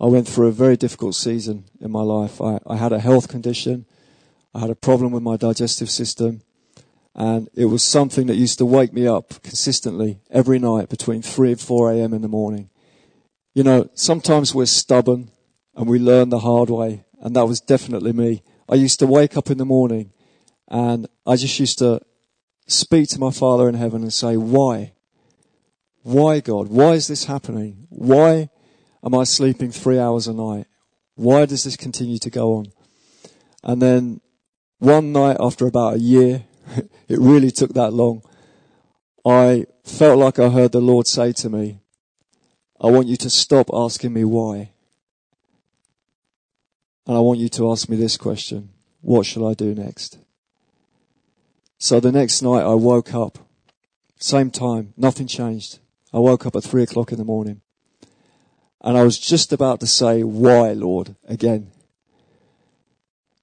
I 0.00 0.06
went 0.06 0.26
through 0.26 0.48
a 0.48 0.52
very 0.52 0.76
difficult 0.76 1.14
season 1.14 1.64
in 1.80 1.90
my 1.90 2.02
life. 2.02 2.40
I, 2.40 2.58
I 2.66 2.76
had 2.76 2.92
a 2.92 3.00
health 3.00 3.28
condition. 3.28 3.84
I 4.54 4.60
had 4.60 4.70
a 4.70 4.74
problem 4.74 5.12
with 5.12 5.22
my 5.22 5.36
digestive 5.36 5.90
system. 5.90 6.42
And 7.14 7.48
it 7.54 7.66
was 7.66 7.82
something 7.82 8.26
that 8.28 8.36
used 8.36 8.58
to 8.58 8.66
wake 8.66 8.92
me 8.92 9.06
up 9.06 9.42
consistently 9.42 10.20
every 10.30 10.58
night 10.58 10.88
between 10.88 11.22
3 11.22 11.52
and 11.52 11.60
4 11.60 11.92
a.m. 11.92 12.14
in 12.14 12.22
the 12.22 12.28
morning. 12.28 12.70
You 13.54 13.64
know, 13.64 13.90
sometimes 13.94 14.54
we're 14.54 14.66
stubborn 14.66 15.30
and 15.74 15.88
we 15.88 15.98
learn 15.98 16.28
the 16.28 16.38
hard 16.38 16.70
way. 16.70 17.04
And 17.20 17.34
that 17.36 17.46
was 17.46 17.60
definitely 17.60 18.12
me. 18.12 18.42
I 18.68 18.76
used 18.76 19.00
to 19.00 19.06
wake 19.06 19.36
up 19.36 19.50
in 19.50 19.58
the 19.58 19.64
morning 19.64 20.12
and 20.68 21.08
I 21.26 21.36
just 21.36 21.58
used 21.58 21.78
to 21.78 22.00
speak 22.68 23.08
to 23.08 23.18
my 23.18 23.32
Father 23.32 23.68
in 23.68 23.74
heaven 23.74 24.02
and 24.02 24.12
say, 24.12 24.36
why? 24.36 24.92
Why 26.02 26.40
God? 26.40 26.68
Why 26.68 26.92
is 26.92 27.08
this 27.08 27.24
happening? 27.24 27.86
Why 27.90 28.48
am 29.04 29.14
I 29.14 29.24
sleeping 29.24 29.72
three 29.72 29.98
hours 29.98 30.28
a 30.28 30.32
night? 30.32 30.66
Why 31.16 31.44
does 31.44 31.64
this 31.64 31.76
continue 31.76 32.18
to 32.18 32.30
go 32.30 32.54
on? 32.54 32.66
And 33.62 33.82
then 33.82 34.20
one 34.78 35.12
night 35.12 35.36
after 35.40 35.66
about 35.66 35.94
a 35.94 35.98
year, 35.98 36.44
it 37.08 37.18
really 37.18 37.50
took 37.50 37.74
that 37.74 37.92
long, 37.92 38.22
I 39.24 39.66
felt 39.84 40.18
like 40.18 40.38
I 40.38 40.48
heard 40.48 40.72
the 40.72 40.80
Lord 40.80 41.06
say 41.06 41.32
to 41.32 41.50
me, 41.50 41.80
I 42.80 42.86
want 42.86 43.08
you 43.08 43.16
to 43.16 43.30
stop 43.30 43.68
asking 43.72 44.12
me 44.12 44.24
why. 44.24 44.70
And 47.06 47.16
I 47.16 47.20
want 47.20 47.40
you 47.40 47.48
to 47.50 47.70
ask 47.70 47.88
me 47.88 47.96
this 47.96 48.16
question. 48.16 48.70
What 49.00 49.26
shall 49.26 49.46
I 49.46 49.54
do 49.54 49.74
next? 49.74 50.18
So 51.78 52.00
the 52.00 52.12
next 52.12 52.42
night 52.42 52.62
I 52.62 52.74
woke 52.74 53.14
up. 53.14 53.38
Same 54.18 54.50
time. 54.50 54.92
Nothing 54.96 55.26
changed. 55.26 55.78
I 56.12 56.18
woke 56.18 56.46
up 56.46 56.56
at 56.56 56.64
three 56.64 56.82
o'clock 56.82 57.12
in 57.12 57.18
the 57.18 57.24
morning. 57.24 57.62
And 58.82 58.96
I 58.96 59.02
was 59.02 59.18
just 59.18 59.52
about 59.52 59.80
to 59.80 59.86
say, 59.86 60.22
why, 60.22 60.72
Lord, 60.72 61.16
again. 61.26 61.70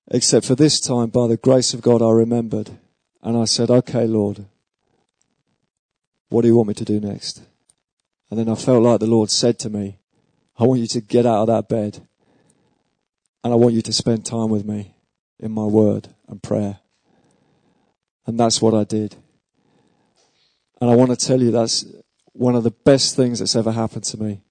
Except 0.09 0.45
for 0.45 0.55
this 0.55 0.79
time, 0.79 1.09
by 1.09 1.27
the 1.27 1.37
grace 1.37 1.73
of 1.73 1.81
God, 1.81 2.01
I 2.01 2.11
remembered. 2.11 2.77
And 3.21 3.37
I 3.37 3.45
said, 3.45 3.69
okay, 3.69 4.05
Lord, 4.05 4.45
what 6.29 6.41
do 6.41 6.47
you 6.47 6.55
want 6.55 6.69
me 6.69 6.73
to 6.75 6.85
do 6.85 6.99
next? 6.99 7.41
And 8.29 8.39
then 8.39 8.49
I 8.49 8.55
felt 8.55 8.83
like 8.83 8.99
the 8.99 9.07
Lord 9.07 9.29
said 9.29 9.57
to 9.59 9.69
me, 9.69 9.99
I 10.57 10.63
want 10.63 10.81
you 10.81 10.87
to 10.87 11.01
get 11.01 11.25
out 11.25 11.41
of 11.41 11.47
that 11.47 11.69
bed 11.69 12.05
and 13.43 13.53
I 13.53 13.55
want 13.55 13.75
you 13.75 13.81
to 13.81 13.93
spend 13.93 14.25
time 14.25 14.49
with 14.49 14.65
me 14.65 14.95
in 15.39 15.51
my 15.51 15.63
word 15.63 16.09
and 16.27 16.41
prayer. 16.41 16.79
And 18.25 18.39
that's 18.39 18.61
what 18.61 18.73
I 18.73 18.83
did. 18.83 19.15
And 20.81 20.91
I 20.91 20.95
want 20.95 21.11
to 21.11 21.25
tell 21.25 21.41
you 21.41 21.51
that's 21.51 21.85
one 22.33 22.55
of 22.55 22.63
the 22.63 22.71
best 22.71 23.15
things 23.15 23.39
that's 23.39 23.55
ever 23.55 23.71
happened 23.71 24.03
to 24.05 24.17
me. 24.17 24.41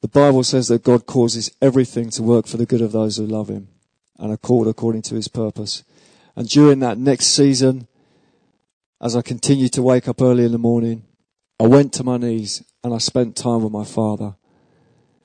The 0.00 0.08
Bible 0.08 0.44
says 0.44 0.68
that 0.68 0.84
God 0.84 1.06
causes 1.06 1.50
everything 1.62 2.10
to 2.10 2.22
work 2.22 2.46
for 2.46 2.56
the 2.56 2.66
good 2.66 2.82
of 2.82 2.92
those 2.92 3.16
who 3.16 3.26
love 3.26 3.48
Him 3.48 3.68
and 4.18 4.32
are 4.32 4.36
called 4.36 4.68
according 4.68 5.02
to 5.02 5.14
His 5.14 5.28
purpose. 5.28 5.84
And 6.38 6.48
during 6.48 6.78
that 6.78 6.98
next 6.98 7.26
season, 7.26 7.88
as 9.00 9.16
I 9.16 9.22
continued 9.22 9.72
to 9.72 9.82
wake 9.82 10.06
up 10.06 10.22
early 10.22 10.44
in 10.44 10.52
the 10.52 10.56
morning, 10.56 11.02
I 11.58 11.66
went 11.66 11.92
to 11.94 12.04
my 12.04 12.16
knees 12.16 12.62
and 12.84 12.94
I 12.94 12.98
spent 12.98 13.34
time 13.34 13.64
with 13.64 13.72
my 13.72 13.84
Father. 13.84 14.36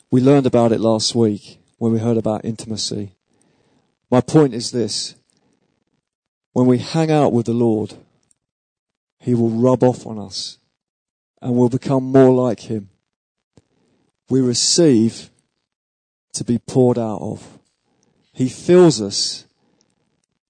We 0.09 0.21
learned 0.21 0.47
about 0.47 0.71
it 0.71 0.79
last 0.79 1.13
week 1.13 1.59
when 1.77 1.91
we 1.91 1.99
heard 1.99 2.17
about 2.17 2.45
intimacy. 2.45 3.13
My 4.09 4.21
point 4.21 4.55
is 4.55 4.71
this. 4.71 5.13
When 6.53 6.65
we 6.65 6.79
hang 6.79 7.11
out 7.11 7.31
with 7.31 7.45
the 7.45 7.53
Lord, 7.53 7.93
He 9.19 9.35
will 9.35 9.51
rub 9.51 9.83
off 9.83 10.07
on 10.07 10.17
us 10.17 10.57
and 11.43 11.53
we'll 11.53 11.69
become 11.69 12.05
more 12.05 12.33
like 12.33 12.61
Him. 12.61 12.89
We 14.31 14.41
receive 14.41 15.29
to 16.33 16.43
be 16.43 16.57
poured 16.57 16.97
out 16.97 17.21
of. 17.21 17.59
He 18.31 18.49
fills 18.49 18.99
us 18.99 19.42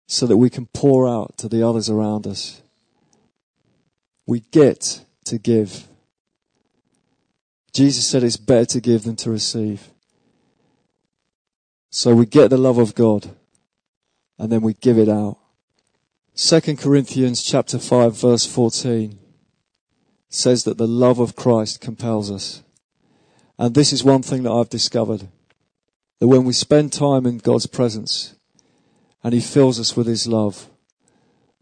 so 0.08 0.28
that 0.28 0.38
we 0.38 0.50
can 0.50 0.68
pour 0.68 1.08
out 1.08 1.38
to 1.38 1.48
the 1.48 1.68
others 1.68 1.90
around 1.90 2.28
us. 2.28 2.62
We 4.26 4.42
get 4.52 5.04
to 5.26 5.38
give. 5.38 5.88
Jesus 7.74 8.08
said 8.08 8.24
it's 8.24 8.38
better 8.38 8.66
to 8.66 8.82
give 8.82 9.04
than 9.04 9.16
to 9.18 9.32
receive. 9.32 9.90
So 11.90 12.16
we 12.16 12.26
get 12.26 12.50
the 12.50 12.58
love 12.58 12.78
of 12.78 12.96
God 12.96 13.36
and 14.38 14.52
then 14.52 14.62
we 14.62 14.74
give 14.74 14.98
it 14.98 15.10
out. 15.10 15.38
2 16.36 16.76
Corinthians 16.78 17.44
chapter 17.44 17.78
5 17.78 18.18
verse 18.18 18.46
14 18.46 19.20
says 20.30 20.64
that 20.64 20.78
the 20.78 20.88
love 20.88 21.20
of 21.20 21.36
Christ 21.36 21.80
compels 21.80 22.32
us. 22.32 22.64
And 23.60 23.76
this 23.76 23.94
is 23.94 24.04
one 24.04 24.24
thing 24.24 24.44
that 24.44 24.52
I've 24.52 24.70
discovered. 24.70 25.28
That 26.20 26.28
when 26.28 26.44
we 26.44 26.54
spend 26.54 26.92
time 26.92 27.26
in 27.28 27.38
God's 27.38 27.68
presence 27.68 28.36
and 29.24 29.34
He 29.34 29.40
fills 29.40 29.80
us 29.80 29.96
with 29.96 30.08
His 30.08 30.28
love, 30.28 30.70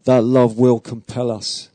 that 0.04 0.22
love 0.22 0.58
will 0.58 0.80
compel 0.80 1.30
us. 1.30 1.68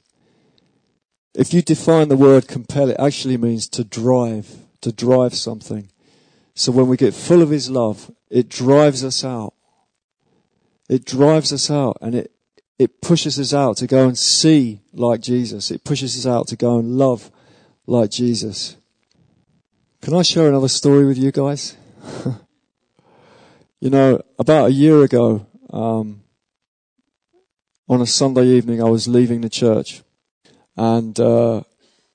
If 1.33 1.53
you 1.53 1.61
define 1.61 2.09
the 2.09 2.17
word 2.17 2.47
compel, 2.47 2.89
it 2.89 2.99
actually 2.99 3.37
means 3.37 3.67
to 3.69 3.83
drive, 3.83 4.57
to 4.81 4.91
drive 4.91 5.35
something. 5.35 5.89
So 6.55 6.71
when 6.71 6.87
we 6.87 6.97
get 6.97 7.13
full 7.13 7.41
of 7.41 7.51
His 7.51 7.69
love, 7.69 8.11
it 8.29 8.49
drives 8.49 9.03
us 9.03 9.23
out. 9.23 9.53
It 10.89 11.05
drives 11.05 11.53
us 11.53 11.69
out 11.69 11.97
and 12.01 12.15
it, 12.15 12.31
it 12.79 13.01
pushes 13.01 13.39
us 13.39 13.53
out 13.53 13.77
to 13.77 13.87
go 13.87 14.07
and 14.07 14.17
see 14.17 14.81
like 14.93 15.21
Jesus. 15.21 15.69
It 15.71 15.83
pushes 15.83 16.17
us 16.17 16.25
out 16.25 16.47
to 16.47 16.55
go 16.55 16.79
and 16.79 16.97
love 16.97 17.31
like 17.85 18.09
Jesus. 18.09 18.77
Can 20.01 20.13
I 20.13 20.21
share 20.21 20.47
another 20.47 20.67
story 20.67 21.05
with 21.05 21.17
you 21.17 21.31
guys? 21.31 21.75
you 23.79 23.89
know, 23.89 24.21
about 24.39 24.67
a 24.67 24.73
year 24.73 25.03
ago, 25.03 25.45
um, 25.71 26.23
on 27.89 28.01
a 28.01 28.05
Sunday 28.05 28.45
evening, 28.45 28.81
I 28.81 28.89
was 28.89 29.07
leaving 29.07 29.41
the 29.41 29.49
church, 29.49 30.01
and 30.75 31.19
uh, 31.19 31.61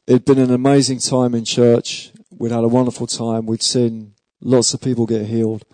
it'd 0.07 0.25
been 0.25 0.39
an 0.39 0.53
amazing 0.53 0.99
time 0.99 1.35
in 1.35 1.45
church. 1.45 2.13
We'd 2.31 2.53
had 2.53 2.65
a 2.65 2.69
wonderful 2.69 3.07
time. 3.07 3.47
We'd 3.47 3.63
seen 3.63 4.15
lots 4.41 4.75
of 4.75 4.81
people 4.81 5.07
get 5.07 5.27
healed. 5.27 5.65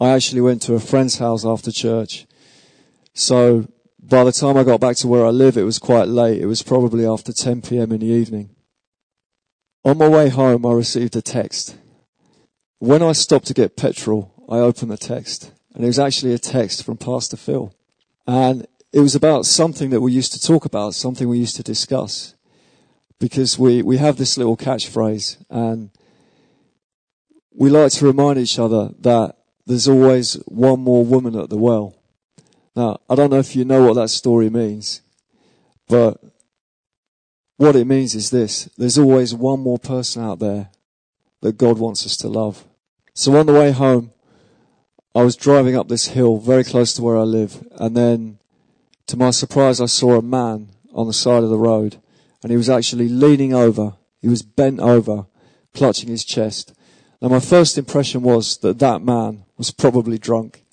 I 0.00 0.10
actually 0.10 0.42
went 0.42 0.62
to 0.62 0.74
a 0.74 0.80
friend's 0.80 1.18
house 1.18 1.46
after 1.46 1.72
church. 1.72 2.26
So 3.14 3.66
by 3.98 4.24
the 4.24 4.32
time 4.32 4.56
I 4.56 4.64
got 4.64 4.80
back 4.80 4.96
to 4.96 5.08
where 5.08 5.24
I 5.24 5.30
live, 5.30 5.56
it 5.56 5.62
was 5.62 5.78
quite 5.78 6.08
late. 6.08 6.40
It 6.40 6.46
was 6.46 6.62
probably 6.62 7.06
after 7.06 7.32
10 7.32 7.62
p.m. 7.62 7.92
in 7.92 8.00
the 8.00 8.06
evening. 8.06 8.50
On 9.84 9.96
my 9.96 10.08
way 10.08 10.28
home, 10.28 10.66
I 10.66 10.72
received 10.72 11.16
a 11.16 11.22
text. 11.22 11.76
When 12.78 13.02
I 13.02 13.12
stopped 13.12 13.46
to 13.46 13.54
get 13.54 13.76
petrol, 13.76 14.34
I 14.50 14.56
opened 14.58 14.90
the 14.90 14.98
text 14.98 15.52
and 15.76 15.84
it 15.84 15.88
was 15.88 15.98
actually 15.98 16.32
a 16.32 16.38
text 16.38 16.84
from 16.84 16.96
Pastor 16.96 17.36
Phil. 17.36 17.70
And 18.26 18.66
it 18.94 19.00
was 19.00 19.14
about 19.14 19.44
something 19.44 19.90
that 19.90 20.00
we 20.00 20.10
used 20.10 20.32
to 20.32 20.40
talk 20.40 20.64
about, 20.64 20.94
something 20.94 21.28
we 21.28 21.38
used 21.38 21.56
to 21.56 21.62
discuss. 21.62 22.34
Because 23.20 23.58
we, 23.58 23.82
we 23.82 23.98
have 23.98 24.16
this 24.16 24.38
little 24.38 24.56
catchphrase 24.56 25.36
and 25.50 25.90
we 27.54 27.68
like 27.68 27.92
to 27.92 28.06
remind 28.06 28.38
each 28.38 28.58
other 28.58 28.88
that 29.00 29.36
there's 29.66 29.86
always 29.86 30.34
one 30.46 30.80
more 30.80 31.04
woman 31.04 31.36
at 31.38 31.50
the 31.50 31.58
well. 31.58 31.94
Now, 32.74 33.00
I 33.10 33.14
don't 33.14 33.30
know 33.30 33.38
if 33.38 33.54
you 33.54 33.66
know 33.66 33.84
what 33.84 33.96
that 33.96 34.08
story 34.08 34.48
means, 34.48 35.02
but 35.88 36.18
what 37.58 37.76
it 37.76 37.86
means 37.86 38.14
is 38.14 38.30
this. 38.30 38.64
There's 38.78 38.98
always 38.98 39.34
one 39.34 39.60
more 39.60 39.78
person 39.78 40.22
out 40.22 40.38
there 40.38 40.70
that 41.42 41.58
God 41.58 41.78
wants 41.78 42.06
us 42.06 42.16
to 42.18 42.28
love. 42.28 42.64
So 43.12 43.36
on 43.36 43.44
the 43.44 43.52
way 43.52 43.72
home, 43.72 44.12
I 45.16 45.22
was 45.22 45.34
driving 45.34 45.74
up 45.74 45.88
this 45.88 46.08
hill 46.08 46.36
very 46.36 46.62
close 46.62 46.92
to 46.92 47.02
where 47.02 47.16
I 47.16 47.22
live, 47.22 47.66
and 47.76 47.96
then 47.96 48.38
to 49.06 49.16
my 49.16 49.30
surprise, 49.30 49.80
I 49.80 49.86
saw 49.86 50.18
a 50.18 50.22
man 50.22 50.72
on 50.92 51.06
the 51.06 51.14
side 51.14 51.42
of 51.42 51.48
the 51.48 51.56
road, 51.56 51.96
and 52.42 52.50
he 52.50 52.56
was 52.58 52.68
actually 52.68 53.08
leaning 53.08 53.54
over. 53.54 53.94
He 54.20 54.28
was 54.28 54.42
bent 54.42 54.78
over, 54.78 55.24
clutching 55.72 56.10
his 56.10 56.22
chest. 56.22 56.74
Now 57.22 57.28
my 57.28 57.40
first 57.40 57.78
impression 57.78 58.20
was 58.20 58.58
that 58.58 58.78
that 58.80 59.00
man 59.00 59.46
was 59.56 59.70
probably 59.70 60.18
drunk. 60.18 60.66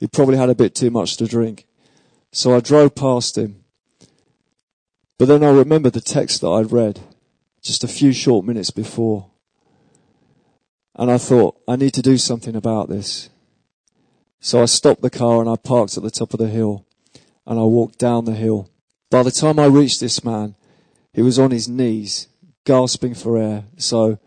He 0.00 0.08
probably 0.08 0.38
had 0.38 0.50
a 0.50 0.56
bit 0.56 0.74
too 0.74 0.90
much 0.90 1.16
to 1.18 1.28
drink. 1.28 1.64
So 2.32 2.52
I 2.52 2.58
drove 2.58 2.96
past 2.96 3.38
him. 3.38 3.62
But 5.18 5.28
then 5.28 5.44
I 5.44 5.50
remembered 5.50 5.92
the 5.92 6.00
text 6.00 6.40
that 6.40 6.48
I'd 6.48 6.72
read 6.72 6.98
just 7.62 7.84
a 7.84 7.88
few 7.88 8.12
short 8.12 8.44
minutes 8.44 8.72
before. 8.72 9.30
And 10.96 11.12
I 11.12 11.18
thought, 11.18 11.60
I 11.68 11.76
need 11.76 11.94
to 11.94 12.02
do 12.02 12.18
something 12.18 12.56
about 12.56 12.88
this. 12.88 13.30
So 14.44 14.60
I 14.60 14.66
stopped 14.66 15.00
the 15.00 15.08
car 15.08 15.40
and 15.40 15.48
I 15.48 15.56
parked 15.56 15.96
at 15.96 16.02
the 16.02 16.10
top 16.10 16.34
of 16.34 16.38
the 16.38 16.48
hill 16.48 16.84
and 17.46 17.58
I 17.58 17.62
walked 17.62 17.98
down 17.98 18.26
the 18.26 18.34
hill. 18.34 18.68
By 19.10 19.22
the 19.22 19.30
time 19.30 19.58
I 19.58 19.64
reached 19.64 20.00
this 20.00 20.22
man, 20.22 20.54
he 21.14 21.22
was 21.22 21.38
on 21.38 21.50
his 21.50 21.66
knees, 21.66 22.28
gasping 22.66 23.14
for 23.14 23.38
air. 23.38 23.64
So 23.78 24.18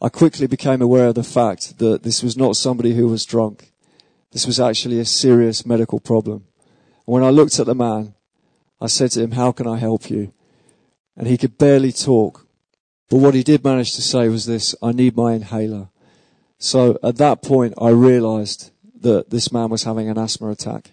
I 0.00 0.08
quickly 0.08 0.46
became 0.46 0.80
aware 0.80 1.08
of 1.08 1.14
the 1.14 1.22
fact 1.22 1.76
that 1.76 2.04
this 2.04 2.22
was 2.22 2.38
not 2.38 2.56
somebody 2.56 2.94
who 2.94 3.06
was 3.06 3.26
drunk. 3.26 3.70
This 4.32 4.46
was 4.46 4.58
actually 4.58 4.98
a 4.98 5.04
serious 5.04 5.66
medical 5.66 6.00
problem. 6.00 6.46
And 7.06 7.12
when 7.12 7.22
I 7.22 7.28
looked 7.28 7.60
at 7.60 7.66
the 7.66 7.74
man, 7.74 8.14
I 8.80 8.86
said 8.86 9.10
to 9.10 9.20
him, 9.20 9.32
how 9.32 9.52
can 9.52 9.66
I 9.66 9.76
help 9.76 10.08
you? 10.08 10.32
And 11.18 11.28
he 11.28 11.36
could 11.36 11.58
barely 11.58 11.92
talk. 11.92 12.46
But 13.10 13.18
what 13.18 13.34
he 13.34 13.42
did 13.42 13.62
manage 13.62 13.92
to 13.96 14.02
say 14.02 14.30
was 14.30 14.46
this, 14.46 14.74
I 14.82 14.92
need 14.92 15.18
my 15.18 15.34
inhaler. 15.34 15.90
So 16.56 16.98
at 17.02 17.16
that 17.16 17.42
point, 17.42 17.74
I 17.78 17.90
realized 17.90 18.70
that 19.00 19.30
this 19.30 19.52
man 19.52 19.70
was 19.70 19.84
having 19.84 20.08
an 20.08 20.18
asthma 20.18 20.50
attack. 20.50 20.92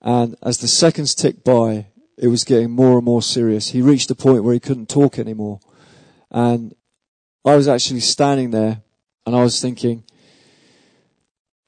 And 0.00 0.36
as 0.42 0.58
the 0.58 0.68
seconds 0.68 1.14
ticked 1.14 1.44
by, 1.44 1.86
it 2.18 2.28
was 2.28 2.44
getting 2.44 2.70
more 2.70 2.96
and 2.96 3.04
more 3.04 3.22
serious. 3.22 3.70
He 3.70 3.80
reached 3.80 4.10
a 4.10 4.14
point 4.14 4.44
where 4.44 4.54
he 4.54 4.60
couldn't 4.60 4.88
talk 4.88 5.18
anymore. 5.18 5.60
And 6.30 6.74
I 7.44 7.56
was 7.56 7.68
actually 7.68 8.00
standing 8.00 8.50
there 8.50 8.82
and 9.26 9.36
I 9.36 9.42
was 9.42 9.60
thinking, 9.60 10.04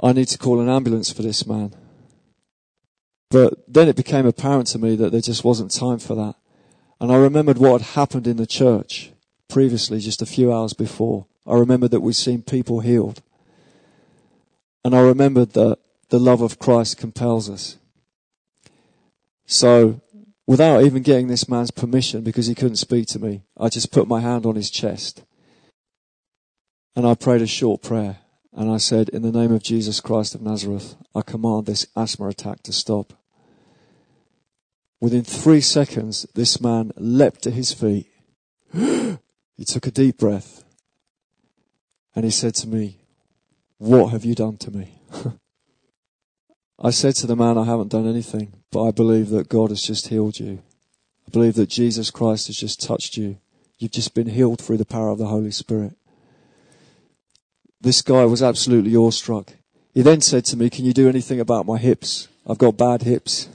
I 0.00 0.12
need 0.12 0.28
to 0.28 0.38
call 0.38 0.60
an 0.60 0.68
ambulance 0.68 1.12
for 1.12 1.22
this 1.22 1.46
man. 1.46 1.74
But 3.30 3.54
then 3.66 3.88
it 3.88 3.96
became 3.96 4.26
apparent 4.26 4.68
to 4.68 4.78
me 4.78 4.96
that 4.96 5.10
there 5.10 5.20
just 5.20 5.44
wasn't 5.44 5.70
time 5.70 5.98
for 5.98 6.14
that. 6.14 6.36
And 7.00 7.10
I 7.10 7.16
remembered 7.16 7.58
what 7.58 7.80
had 7.80 7.94
happened 7.94 8.26
in 8.26 8.36
the 8.36 8.46
church 8.46 9.12
previously, 9.48 9.98
just 9.98 10.22
a 10.22 10.26
few 10.26 10.52
hours 10.52 10.72
before. 10.72 11.26
I 11.46 11.54
remembered 11.54 11.90
that 11.90 12.00
we'd 12.00 12.14
seen 12.14 12.42
people 12.42 12.80
healed. 12.80 13.22
And 14.84 14.94
I 14.94 15.00
remembered 15.00 15.54
that 15.54 15.78
the 16.10 16.20
love 16.20 16.42
of 16.42 16.58
Christ 16.58 16.98
compels 16.98 17.48
us. 17.48 17.78
So, 19.46 20.00
without 20.46 20.82
even 20.82 21.02
getting 21.02 21.28
this 21.28 21.48
man's 21.48 21.70
permission, 21.70 22.22
because 22.22 22.46
he 22.46 22.54
couldn't 22.54 22.76
speak 22.76 23.06
to 23.08 23.18
me, 23.18 23.42
I 23.58 23.68
just 23.68 23.92
put 23.92 24.08
my 24.08 24.20
hand 24.20 24.46
on 24.46 24.56
his 24.56 24.70
chest 24.70 25.24
and 26.96 27.06
I 27.06 27.14
prayed 27.14 27.42
a 27.42 27.46
short 27.46 27.82
prayer. 27.82 28.18
And 28.52 28.70
I 28.70 28.76
said, 28.76 29.08
In 29.08 29.22
the 29.22 29.32
name 29.32 29.52
of 29.52 29.62
Jesus 29.62 30.00
Christ 30.00 30.34
of 30.34 30.42
Nazareth, 30.42 30.96
I 31.14 31.22
command 31.22 31.66
this 31.66 31.86
asthma 31.96 32.28
attack 32.28 32.62
to 32.62 32.72
stop. 32.72 33.12
Within 35.00 35.24
three 35.24 35.60
seconds, 35.60 36.24
this 36.34 36.60
man 36.60 36.92
leapt 36.96 37.42
to 37.42 37.50
his 37.50 37.72
feet. 37.72 38.08
He 39.56 39.64
took 39.64 39.86
a 39.86 39.92
deep 39.92 40.18
breath 40.18 40.64
and 42.16 42.24
he 42.24 42.30
said 42.32 42.56
to 42.56 42.66
me, 42.66 43.03
What 43.78 44.08
have 44.08 44.24
you 44.24 44.34
done 44.34 44.56
to 44.58 44.70
me? 44.70 45.00
I 46.78 46.90
said 46.90 47.14
to 47.16 47.26
the 47.26 47.36
man, 47.36 47.58
I 47.58 47.64
haven't 47.64 47.90
done 47.90 48.08
anything, 48.08 48.52
but 48.70 48.84
I 48.84 48.90
believe 48.90 49.30
that 49.30 49.48
God 49.48 49.70
has 49.70 49.82
just 49.82 50.08
healed 50.08 50.38
you. 50.38 50.62
I 51.26 51.30
believe 51.30 51.54
that 51.54 51.70
Jesus 51.70 52.10
Christ 52.10 52.48
has 52.48 52.56
just 52.56 52.82
touched 52.82 53.16
you. 53.16 53.38
You've 53.78 53.92
just 53.92 54.14
been 54.14 54.28
healed 54.28 54.60
through 54.60 54.76
the 54.76 54.84
power 54.84 55.08
of 55.08 55.18
the 55.18 55.26
Holy 55.26 55.50
Spirit. 55.50 55.96
This 57.80 58.02
guy 58.02 58.24
was 58.24 58.42
absolutely 58.42 58.96
awestruck. 58.96 59.52
He 59.92 60.02
then 60.02 60.20
said 60.20 60.44
to 60.46 60.56
me, 60.56 60.70
Can 60.70 60.84
you 60.84 60.92
do 60.92 61.08
anything 61.08 61.40
about 61.40 61.66
my 61.66 61.78
hips? 61.78 62.28
I've 62.46 62.58
got 62.58 62.76
bad 62.76 63.02
hips. 63.02 63.48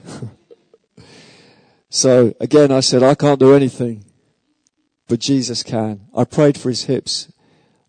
so 1.90 2.34
again, 2.40 2.72
I 2.72 2.80
said, 2.80 3.04
I 3.04 3.16
can't 3.16 3.40
do 3.40 3.54
anything, 3.54 4.06
but 5.08 5.20
Jesus 5.20 5.64
can. 5.64 6.08
I 6.16 6.24
prayed 6.24 6.58
for 6.58 6.70
his 6.70 6.86
hips. 6.86 7.32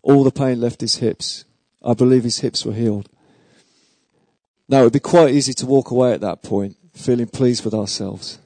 All 0.01 0.23
the 0.23 0.31
pain 0.31 0.59
left 0.59 0.81
his 0.81 0.97
hips. 0.97 1.45
I 1.83 1.93
believe 1.93 2.23
his 2.23 2.39
hips 2.39 2.65
were 2.65 2.73
healed. 2.73 3.09
Now, 4.67 4.81
it 4.81 4.83
would 4.85 4.93
be 4.93 4.99
quite 4.99 5.33
easy 5.33 5.53
to 5.55 5.65
walk 5.65 5.91
away 5.91 6.13
at 6.13 6.21
that 6.21 6.43
point, 6.43 6.77
feeling 6.93 7.27
pleased 7.27 7.65
with 7.65 7.73
ourselves. 7.73 8.39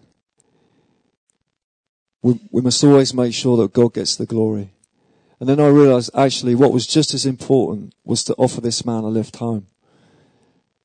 We, 2.22 2.40
we 2.52 2.62
must 2.62 2.84
always 2.84 3.14
make 3.14 3.34
sure 3.34 3.58
that 3.58 3.74
God 3.74 3.94
gets 3.94 4.16
the 4.16 4.26
glory. 4.26 4.72
And 5.40 5.50
then 5.50 5.60
I 5.60 5.68
realized 5.68 6.10
actually 6.16 6.56
what 6.56 6.72
was 6.72 6.88
just 6.88 7.14
as 7.14 7.26
important 7.26 7.94
was 8.04 8.24
to 8.24 8.36
offer 8.36 8.62
this 8.62 8.86
man 8.86 9.04
a 9.04 9.08
lift 9.08 9.36
home. 9.36 9.68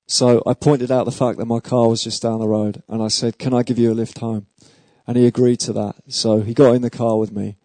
So 0.06 0.42
I 0.44 0.54
pointed 0.54 0.90
out 0.90 1.04
the 1.04 1.12
fact 1.12 1.38
that 1.38 1.46
my 1.46 1.60
car 1.60 1.88
was 1.88 2.02
just 2.02 2.20
down 2.20 2.40
the 2.40 2.48
road 2.48 2.82
and 2.88 3.00
I 3.00 3.08
said, 3.08 3.38
can 3.38 3.54
I 3.54 3.62
give 3.62 3.78
you 3.78 3.92
a 3.92 3.94
lift 3.94 4.18
home? 4.18 4.48
And 5.06 5.16
he 5.16 5.26
agreed 5.26 5.60
to 5.60 5.72
that. 5.74 5.96
So 6.08 6.40
he 6.40 6.52
got 6.52 6.74
in 6.74 6.82
the 6.82 6.90
car 6.90 7.16
with 7.16 7.32
me. 7.32 7.56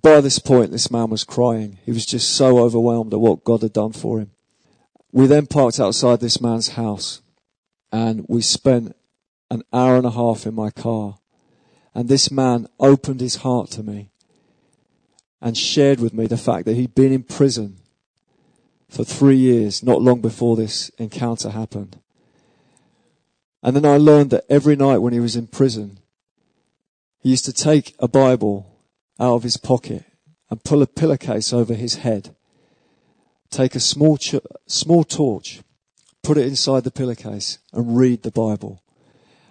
By 0.00 0.20
this 0.20 0.38
point, 0.38 0.70
this 0.70 0.90
man 0.90 1.10
was 1.10 1.24
crying. 1.24 1.78
He 1.84 1.92
was 1.92 2.06
just 2.06 2.30
so 2.30 2.58
overwhelmed 2.58 3.12
at 3.12 3.20
what 3.20 3.44
God 3.44 3.62
had 3.62 3.72
done 3.72 3.92
for 3.92 4.20
him. 4.20 4.30
We 5.12 5.26
then 5.26 5.46
parked 5.46 5.80
outside 5.80 6.20
this 6.20 6.40
man's 6.40 6.70
house 6.70 7.22
and 7.90 8.24
we 8.28 8.42
spent 8.42 8.94
an 9.50 9.62
hour 9.72 9.96
and 9.96 10.06
a 10.06 10.10
half 10.10 10.46
in 10.46 10.54
my 10.54 10.70
car. 10.70 11.18
And 11.94 12.08
this 12.08 12.30
man 12.30 12.68
opened 12.78 13.20
his 13.20 13.36
heart 13.36 13.70
to 13.72 13.82
me 13.82 14.10
and 15.40 15.56
shared 15.56 16.00
with 16.00 16.12
me 16.12 16.26
the 16.26 16.36
fact 16.36 16.66
that 16.66 16.74
he'd 16.74 16.94
been 16.94 17.12
in 17.12 17.22
prison 17.22 17.78
for 18.88 19.04
three 19.04 19.36
years, 19.36 19.82
not 19.82 20.02
long 20.02 20.20
before 20.20 20.54
this 20.54 20.90
encounter 20.98 21.50
happened. 21.50 21.98
And 23.62 23.74
then 23.74 23.84
I 23.84 23.96
learned 23.96 24.30
that 24.30 24.44
every 24.48 24.76
night 24.76 24.98
when 24.98 25.12
he 25.12 25.20
was 25.20 25.34
in 25.34 25.46
prison, 25.46 25.98
he 27.18 27.30
used 27.30 27.44
to 27.46 27.52
take 27.52 27.96
a 27.98 28.06
Bible 28.06 28.77
out 29.18 29.34
of 29.34 29.42
his 29.42 29.56
pocket 29.56 30.04
and 30.50 30.64
pull 30.64 30.82
a 30.82 30.86
pillowcase 30.86 31.52
over 31.52 31.74
his 31.74 31.96
head, 31.96 32.34
take 33.50 33.74
a 33.74 33.80
small, 33.80 34.16
ch- 34.16 34.36
small 34.66 35.04
torch, 35.04 35.60
put 36.22 36.38
it 36.38 36.46
inside 36.46 36.84
the 36.84 36.90
pillowcase 36.90 37.58
and 37.72 37.96
read 37.96 38.22
the 38.22 38.30
Bible. 38.30 38.82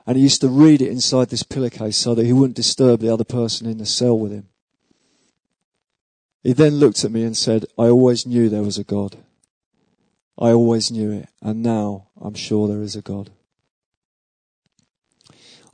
And 0.05 0.15
he 0.15 0.23
used 0.23 0.41
to 0.41 0.49
read 0.49 0.81
it 0.81 0.89
inside 0.89 1.29
this 1.29 1.43
pillowcase 1.43 1.97
so 1.97 2.15
that 2.15 2.25
he 2.25 2.33
wouldn't 2.33 2.55
disturb 2.55 3.01
the 3.01 3.11
other 3.13 3.25
person 3.25 3.67
in 3.67 3.77
the 3.77 3.85
cell 3.85 4.17
with 4.17 4.31
him. 4.31 4.47
He 6.43 6.53
then 6.53 6.75
looked 6.75 7.03
at 7.03 7.11
me 7.11 7.23
and 7.23 7.35
said, 7.35 7.65
I 7.77 7.87
always 7.87 8.25
knew 8.25 8.47
there 8.47 8.63
was 8.63 8.77
a 8.77 8.83
God. 8.83 9.17
I 10.39 10.51
always 10.51 10.91
knew 10.91 11.11
it, 11.11 11.29
and 11.41 11.63
now 11.63 12.07
I'm 12.21 12.35
sure 12.35 12.67
there 12.67 12.83
is 12.83 12.95
a 12.95 13.01
God. 13.01 13.31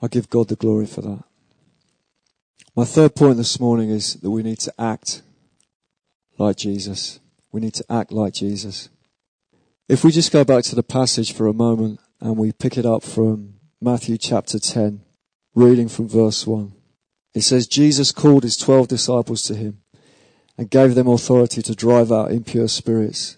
I 0.01 0.07
give 0.07 0.29
God 0.29 0.47
the 0.47 0.55
glory 0.55 0.85
for 0.85 1.01
that. 1.01 1.23
My 2.75 2.85
third 2.85 3.13
point 3.13 3.37
this 3.37 3.59
morning 3.59 3.91
is 3.91 4.15
that 4.15 4.31
we 4.31 4.41
need 4.41 4.57
to 4.61 4.73
act 4.79 5.21
like 6.39 6.57
Jesus. 6.57 7.19
We 7.51 7.61
need 7.61 7.75
to 7.75 7.85
act 7.87 8.11
like 8.11 8.33
Jesus. 8.33 8.89
If 9.87 10.03
we 10.03 10.09
just 10.09 10.31
go 10.31 10.43
back 10.43 10.63
to 10.65 10.75
the 10.75 10.81
passage 10.81 11.33
for 11.33 11.45
a 11.45 11.53
moment 11.53 11.99
and 12.19 12.35
we 12.35 12.51
pick 12.51 12.75
it 12.75 12.85
up 12.85 13.03
from 13.03 13.59
Matthew 13.79 14.17
chapter 14.17 14.57
10, 14.57 15.01
reading 15.53 15.87
from 15.87 16.09
verse 16.09 16.47
1, 16.47 16.73
it 17.35 17.41
says, 17.41 17.67
Jesus 17.67 18.11
called 18.11 18.41
his 18.41 18.57
twelve 18.57 18.87
disciples 18.87 19.43
to 19.43 19.55
him 19.55 19.83
and 20.57 20.67
gave 20.67 20.95
them 20.95 21.07
authority 21.07 21.61
to 21.61 21.75
drive 21.75 22.11
out 22.11 22.31
impure 22.31 22.67
spirits 22.67 23.37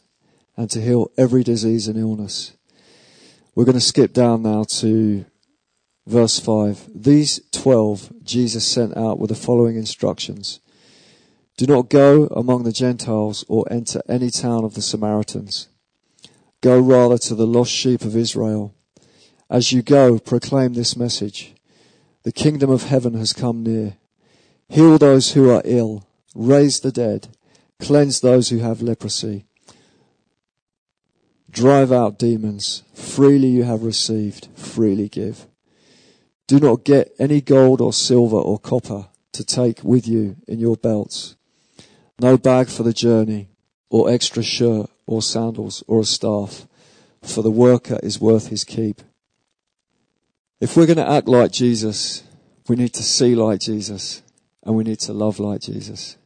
and 0.55 0.69
to 0.71 0.79
heal 0.79 1.11
every 1.17 1.43
disease 1.43 1.89
and 1.89 1.97
illness. 1.97 2.55
We're 3.53 3.65
going 3.65 3.73
to 3.73 3.81
skip 3.81 4.13
down 4.13 4.43
now 4.43 4.63
to 4.79 5.25
verse 6.07 6.39
5. 6.39 6.89
These 6.93 7.41
12 7.51 8.23
Jesus 8.23 8.67
sent 8.67 8.95
out 8.97 9.19
with 9.19 9.29
the 9.29 9.35
following 9.35 9.75
instructions. 9.75 10.59
Do 11.57 11.65
not 11.65 11.89
go 11.89 12.27
among 12.27 12.63
the 12.63 12.71
Gentiles 12.71 13.45
or 13.47 13.65
enter 13.71 14.01
any 14.09 14.29
town 14.29 14.63
of 14.63 14.73
the 14.73 14.81
Samaritans. 14.81 15.67
Go 16.61 16.79
rather 16.79 17.17
to 17.19 17.35
the 17.35 17.47
lost 17.47 17.71
sheep 17.71 18.01
of 18.01 18.15
Israel. 18.15 18.73
As 19.49 19.71
you 19.71 19.81
go, 19.81 20.19
proclaim 20.19 20.73
this 20.73 20.97
message. 20.97 21.53
The 22.23 22.31
kingdom 22.31 22.69
of 22.69 22.83
heaven 22.83 23.13
has 23.13 23.33
come 23.33 23.63
near. 23.63 23.97
Heal 24.67 24.97
those 24.97 25.33
who 25.33 25.49
are 25.51 25.61
ill 25.63 26.07
raise 26.35 26.81
the 26.81 26.91
dead, 26.91 27.29
cleanse 27.79 28.19
those 28.19 28.49
who 28.49 28.59
have 28.59 28.81
leprosy, 28.81 29.45
drive 31.49 31.91
out 31.91 32.19
demons. 32.19 32.83
Freely 32.93 33.47
you 33.47 33.63
have 33.63 33.83
received, 33.83 34.49
freely 34.55 35.07
give. 35.07 35.47
Do 36.47 36.59
not 36.59 36.83
get 36.83 37.13
any 37.19 37.41
gold 37.41 37.81
or 37.81 37.93
silver 37.93 38.37
or 38.37 38.59
copper 38.59 39.07
to 39.31 39.43
take 39.43 39.83
with 39.83 40.07
you 40.07 40.37
in 40.47 40.59
your 40.59 40.77
belts. 40.77 41.35
No 42.19 42.37
bag 42.37 42.67
for 42.67 42.83
the 42.83 42.93
journey, 42.93 43.49
or 43.89 44.09
extra 44.09 44.43
shirt, 44.43 44.89
or 45.05 45.21
sandals, 45.21 45.83
or 45.87 46.01
a 46.01 46.05
staff, 46.05 46.67
for 47.21 47.41
the 47.41 47.51
worker 47.51 47.99
is 48.01 48.21
worth 48.21 48.47
his 48.47 48.63
keep. 48.63 49.01
If 50.59 50.77
we're 50.77 50.85
going 50.85 50.97
to 50.97 51.09
act 51.09 51.27
like 51.27 51.51
Jesus, 51.51 52.23
we 52.67 52.75
need 52.75 52.93
to 52.93 53.03
see 53.03 53.35
like 53.35 53.59
Jesus, 53.59 54.21
and 54.63 54.75
we 54.75 54.83
need 54.83 54.99
to 54.99 55.13
love 55.13 55.39
like 55.39 55.61
Jesus 55.61 56.17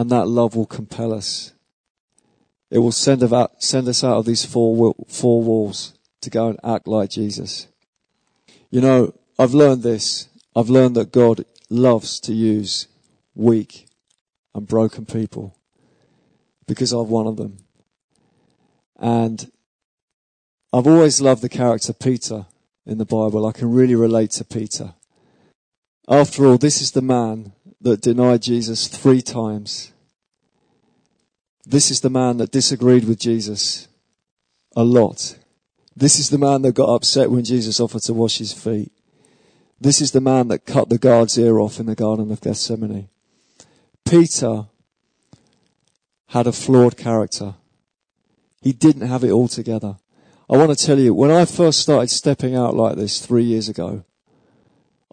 and 0.00 0.08
that 0.08 0.26
love 0.26 0.56
will 0.56 0.64
compel 0.64 1.12
us. 1.12 1.52
It 2.70 2.78
will 2.78 2.90
send, 2.90 3.22
us 3.22 4.04
out 4.04 4.16
of 4.16 4.24
these 4.24 4.46
four, 4.46 4.74
walls 4.74 5.92
to 6.22 6.30
go 6.30 6.48
and 6.48 6.58
act 6.64 6.88
like 6.88 7.10
Jesus. 7.10 7.66
You 8.70 8.80
know, 8.80 9.14
I've 9.38 9.54
learned 9.54 9.82
this. 9.82 10.28
I've 10.54 10.70
learned 10.70 10.96
that 10.96 11.12
God 11.12 11.44
loves 11.68 12.20
to 12.20 12.32
use 12.32 12.88
weak 13.34 13.86
and 14.54 14.66
broken 14.66 15.06
people 15.06 15.56
because 16.66 16.92
I'm 16.92 17.08
one 17.08 17.26
of 17.26 17.36
them. 17.36 17.58
And 18.96 19.50
I've 20.72 20.86
always 20.86 21.20
loved 21.20 21.42
the 21.42 21.48
character 21.48 21.92
Peter 21.92 22.46
in 22.86 22.98
the 22.98 23.04
Bible. 23.04 23.46
I 23.46 23.52
can 23.52 23.72
really 23.72 23.96
relate 23.96 24.30
to 24.32 24.44
Peter. 24.44 24.94
After 26.08 26.46
all, 26.46 26.58
this 26.58 26.80
is 26.80 26.92
the 26.92 27.02
man 27.02 27.52
that 27.80 28.02
denied 28.02 28.42
Jesus 28.42 28.86
three 28.86 29.22
times. 29.22 29.92
This 31.64 31.90
is 31.90 32.00
the 32.00 32.10
man 32.10 32.36
that 32.38 32.52
disagreed 32.52 33.04
with 33.04 33.18
Jesus 33.18 33.88
a 34.76 34.84
lot. 34.84 35.39
This 36.00 36.18
is 36.18 36.30
the 36.30 36.38
man 36.38 36.62
that 36.62 36.72
got 36.72 36.88
upset 36.88 37.30
when 37.30 37.44
Jesus 37.44 37.78
offered 37.78 38.00
to 38.04 38.14
wash 38.14 38.38
his 38.38 38.54
feet. 38.54 38.90
This 39.78 40.00
is 40.00 40.12
the 40.12 40.20
man 40.22 40.48
that 40.48 40.64
cut 40.64 40.88
the 40.88 40.96
guard's 40.96 41.36
ear 41.36 41.58
off 41.58 41.78
in 41.78 41.84
the 41.84 41.94
Garden 41.94 42.32
of 42.32 42.40
Gethsemane. 42.40 43.10
Peter 44.08 44.64
had 46.28 46.46
a 46.46 46.52
flawed 46.52 46.96
character. 46.96 47.54
He 48.62 48.72
didn't 48.72 49.08
have 49.08 49.24
it 49.24 49.30
all 49.30 49.46
together. 49.46 49.98
I 50.48 50.56
want 50.56 50.76
to 50.76 50.86
tell 50.86 50.98
you, 50.98 51.12
when 51.12 51.30
I 51.30 51.44
first 51.44 51.80
started 51.80 52.08
stepping 52.08 52.56
out 52.56 52.74
like 52.74 52.96
this 52.96 53.24
three 53.24 53.44
years 53.44 53.68
ago, 53.68 54.02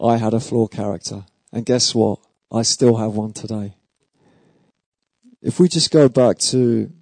I 0.01 0.15
had 0.15 0.33
a 0.33 0.39
flawed 0.39 0.71
character. 0.71 1.25
And 1.51 1.65
guess 1.65 1.93
what? 1.93 2.19
I 2.49 2.61
still 2.61 2.95
have 2.95 3.11
one 3.11 3.33
today. 3.33 3.75
If 5.41 5.59
we 5.59 5.67
just 5.67 5.91
go 5.91 6.07
back 6.07 6.37
to 6.37 6.93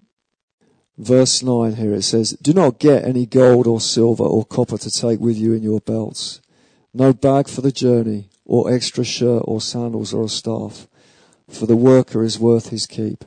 verse 0.98 1.44
9 1.44 1.76
here, 1.76 1.94
it 1.94 2.04
says, 2.04 2.32
Do 2.42 2.54
not 2.54 2.80
get 2.80 3.04
any 3.04 3.26
gold 3.26 3.68
or 3.68 3.80
silver 3.80 4.24
or 4.24 4.46
copper 4.46 4.78
to 4.78 4.92
take 4.92 5.20
with 5.20 5.38
you 5.38 5.54
in 5.54 5.64
your 5.64 5.82
belts. 5.82 6.42
No 6.94 7.14
bag 7.14 7.48
for 7.48 7.62
the 7.62 7.72
journey, 7.72 8.30
or 8.46 8.72
extra 8.72 9.04
shirt 9.04 9.44
or 9.46 9.60
sandals 9.60 10.14
or 10.14 10.26
a 10.26 10.30
staff, 10.30 10.88
for 11.50 11.66
the 11.66 11.76
worker 11.76 12.24
is 12.24 12.40
worth 12.40 12.70
his 12.70 12.86
keep. 12.86 13.26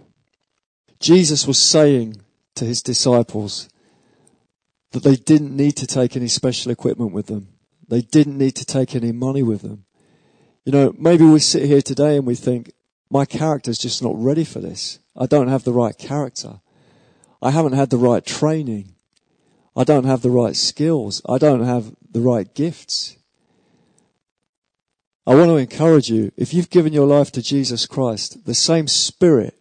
Jesus 1.00 1.46
was 1.46 1.60
saying 1.60 2.16
to 2.54 2.64
his 2.64 2.82
disciples 2.82 3.68
that 4.92 5.02
they 5.02 5.16
didn't 5.16 5.56
need 5.56 5.76
to 5.76 5.86
take 5.86 6.16
any 6.16 6.28
special 6.28 6.72
equipment 6.72 7.12
with 7.12 7.26
them. 7.26 7.48
They 7.88 8.00
didn't 8.00 8.38
need 8.38 8.56
to 8.56 8.64
take 8.64 8.94
any 8.94 9.12
money 9.12 9.42
with 9.42 9.62
them. 9.62 9.84
You 10.64 10.72
know, 10.72 10.94
maybe 10.98 11.24
we 11.24 11.40
sit 11.40 11.64
here 11.64 11.82
today 11.82 12.16
and 12.16 12.26
we 12.26 12.34
think, 12.34 12.72
my 13.10 13.24
character's 13.24 13.78
just 13.78 14.02
not 14.02 14.12
ready 14.16 14.44
for 14.44 14.58
this. 14.58 14.98
I 15.16 15.26
don't 15.26 15.48
have 15.48 15.64
the 15.64 15.72
right 15.72 15.96
character. 15.96 16.60
I 17.40 17.50
haven't 17.50 17.74
had 17.74 17.90
the 17.90 17.96
right 17.96 18.24
training. 18.24 18.94
I 19.76 19.84
don't 19.84 20.04
have 20.04 20.22
the 20.22 20.30
right 20.30 20.56
skills. 20.56 21.22
I 21.28 21.38
don't 21.38 21.62
have 21.62 21.94
the 22.10 22.20
right 22.20 22.52
gifts. 22.54 23.16
I 25.26 25.34
want 25.34 25.50
to 25.50 25.56
encourage 25.56 26.10
you, 26.10 26.32
if 26.36 26.54
you've 26.54 26.70
given 26.70 26.92
your 26.92 27.06
life 27.06 27.30
to 27.32 27.42
Jesus 27.42 27.86
Christ, 27.86 28.46
the 28.46 28.54
same 28.54 28.88
spirit 28.88 29.54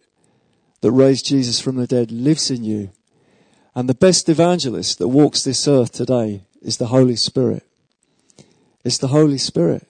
that 0.80 0.90
raised 0.90 1.26
Jesus 1.26 1.60
from 1.60 1.76
the 1.76 1.86
dead 1.86 2.10
lives 2.10 2.50
in 2.50 2.64
you. 2.64 2.90
And 3.74 3.88
the 3.88 3.94
best 3.94 4.28
evangelist 4.28 4.98
that 4.98 5.08
walks 5.08 5.44
this 5.44 5.68
earth 5.68 5.92
today 5.92 6.42
is 6.62 6.78
the 6.78 6.86
Holy 6.86 7.16
Spirit. 7.16 7.64
It's 8.84 8.98
the 8.98 9.08
Holy 9.08 9.38
Spirit. 9.38 9.86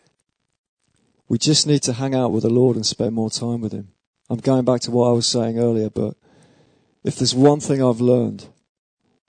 We 1.29 1.39
just 1.39 1.67
need 1.67 1.83
to 1.85 1.93
hang 1.95 2.15
out 2.15 2.33
with 2.33 2.43
the 2.43 2.51
Lord 2.51 2.77
and 2.77 2.85
spend 2.85 3.15
more 3.15 3.31
time 3.31 3.61
with 3.61 3.73
Him. 3.73 3.89
I'm 4.29 4.41
going 4.41 4.65
back 4.65 4.81
to 4.83 4.91
what 4.91 5.09
I 5.09 5.13
was 5.13 5.27
saying 5.27 5.59
earlier, 5.59 5.89
but 5.89 6.17
if 7.05 7.17
there's 7.17 7.35
one 7.35 7.61
thing 7.61 7.83
I've 7.83 8.01
learned, 8.01 8.49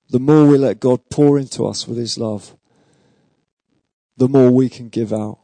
the 0.09 0.20
more 0.20 0.45
we 0.45 0.57
let 0.57 0.80
God 0.80 1.09
pour 1.09 1.38
into 1.38 1.65
us 1.65 1.88
with 1.88 1.97
His 1.97 2.17
love, 2.17 2.55
the 4.17 4.28
more 4.28 4.49
we 4.49 4.70
can 4.70 4.89
give 4.89 5.13
out. 5.13 5.39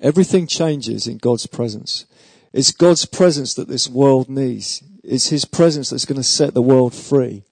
Everything 0.00 0.46
changes 0.46 1.06
in 1.06 1.18
God's 1.18 1.46
presence. 1.46 2.06
It's 2.52 2.72
God's 2.72 3.06
presence 3.06 3.54
that 3.54 3.68
this 3.68 3.88
world 3.88 4.28
needs. 4.28 4.82
It's 5.04 5.28
His 5.28 5.44
presence 5.44 5.90
that's 5.90 6.06
going 6.06 6.16
to 6.16 6.24
set 6.24 6.54
the 6.54 6.62
world 6.62 6.94
free. 6.94 7.44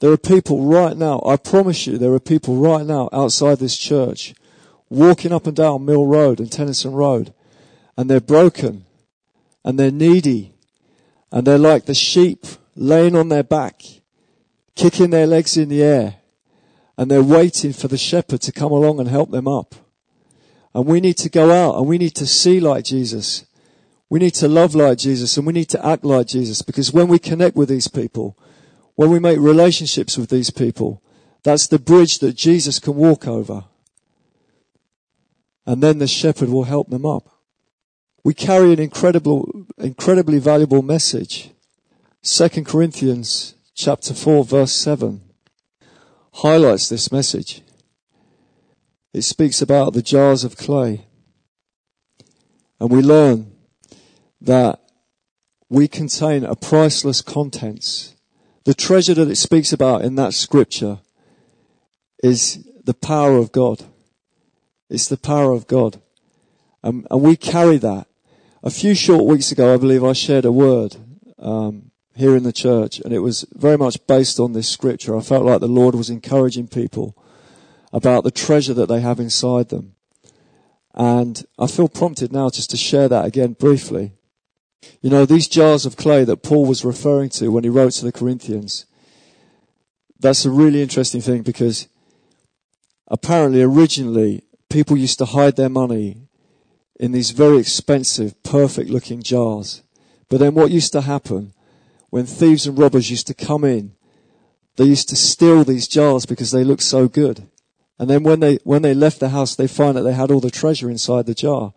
There 0.00 0.10
are 0.12 0.18
people 0.18 0.62
right 0.62 0.96
now, 0.96 1.22
I 1.24 1.36
promise 1.36 1.86
you, 1.86 1.96
there 1.96 2.12
are 2.12 2.20
people 2.20 2.56
right 2.56 2.84
now 2.84 3.08
outside 3.12 3.58
this 3.58 3.78
church 3.78 4.34
walking 4.90 5.32
up 5.32 5.46
and 5.46 5.56
down 5.56 5.84
Mill 5.84 6.06
Road 6.06 6.40
and 6.40 6.50
Tennyson 6.50 6.92
Road 6.92 7.32
and 7.96 8.10
they're 8.10 8.20
broken 8.20 8.84
and 9.64 9.78
they're 9.78 9.90
needy 9.90 10.54
and 11.32 11.46
they're 11.46 11.58
like 11.58 11.86
the 11.86 11.94
sheep 11.94 12.44
laying 12.76 13.16
on 13.16 13.28
their 13.28 13.42
back, 13.42 13.82
kicking 14.74 15.10
their 15.10 15.26
legs 15.26 15.56
in 15.56 15.68
the 15.68 15.82
air 15.82 16.16
and 16.96 17.10
they're 17.10 17.22
waiting 17.22 17.72
for 17.72 17.88
the 17.88 17.98
shepherd 17.98 18.40
to 18.42 18.52
come 18.52 18.72
along 18.72 19.00
and 19.00 19.08
help 19.08 19.30
them 19.30 19.48
up. 19.48 19.74
And 20.74 20.86
we 20.86 21.00
need 21.00 21.16
to 21.18 21.28
go 21.28 21.50
out 21.50 21.76
and 21.76 21.86
we 21.86 21.98
need 21.98 22.14
to 22.16 22.26
see 22.26 22.60
like 22.60 22.84
Jesus. 22.84 23.46
We 24.08 24.18
need 24.18 24.34
to 24.34 24.48
love 24.48 24.74
like 24.74 24.98
Jesus 24.98 25.36
and 25.36 25.46
we 25.46 25.52
need 25.52 25.68
to 25.70 25.86
act 25.86 26.04
like 26.04 26.26
Jesus 26.26 26.62
because 26.62 26.92
when 26.92 27.08
we 27.08 27.18
connect 27.18 27.56
with 27.56 27.68
these 27.68 27.88
people, 27.88 28.38
when 28.94 29.10
we 29.10 29.18
make 29.18 29.38
relationships 29.38 30.16
with 30.16 30.30
these 30.30 30.50
people, 30.50 31.02
that's 31.42 31.66
the 31.66 31.78
bridge 31.78 32.20
that 32.20 32.36
Jesus 32.36 32.78
can 32.78 32.94
walk 32.94 33.26
over. 33.26 33.64
And 35.66 35.82
then 35.82 35.98
the 35.98 36.06
shepherd 36.06 36.48
will 36.48 36.64
help 36.64 36.90
them 36.90 37.06
up. 37.06 37.28
We 38.22 38.34
carry 38.34 38.72
an 38.72 38.80
incredible, 38.80 39.66
incredibly 39.78 40.38
valuable 40.38 40.82
message. 40.82 41.50
2 42.24 42.48
Corinthians 42.64 43.54
chapter 43.74 44.14
4 44.14 44.46
verse 44.46 44.72
7 44.72 45.20
highlights 46.36 46.88
this 46.88 47.12
message. 47.12 47.60
It 49.12 49.22
speaks 49.22 49.60
about 49.60 49.92
the 49.92 50.00
jars 50.00 50.42
of 50.42 50.56
clay. 50.56 51.06
And 52.80 52.90
we 52.90 53.02
learn 53.02 53.52
that 54.40 54.80
we 55.68 55.86
contain 55.86 56.44
a 56.44 56.56
priceless 56.56 57.20
contents. 57.20 58.14
The 58.64 58.72
treasure 58.72 59.12
that 59.12 59.30
it 59.30 59.36
speaks 59.36 59.70
about 59.70 60.00
in 60.00 60.14
that 60.14 60.32
scripture 60.32 61.00
is 62.22 62.66
the 62.84 62.94
power 62.94 63.36
of 63.36 63.52
God. 63.52 63.84
It's 64.88 65.08
the 65.08 65.18
power 65.18 65.52
of 65.52 65.66
God. 65.66 66.00
Um, 66.82 67.06
and 67.10 67.20
we 67.20 67.36
carry 67.36 67.76
that. 67.76 68.06
A 68.62 68.70
few 68.70 68.94
short 68.94 69.26
weeks 69.26 69.52
ago, 69.52 69.74
I 69.74 69.76
believe 69.76 70.02
I 70.02 70.14
shared 70.14 70.46
a 70.46 70.52
word 70.52 70.96
um, 71.38 71.90
here 72.14 72.36
in 72.36 72.44
the 72.44 72.52
church, 72.52 73.00
and 73.00 73.12
it 73.12 73.20
was 73.20 73.44
very 73.52 73.76
much 73.76 74.06
based 74.06 74.38
on 74.38 74.52
this 74.52 74.68
scripture. 74.68 75.16
I 75.16 75.20
felt 75.20 75.44
like 75.44 75.60
the 75.60 75.66
Lord 75.66 75.94
was 75.94 76.10
encouraging 76.10 76.68
people 76.68 77.16
about 77.92 78.24
the 78.24 78.30
treasure 78.30 78.74
that 78.74 78.88
they 78.88 79.00
have 79.00 79.20
inside 79.20 79.68
them. 79.68 79.94
And 80.94 81.44
I 81.58 81.66
feel 81.66 81.88
prompted 81.88 82.32
now 82.32 82.50
just 82.50 82.70
to 82.70 82.76
share 82.76 83.08
that 83.08 83.24
again 83.24 83.54
briefly. 83.54 84.12
You 85.00 85.10
know, 85.10 85.24
these 85.24 85.48
jars 85.48 85.86
of 85.86 85.96
clay 85.96 86.24
that 86.24 86.42
Paul 86.42 86.66
was 86.66 86.84
referring 86.84 87.30
to 87.30 87.48
when 87.48 87.64
he 87.64 87.70
wrote 87.70 87.92
to 87.94 88.04
the 88.04 88.12
Corinthians, 88.12 88.86
that's 90.20 90.44
a 90.44 90.50
really 90.50 90.82
interesting 90.82 91.20
thing 91.20 91.42
because 91.42 91.88
apparently 93.08 93.62
originally 93.62 94.42
people 94.68 94.96
used 94.96 95.18
to 95.18 95.24
hide 95.24 95.56
their 95.56 95.68
money 95.68 96.28
in 97.00 97.12
these 97.12 97.30
very 97.32 97.58
expensive, 97.58 98.40
perfect 98.42 98.88
looking 98.88 99.22
jars. 99.22 99.82
But 100.28 100.38
then 100.38 100.54
what 100.54 100.70
used 100.70 100.92
to 100.92 101.00
happen 101.00 101.53
when 102.14 102.26
thieves 102.26 102.64
and 102.64 102.78
robbers 102.78 103.10
used 103.10 103.26
to 103.26 103.34
come 103.34 103.64
in, 103.64 103.92
they 104.76 104.84
used 104.84 105.08
to 105.08 105.16
steal 105.16 105.64
these 105.64 105.88
jars 105.88 106.26
because 106.26 106.52
they 106.52 106.62
looked 106.62 106.84
so 106.84 107.08
good. 107.08 107.48
And 107.98 108.08
then 108.08 108.22
when 108.22 108.38
they, 108.38 108.60
when 108.62 108.82
they 108.82 108.94
left 108.94 109.18
the 109.18 109.30
house, 109.30 109.56
they 109.56 109.66
find 109.66 109.96
that 109.96 110.02
they 110.02 110.12
had 110.12 110.30
all 110.30 110.38
the 110.38 110.48
treasure 110.48 110.88
inside 110.88 111.26
the 111.26 111.34
jar. 111.34 111.74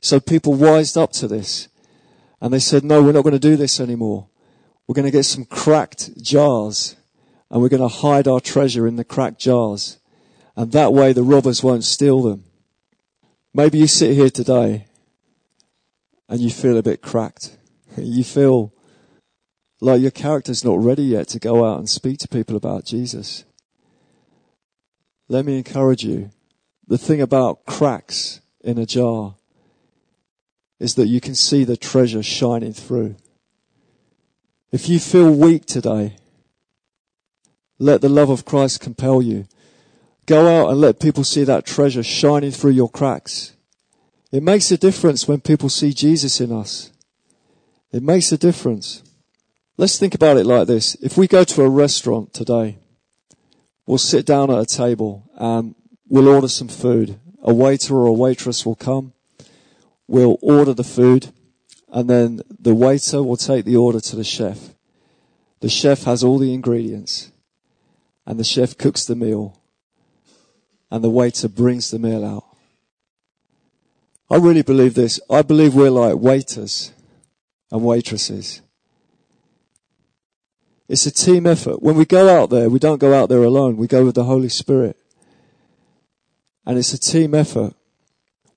So 0.00 0.18
people 0.18 0.54
wised 0.54 0.98
up 0.98 1.12
to 1.12 1.28
this. 1.28 1.68
And 2.40 2.52
they 2.52 2.58
said, 2.58 2.82
no, 2.84 3.00
we're 3.00 3.12
not 3.12 3.22
going 3.22 3.34
to 3.34 3.38
do 3.38 3.54
this 3.54 3.78
anymore. 3.78 4.26
We're 4.88 4.96
going 4.96 5.04
to 5.04 5.12
get 5.12 5.22
some 5.22 5.44
cracked 5.44 6.20
jars 6.20 6.96
and 7.48 7.62
we're 7.62 7.68
going 7.68 7.80
to 7.80 7.86
hide 7.86 8.26
our 8.26 8.40
treasure 8.40 8.88
in 8.88 8.96
the 8.96 9.04
cracked 9.04 9.38
jars. 9.38 9.98
And 10.56 10.72
that 10.72 10.92
way 10.92 11.12
the 11.12 11.22
robbers 11.22 11.62
won't 11.62 11.84
steal 11.84 12.22
them. 12.22 12.42
Maybe 13.54 13.78
you 13.78 13.86
sit 13.86 14.16
here 14.16 14.30
today 14.30 14.88
and 16.28 16.40
you 16.40 16.50
feel 16.50 16.76
a 16.76 16.82
bit 16.82 17.02
cracked. 17.02 17.56
You 17.96 18.24
feel 18.24 18.72
like 19.80 20.00
your 20.00 20.10
character's 20.10 20.64
not 20.64 20.82
ready 20.82 21.02
yet 21.02 21.28
to 21.28 21.38
go 21.38 21.64
out 21.64 21.78
and 21.78 21.88
speak 21.88 22.18
to 22.18 22.28
people 22.28 22.56
about 22.56 22.84
Jesus. 22.84 23.44
Let 25.28 25.44
me 25.44 25.58
encourage 25.58 26.04
you. 26.04 26.30
The 26.86 26.98
thing 26.98 27.20
about 27.20 27.66
cracks 27.66 28.40
in 28.62 28.78
a 28.78 28.86
jar 28.86 29.34
is 30.78 30.94
that 30.94 31.08
you 31.08 31.20
can 31.20 31.34
see 31.34 31.64
the 31.64 31.76
treasure 31.76 32.22
shining 32.22 32.72
through. 32.72 33.16
If 34.72 34.88
you 34.88 34.98
feel 34.98 35.32
weak 35.32 35.66
today, 35.66 36.16
let 37.78 38.00
the 38.00 38.08
love 38.08 38.30
of 38.30 38.44
Christ 38.44 38.80
compel 38.80 39.20
you. 39.20 39.46
Go 40.26 40.48
out 40.48 40.70
and 40.70 40.80
let 40.80 41.00
people 41.00 41.24
see 41.24 41.44
that 41.44 41.66
treasure 41.66 42.02
shining 42.02 42.50
through 42.50 42.72
your 42.72 42.88
cracks. 42.88 43.52
It 44.32 44.42
makes 44.42 44.70
a 44.70 44.76
difference 44.76 45.28
when 45.28 45.40
people 45.40 45.68
see 45.68 45.92
Jesus 45.92 46.40
in 46.40 46.52
us. 46.52 46.90
It 47.92 48.02
makes 48.02 48.32
a 48.32 48.38
difference. 48.38 49.02
Let's 49.76 49.98
think 49.98 50.14
about 50.14 50.38
it 50.38 50.46
like 50.46 50.66
this. 50.66 50.94
If 51.02 51.16
we 51.16 51.26
go 51.26 51.44
to 51.44 51.62
a 51.62 51.68
restaurant 51.68 52.32
today 52.32 52.78
We'll 53.86 53.98
sit 53.98 54.26
down 54.26 54.50
at 54.50 54.58
a 54.58 54.66
table 54.66 55.30
and 55.36 55.76
we'll 56.08 56.28
order 56.28 56.48
some 56.48 56.68
food. 56.68 57.20
A 57.42 57.54
waiter 57.54 57.94
or 57.94 58.06
a 58.06 58.12
waitress 58.12 58.66
will 58.66 58.74
come. 58.74 59.12
We'll 60.08 60.38
order 60.42 60.74
the 60.74 60.84
food 60.84 61.32
and 61.88 62.10
then 62.10 62.40
the 62.58 62.74
waiter 62.74 63.22
will 63.22 63.36
take 63.36 63.64
the 63.64 63.76
order 63.76 64.00
to 64.00 64.16
the 64.16 64.24
chef. 64.24 64.74
The 65.60 65.68
chef 65.68 66.02
has 66.02 66.24
all 66.24 66.38
the 66.38 66.52
ingredients 66.52 67.30
and 68.26 68.40
the 68.40 68.44
chef 68.44 68.76
cooks 68.76 69.04
the 69.04 69.14
meal 69.14 69.60
and 70.90 71.02
the 71.02 71.10
waiter 71.10 71.48
brings 71.48 71.92
the 71.92 72.00
meal 72.00 72.24
out. 72.24 72.44
I 74.28 74.36
really 74.36 74.62
believe 74.62 74.94
this. 74.94 75.20
I 75.30 75.42
believe 75.42 75.76
we're 75.76 75.90
like 75.90 76.16
waiters 76.16 76.92
and 77.70 77.84
waitresses. 77.84 78.62
It's 80.88 81.06
a 81.06 81.10
team 81.10 81.46
effort. 81.46 81.82
When 81.82 81.96
we 81.96 82.04
go 82.04 82.28
out 82.28 82.50
there, 82.50 82.68
we 82.68 82.78
don't 82.78 82.98
go 82.98 83.12
out 83.12 83.28
there 83.28 83.42
alone. 83.42 83.76
We 83.76 83.86
go 83.88 84.04
with 84.04 84.14
the 84.14 84.24
Holy 84.24 84.48
Spirit. 84.48 84.96
And 86.64 86.78
it's 86.78 86.92
a 86.92 86.98
team 86.98 87.34
effort. 87.34 87.74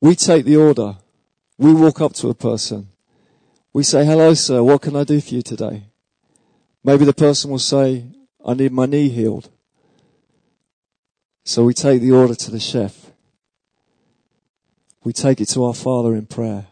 We 0.02 0.16
take 0.16 0.46
the 0.46 0.58
order. 0.58 0.98
We 1.58 1.74
walk 1.74 2.02
up 2.02 2.14
to 2.16 2.30
a 2.30 2.36
person. 2.36 2.90
We 3.74 3.84
say, 3.84 4.06
hello 4.06 4.34
sir, 4.34 4.64
what 4.64 4.82
can 4.82 4.96
I 4.96 5.04
do 5.04 5.22
for 5.22 5.36
you 5.36 5.42
today? 5.42 5.84
Maybe 6.84 7.06
the 7.06 7.14
person 7.14 7.52
will 7.52 7.60
say, 7.60 8.06
I 8.46 8.54
need 8.54 8.72
my 8.72 8.86
knee 8.86 9.10
healed. 9.10 9.50
So 11.44 11.64
we 11.64 11.74
take 11.74 12.02
the 12.02 12.12
order 12.12 12.36
to 12.36 12.52
the 12.52 12.60
chef. 12.60 13.12
We 15.04 15.14
take 15.14 15.42
it 15.42 15.48
to 15.50 15.66
our 15.66 15.74
Father 15.74 16.16
in 16.16 16.26
prayer. 16.26 16.68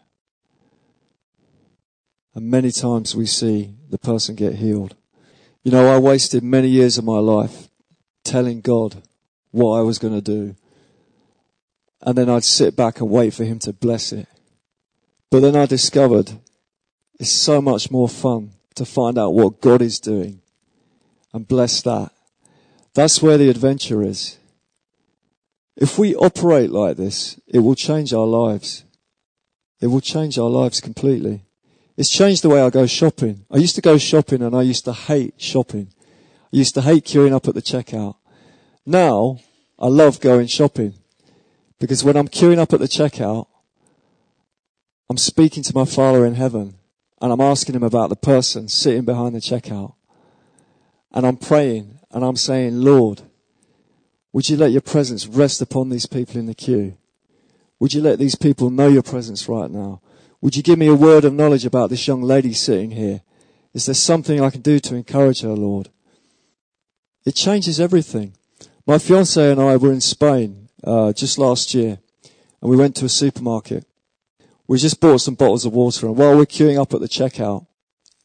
And 2.34 2.50
many 2.50 2.70
times 2.70 3.14
we 3.14 3.26
see 3.26 3.74
the 3.90 3.98
person 3.98 4.34
get 4.34 4.54
healed. 4.54 4.94
You 5.68 5.72
know, 5.72 5.94
I 5.94 5.98
wasted 5.98 6.42
many 6.42 6.68
years 6.68 6.96
of 6.96 7.04
my 7.04 7.18
life 7.18 7.68
telling 8.24 8.62
God 8.62 9.02
what 9.50 9.78
I 9.78 9.82
was 9.82 9.98
going 9.98 10.14
to 10.14 10.22
do. 10.22 10.56
And 12.00 12.16
then 12.16 12.30
I'd 12.30 12.44
sit 12.44 12.74
back 12.74 13.02
and 13.02 13.10
wait 13.10 13.34
for 13.34 13.44
Him 13.44 13.58
to 13.58 13.74
bless 13.74 14.10
it. 14.10 14.26
But 15.30 15.40
then 15.40 15.54
I 15.54 15.66
discovered 15.66 16.32
it's 17.20 17.30
so 17.30 17.60
much 17.60 17.90
more 17.90 18.08
fun 18.08 18.52
to 18.76 18.86
find 18.86 19.18
out 19.18 19.34
what 19.34 19.60
God 19.60 19.82
is 19.82 20.00
doing 20.00 20.40
and 21.34 21.46
bless 21.46 21.82
that. 21.82 22.12
That's 22.94 23.20
where 23.20 23.36
the 23.36 23.50
adventure 23.50 24.02
is. 24.02 24.38
If 25.76 25.98
we 25.98 26.14
operate 26.14 26.70
like 26.70 26.96
this, 26.96 27.38
it 27.46 27.58
will 27.58 27.74
change 27.74 28.14
our 28.14 28.26
lives. 28.26 28.84
It 29.82 29.88
will 29.88 30.00
change 30.00 30.38
our 30.38 30.48
lives 30.48 30.80
completely. 30.80 31.42
It's 31.98 32.08
changed 32.08 32.44
the 32.44 32.48
way 32.48 32.62
I 32.62 32.70
go 32.70 32.86
shopping. 32.86 33.44
I 33.50 33.56
used 33.56 33.74
to 33.74 33.80
go 33.80 33.98
shopping 33.98 34.40
and 34.40 34.54
I 34.54 34.62
used 34.62 34.84
to 34.84 34.92
hate 34.92 35.34
shopping. 35.36 35.88
I 36.52 36.56
used 36.56 36.74
to 36.76 36.80
hate 36.80 37.04
queuing 37.04 37.32
up 37.32 37.48
at 37.48 37.56
the 37.56 37.60
checkout. 37.60 38.14
Now, 38.86 39.40
I 39.80 39.88
love 39.88 40.20
going 40.20 40.46
shopping. 40.46 40.94
Because 41.80 42.04
when 42.04 42.16
I'm 42.16 42.28
queuing 42.28 42.58
up 42.58 42.72
at 42.72 42.78
the 42.78 42.86
checkout, 42.86 43.48
I'm 45.10 45.16
speaking 45.16 45.64
to 45.64 45.74
my 45.74 45.84
Father 45.84 46.24
in 46.24 46.36
heaven 46.36 46.76
and 47.20 47.32
I'm 47.32 47.40
asking 47.40 47.74
him 47.74 47.82
about 47.82 48.10
the 48.10 48.16
person 48.16 48.68
sitting 48.68 49.04
behind 49.04 49.34
the 49.34 49.40
checkout. 49.40 49.94
And 51.10 51.26
I'm 51.26 51.36
praying 51.36 51.98
and 52.12 52.24
I'm 52.24 52.36
saying, 52.36 52.80
Lord, 52.80 53.22
would 54.32 54.48
you 54.48 54.56
let 54.56 54.70
your 54.70 54.82
presence 54.82 55.26
rest 55.26 55.60
upon 55.60 55.88
these 55.88 56.06
people 56.06 56.38
in 56.38 56.46
the 56.46 56.54
queue? 56.54 56.96
Would 57.80 57.92
you 57.92 58.02
let 58.02 58.20
these 58.20 58.36
people 58.36 58.70
know 58.70 58.86
your 58.86 59.02
presence 59.02 59.48
right 59.48 59.68
now? 59.68 60.00
Would 60.40 60.56
you 60.56 60.62
give 60.62 60.78
me 60.78 60.86
a 60.86 60.94
word 60.94 61.24
of 61.24 61.34
knowledge 61.34 61.64
about 61.64 61.90
this 61.90 62.06
young 62.06 62.22
lady 62.22 62.52
sitting 62.52 62.92
here? 62.92 63.22
Is 63.74 63.86
there 63.86 63.94
something 63.94 64.40
I 64.40 64.50
can 64.50 64.60
do 64.60 64.78
to 64.78 64.94
encourage 64.94 65.42
her, 65.42 65.48
Lord? 65.48 65.90
It 67.24 67.34
changes 67.34 67.80
everything. 67.80 68.34
My 68.86 68.98
fiance 68.98 69.50
and 69.50 69.60
I 69.60 69.76
were 69.76 69.92
in 69.92 70.00
Spain 70.00 70.68
uh, 70.84 71.12
just 71.12 71.38
last 71.38 71.74
year, 71.74 71.98
and 72.60 72.70
we 72.70 72.76
went 72.76 72.96
to 72.96 73.04
a 73.04 73.08
supermarket. 73.08 73.84
We 74.66 74.78
just 74.78 75.00
bought 75.00 75.20
some 75.20 75.34
bottles 75.34 75.64
of 75.64 75.72
water, 75.72 76.06
and 76.06 76.16
while 76.16 76.36
we're 76.36 76.46
queuing 76.46 76.80
up 76.80 76.94
at 76.94 77.00
the 77.00 77.08
checkout, 77.08 77.66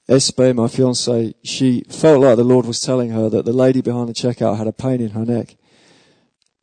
Espe, 0.07 0.53
my 0.53 0.67
fiance, 0.67 1.33
she 1.43 1.83
felt 1.89 2.21
like 2.21 2.35
the 2.35 2.43
Lord 2.43 2.65
was 2.65 2.81
telling 2.81 3.11
her 3.11 3.29
that 3.29 3.45
the 3.45 3.53
lady 3.53 3.81
behind 3.81 4.09
the 4.09 4.13
checkout 4.13 4.57
had 4.57 4.67
a 4.67 4.73
pain 4.73 5.01
in 5.01 5.11
her 5.11 5.25
neck. 5.25 5.55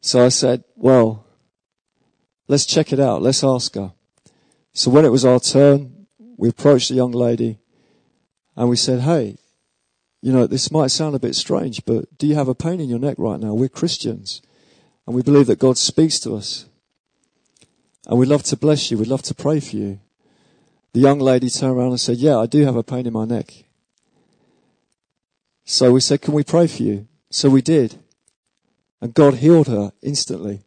So 0.01 0.25
I 0.25 0.29
said, 0.29 0.65
well, 0.77 1.27
let's 2.49 2.67
check 2.67 2.93
it 2.93 3.01
out. 3.01 3.23
Let's 3.23 3.43
ask 3.43 3.75
her. 3.75 3.93
So 4.73 4.91
when 4.91 5.05
it 5.05 5.11
was 5.11 5.25
our 5.25 5.41
turn, 5.41 6.07
we 6.37 6.49
approached 6.49 6.89
the 6.89 6.95
young 6.95 7.13
lady 7.13 7.59
and 8.57 8.69
we 8.69 8.77
said, 8.77 9.01
Hey, 9.01 9.37
you 10.23 10.33
know, 10.33 10.47
this 10.47 10.71
might 10.71 10.91
sound 10.91 11.15
a 11.15 11.21
bit 11.21 11.35
strange, 11.35 11.85
but 11.85 12.17
do 12.19 12.27
you 12.27 12.35
have 12.35 12.49
a 12.49 12.55
pain 12.55 12.81
in 12.81 12.89
your 12.89 12.99
neck 12.99 13.17
right 13.19 13.41
now? 13.41 13.55
We're 13.55 13.69
Christians 13.69 14.43
and 15.07 15.15
we 15.17 15.23
believe 15.23 15.47
that 15.47 15.59
God 15.59 15.79
speaks 15.79 16.21
to 16.21 16.35
us. 16.37 16.67
And 18.07 18.19
we'd 18.19 18.29
love 18.29 18.43
to 18.45 18.57
bless 18.57 18.91
you. 18.91 18.99
We'd 18.99 19.09
love 19.09 19.23
to 19.23 19.35
pray 19.35 19.61
for 19.61 19.77
you. 19.77 20.01
The 20.93 21.01
young 21.01 21.21
lady 21.21 21.49
turned 21.49 21.77
around 21.77 21.91
and 21.91 22.01
said, 22.01 22.17
Yeah, 22.17 22.39
I 22.39 22.47
do 22.47 22.65
have 22.65 22.77
a 22.77 22.83
pain 22.83 23.07
in 23.07 23.13
my 23.13 23.25
neck. 23.25 23.65
So 25.65 25.93
we 25.93 26.01
said, 26.01 26.21
Can 26.23 26.35
we 26.35 26.43
pray 26.43 26.67
for 26.67 26.83
you? 26.83 27.07
So 27.31 27.49
we 27.49 27.63
did. 27.63 27.97
And 29.01 29.15
God 29.15 29.35
healed 29.35 29.69
her 29.69 29.93
instantly. 30.03 30.65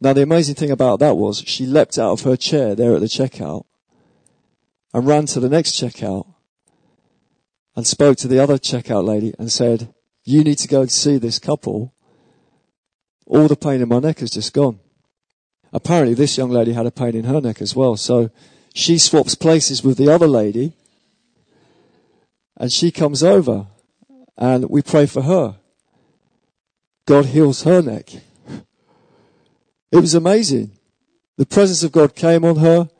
Now, 0.00 0.12
the 0.12 0.22
amazing 0.22 0.54
thing 0.54 0.70
about 0.70 1.00
that 1.00 1.16
was 1.16 1.42
she 1.46 1.66
leapt 1.66 1.98
out 1.98 2.12
of 2.12 2.22
her 2.22 2.36
chair 2.36 2.74
there 2.74 2.94
at 2.94 3.00
the 3.00 3.06
checkout 3.06 3.64
and 4.94 5.06
ran 5.06 5.26
to 5.26 5.40
the 5.40 5.48
next 5.48 5.72
checkout 5.72 6.26
and 7.74 7.86
spoke 7.86 8.16
to 8.18 8.28
the 8.28 8.38
other 8.38 8.58
checkout 8.58 9.04
lady 9.04 9.34
and 9.38 9.50
said, 9.50 9.92
You 10.24 10.44
need 10.44 10.58
to 10.58 10.68
go 10.68 10.82
and 10.82 10.90
see 10.90 11.18
this 11.18 11.38
couple. 11.38 11.94
All 13.26 13.48
the 13.48 13.56
pain 13.56 13.82
in 13.82 13.88
my 13.88 13.98
neck 13.98 14.20
has 14.20 14.30
just 14.30 14.52
gone. 14.52 14.78
Apparently, 15.72 16.14
this 16.14 16.38
young 16.38 16.50
lady 16.50 16.72
had 16.72 16.86
a 16.86 16.90
pain 16.90 17.14
in 17.14 17.24
her 17.24 17.40
neck 17.40 17.60
as 17.60 17.76
well. 17.76 17.96
So 17.96 18.30
she 18.74 18.98
swaps 18.98 19.34
places 19.34 19.82
with 19.82 19.98
the 19.98 20.12
other 20.12 20.28
lady 20.28 20.74
and 22.56 22.72
she 22.72 22.90
comes 22.90 23.22
over 23.22 23.66
and 24.36 24.70
we 24.70 24.82
pray 24.82 25.06
for 25.06 25.22
her. 25.22 25.56
God 27.06 27.26
heals 27.26 27.64
her 27.64 27.82
neck. 27.82 28.10
It 29.90 29.96
was 29.96 30.14
amazing. 30.14 30.72
The 31.36 31.46
presence 31.46 31.82
of 31.82 31.92
God 31.92 32.14
came 32.14 32.44
on 32.44 32.56
her. 32.56 32.90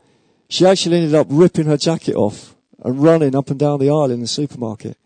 She 0.49 0.65
actually 0.65 0.97
ended 0.97 1.15
up 1.15 1.27
ripping 1.31 1.67
her 1.67 1.77
jacket 1.77 2.15
off 2.15 2.55
and 2.83 3.03
running 3.03 3.35
up 3.35 3.51
and 3.51 3.59
down 3.59 3.81
the 3.81 3.91
aisle 3.91 4.11
in 4.11 4.21
the 4.21 4.27
supermarket. 4.27 4.97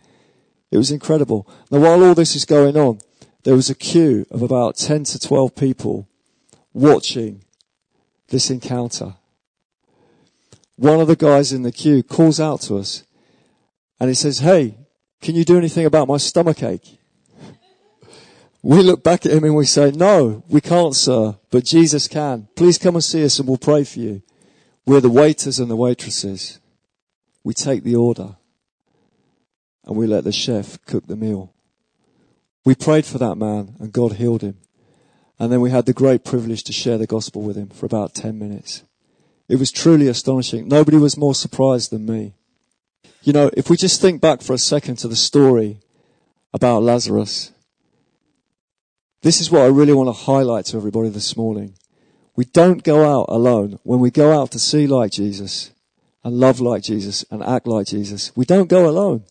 It 0.70 0.76
was 0.76 0.90
incredible. 0.90 1.48
Now 1.70 1.80
while 1.80 2.04
all 2.04 2.14
this 2.14 2.36
is 2.36 2.44
going 2.44 2.76
on, 2.76 3.00
there 3.44 3.54
was 3.54 3.70
a 3.70 3.74
queue 3.74 4.26
of 4.30 4.42
about 4.42 4.76
10 4.76 5.04
to 5.04 5.18
12 5.18 5.54
people 5.56 6.08
watching 6.72 7.42
this 8.28 8.50
encounter. 8.50 9.14
One 10.76 11.00
of 11.00 11.08
the 11.08 11.16
guys 11.16 11.52
in 11.52 11.62
the 11.62 11.72
queue 11.72 12.02
calls 12.02 12.38
out 12.38 12.60
to 12.62 12.76
us 12.78 13.04
and 13.98 14.08
he 14.08 14.14
says, 14.14 14.38
Hey, 14.38 14.76
can 15.20 15.34
you 15.34 15.44
do 15.44 15.58
anything 15.58 15.86
about 15.86 16.08
my 16.08 16.16
stomach 16.16 16.62
ache? 16.62 16.98
We 18.62 18.80
look 18.82 19.02
back 19.02 19.26
at 19.26 19.32
him 19.32 19.44
and 19.44 19.56
we 19.56 19.66
say, 19.66 19.90
no, 19.90 20.44
we 20.48 20.60
can't, 20.60 20.94
sir, 20.94 21.36
but 21.50 21.64
Jesus 21.64 22.06
can. 22.06 22.48
Please 22.54 22.78
come 22.78 22.94
and 22.94 23.02
see 23.02 23.24
us 23.24 23.38
and 23.38 23.48
we'll 23.48 23.58
pray 23.58 23.82
for 23.82 23.98
you. 23.98 24.22
We're 24.86 25.00
the 25.00 25.10
waiters 25.10 25.58
and 25.58 25.70
the 25.70 25.76
waitresses. 25.76 26.60
We 27.42 27.54
take 27.54 27.82
the 27.82 27.96
order 27.96 28.36
and 29.84 29.96
we 29.96 30.06
let 30.06 30.22
the 30.22 30.32
chef 30.32 30.78
cook 30.86 31.08
the 31.08 31.16
meal. 31.16 31.52
We 32.64 32.76
prayed 32.76 33.04
for 33.04 33.18
that 33.18 33.34
man 33.34 33.74
and 33.80 33.92
God 33.92 34.14
healed 34.14 34.42
him. 34.42 34.58
And 35.40 35.50
then 35.50 35.60
we 35.60 35.70
had 35.70 35.86
the 35.86 35.92
great 35.92 36.24
privilege 36.24 36.62
to 36.64 36.72
share 36.72 36.98
the 36.98 37.06
gospel 37.06 37.42
with 37.42 37.56
him 37.56 37.68
for 37.68 37.84
about 37.86 38.14
10 38.14 38.38
minutes. 38.38 38.84
It 39.48 39.56
was 39.56 39.72
truly 39.72 40.06
astonishing. 40.06 40.68
Nobody 40.68 40.98
was 40.98 41.16
more 41.16 41.34
surprised 41.34 41.90
than 41.90 42.06
me. 42.06 42.34
You 43.24 43.32
know, 43.32 43.50
if 43.56 43.68
we 43.68 43.76
just 43.76 44.00
think 44.00 44.20
back 44.20 44.40
for 44.40 44.52
a 44.52 44.58
second 44.58 44.96
to 44.96 45.08
the 45.08 45.16
story 45.16 45.80
about 46.54 46.84
Lazarus, 46.84 47.50
this 49.22 49.40
is 49.40 49.50
what 49.50 49.62
I 49.62 49.66
really 49.66 49.92
want 49.92 50.08
to 50.08 50.24
highlight 50.24 50.66
to 50.66 50.76
everybody 50.76 51.08
this 51.08 51.36
morning. 51.36 51.74
We 52.34 52.44
don't 52.44 52.82
go 52.82 53.04
out 53.04 53.26
alone. 53.28 53.78
When 53.84 54.00
we 54.00 54.10
go 54.10 54.38
out 54.38 54.50
to 54.52 54.58
see 54.58 54.86
like 54.86 55.12
Jesus 55.12 55.70
and 56.24 56.38
love 56.38 56.60
like 56.60 56.82
Jesus 56.82 57.24
and 57.30 57.42
act 57.42 57.66
like 57.66 57.86
Jesus, 57.86 58.32
we 58.34 58.44
don't 58.44 58.68
go 58.68 58.88
alone. 58.88 59.24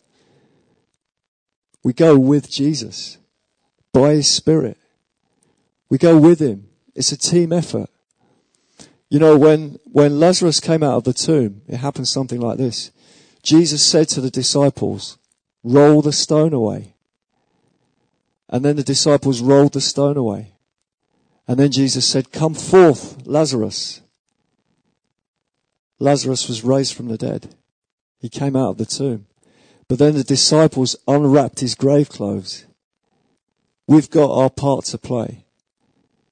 We 1.84 1.94
go 1.94 2.18
with 2.18 2.50
Jesus 2.50 3.18
by 3.92 4.12
His 4.12 4.28
Spirit. 4.28 4.78
We 5.90 5.98
go 5.98 6.18
with 6.18 6.40
Him. 6.40 6.68
It's 6.96 7.12
a 7.12 7.18
team 7.18 7.52
effort. 7.52 7.90
You 9.10 9.20
know, 9.20 9.38
when, 9.38 9.78
when 9.92 10.22
Lazarus 10.22 10.62
came 10.62 10.84
out 10.84 10.96
of 10.96 11.04
the 11.04 11.14
tomb, 11.14 11.64
it 11.68 11.78
happened 11.78 12.08
something 12.08 12.40
like 12.40 12.58
this. 12.58 12.92
Jesus 13.44 13.86
said 13.86 14.08
to 14.10 14.22
the 14.22 14.32
disciples, 14.32 15.18
roll 15.64 16.02
the 16.02 16.14
stone 16.14 16.54
away. 16.54 16.91
And 18.52 18.66
then 18.66 18.76
the 18.76 18.84
disciples 18.84 19.42
rolled 19.42 19.74
the 19.74 19.82
stone 19.82 20.18
away. 20.18 20.52
And 21.48 21.58
then 21.58 21.72
Jesus 21.72 22.06
said, 22.06 22.34
Come 22.34 22.54
forth, 22.54 23.26
Lazarus. 23.26 24.02
Lazarus 26.00 26.50
was 26.50 26.64
raised 26.64 26.94
from 26.94 27.08
the 27.08 27.18
dead. 27.18 27.56
He 28.20 28.28
came 28.28 28.56
out 28.56 28.72
of 28.72 28.78
the 28.78 28.86
tomb. 28.86 29.26
But 29.88 30.00
then 30.00 30.16
the 30.16 30.24
disciples 30.24 30.96
unwrapped 31.08 31.62
his 31.62 31.76
grave 31.76 32.10
clothes. 32.10 32.66
We've 33.88 34.10
got 34.10 34.32
our 34.32 34.50
part 34.50 34.86
to 34.86 34.98
play. 34.98 35.46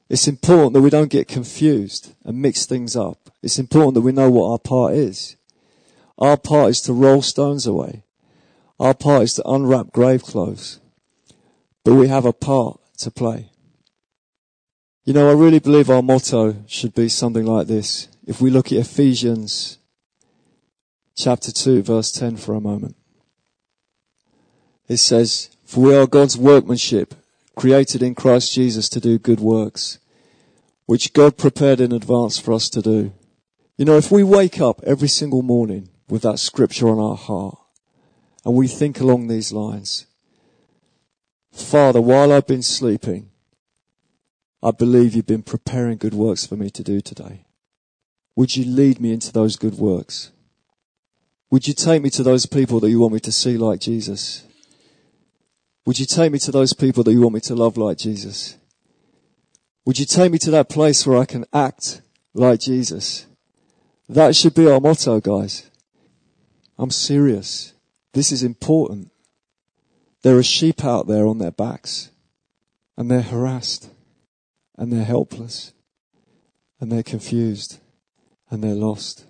It's 0.09 0.27
important 0.27 0.73
that 0.73 0.81
we 0.81 0.89
don't 0.89 1.11
get 1.11 1.27
confused 1.27 2.13
and 2.25 2.41
mix 2.41 2.65
things 2.65 2.95
up. 2.95 3.29
It's 3.41 3.59
important 3.59 3.93
that 3.95 4.01
we 4.01 4.11
know 4.11 4.29
what 4.29 4.51
our 4.51 4.59
part 4.59 4.93
is. 4.93 5.35
Our 6.17 6.35
part 6.35 6.71
is 6.71 6.81
to 6.81 6.93
roll 6.93 7.21
stones 7.21 7.65
away. 7.65 8.03
Our 8.79 8.93
part 8.93 9.23
is 9.23 9.33
to 9.35 9.47
unwrap 9.47 9.91
grave 9.91 10.23
clothes 10.23 10.78
but 11.83 11.93
we 11.93 12.07
have 12.07 12.25
a 12.25 12.33
part 12.33 12.79
to 12.99 13.11
play. 13.11 13.51
You 15.05 15.13
know, 15.13 15.29
I 15.29 15.33
really 15.33 15.59
believe 15.59 15.89
our 15.89 16.01
motto 16.01 16.63
should 16.67 16.93
be 16.93 17.09
something 17.09 17.45
like 17.45 17.67
this. 17.67 18.07
If 18.27 18.41
we 18.41 18.49
look 18.49 18.67
at 18.67 18.79
Ephesians 18.79 19.79
chapter 21.19 21.51
2 21.51 21.81
verse 21.81 22.11
10 22.11 22.37
for 22.37 22.55
a 22.55 22.61
moment. 22.61 22.95
It 24.87 24.97
says, 24.97 25.49
for 25.65 25.81
we 25.81 25.95
are 25.95 26.07
God's 26.07 26.37
workmanship, 26.37 27.13
created 27.55 28.01
in 28.01 28.15
Christ 28.15 28.53
Jesus 28.53 28.87
to 28.89 28.99
do 28.99 29.19
good 29.19 29.41
works, 29.41 29.99
which 30.85 31.13
God 31.13 31.37
prepared 31.37 31.81
in 31.81 31.91
advance 31.91 32.39
for 32.39 32.53
us 32.53 32.69
to 32.69 32.81
do. 32.81 33.13
You 33.77 33.85
know, 33.85 33.97
if 33.97 34.11
we 34.11 34.23
wake 34.23 34.61
up 34.61 34.81
every 34.85 35.09
single 35.09 35.41
morning 35.41 35.89
with 36.07 36.21
that 36.21 36.39
scripture 36.39 36.89
on 36.89 36.99
our 36.99 37.17
heart, 37.17 37.57
and 38.45 38.55
we 38.55 38.67
think 38.67 38.99
along 38.99 39.27
these 39.27 39.51
lines, 39.51 40.05
Father, 41.51 42.01
while 42.01 42.31
I've 42.31 42.47
been 42.47 42.63
sleeping, 42.63 43.29
I 44.61 44.71
believe 44.71 45.13
you've 45.13 45.25
been 45.25 45.43
preparing 45.43 45.97
good 45.97 46.13
works 46.13 46.45
for 46.45 46.55
me 46.55 46.69
to 46.71 46.83
do 46.83 47.01
today. 47.01 47.45
Would 48.35 48.55
you 48.55 48.65
lead 48.65 48.99
me 48.99 49.13
into 49.13 49.31
those 49.31 49.55
good 49.55 49.75
works? 49.75 50.31
Would 51.51 51.67
you 51.67 51.73
take 51.73 52.01
me 52.01 52.09
to 52.11 52.23
those 52.23 52.45
people 52.45 52.79
that 52.79 52.89
you 52.89 52.99
want 52.99 53.13
me 53.13 53.19
to 53.21 53.31
see 53.31 53.57
like 53.57 53.79
Jesus? 53.79 54.45
Would 55.85 55.99
you 55.99 56.05
take 56.05 56.31
me 56.31 56.39
to 56.39 56.51
those 56.51 56.73
people 56.73 57.03
that 57.03 57.11
you 57.11 57.21
want 57.21 57.33
me 57.33 57.41
to 57.41 57.55
love 57.55 57.77
like 57.77 57.97
Jesus? 57.97 58.57
Would 59.85 59.97
you 59.97 60.05
take 60.05 60.31
me 60.31 60.37
to 60.39 60.51
that 60.51 60.69
place 60.69 61.07
where 61.07 61.17
I 61.17 61.25
can 61.25 61.45
act 61.51 62.01
like 62.33 62.59
Jesus? 62.59 63.25
That 64.07 64.35
should 64.35 64.53
be 64.53 64.69
our 64.69 64.79
motto, 64.79 65.19
guys. 65.19 65.69
I'm 66.77 66.91
serious. 66.91 67.73
This 68.13 68.31
is 68.31 68.43
important. 68.43 69.11
There 70.21 70.37
are 70.37 70.43
sheep 70.43 70.83
out 70.83 71.07
there 71.07 71.25
on 71.27 71.37
their 71.37 71.51
backs 71.51 72.11
and 72.97 73.09
they're 73.09 73.21
harassed 73.21 73.89
and 74.77 74.91
they're 74.91 75.05
helpless 75.05 75.73
and 76.79 76.91
they're 76.91 77.03
confused 77.03 77.79
and 78.49 78.63
they're 78.63 78.75
lost 78.75 79.25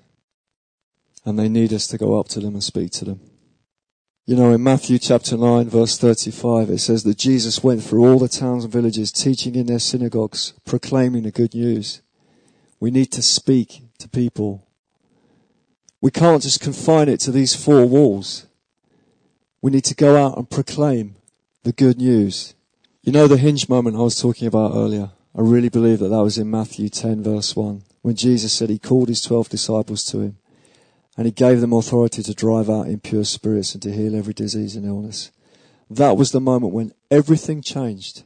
and 1.25 1.37
they 1.37 1.49
need 1.49 1.73
us 1.73 1.87
to 1.87 1.97
go 1.97 2.19
up 2.19 2.27
to 2.29 2.39
them 2.39 2.53
and 2.53 2.63
speak 2.63 2.91
to 2.91 3.05
them. 3.05 3.19
You 4.25 4.35
know, 4.35 4.51
in 4.51 4.63
Matthew 4.63 4.99
chapter 4.99 5.37
9 5.37 5.69
verse 5.69 5.97
35, 5.97 6.69
it 6.69 6.79
says 6.79 7.03
that 7.03 7.17
Jesus 7.17 7.63
went 7.63 7.83
through 7.83 8.07
all 8.07 8.19
the 8.19 8.27
towns 8.27 8.63
and 8.63 8.73
villages 8.73 9.11
teaching 9.11 9.55
in 9.55 9.65
their 9.65 9.79
synagogues, 9.79 10.53
proclaiming 10.65 11.23
the 11.23 11.31
good 11.31 11.53
news. 11.53 12.01
We 12.79 12.91
need 12.91 13.11
to 13.13 13.21
speak 13.21 13.83
to 13.97 14.07
people 14.07 14.69
We 16.01 16.11
can't 16.11 16.41
just 16.41 16.61
confine 16.61 17.09
it 17.09 17.19
to 17.21 17.31
these 17.31 17.55
four 17.55 17.85
walls. 17.85 18.45
We 19.61 19.71
need 19.71 19.85
to 19.85 19.95
go 19.95 20.15
out 20.15 20.37
and 20.37 20.49
proclaim 20.49 21.15
the 21.63 21.73
good 21.73 21.97
news. 21.97 22.55
You 23.03 23.11
know 23.11 23.27
the 23.27 23.37
hinge 23.37 23.67
moment 23.67 23.97
I 23.97 24.01
was 24.01 24.19
talking 24.19 24.47
about 24.47 24.73
earlier? 24.73 25.11
I 25.35 25.41
really 25.41 25.69
believe 25.69 25.99
that 25.99 26.09
that 26.09 26.23
was 26.23 26.37
in 26.37 26.49
Matthew 26.49 26.89
10 26.89 27.23
verse 27.23 27.55
1 27.55 27.83
when 28.01 28.15
Jesus 28.15 28.53
said 28.53 28.69
he 28.69 28.79
called 28.79 29.09
his 29.09 29.21
12 29.21 29.49
disciples 29.49 30.03
to 30.05 30.21
him 30.21 30.37
and 31.17 31.25
he 31.25 31.31
gave 31.31 31.59
them 31.59 31.73
authority 31.73 32.23
to 32.23 32.33
drive 32.33 32.69
out 32.69 32.87
impure 32.87 33.25
spirits 33.25 33.73
and 33.73 33.83
to 33.83 33.91
heal 33.91 34.15
every 34.15 34.33
disease 34.33 34.75
and 34.75 34.85
illness. 34.85 35.31
That 35.89 36.15
was 36.15 36.31
the 36.31 36.39
moment 36.39 36.73
when 36.73 36.93
everything 37.11 37.61
changed. 37.61 38.23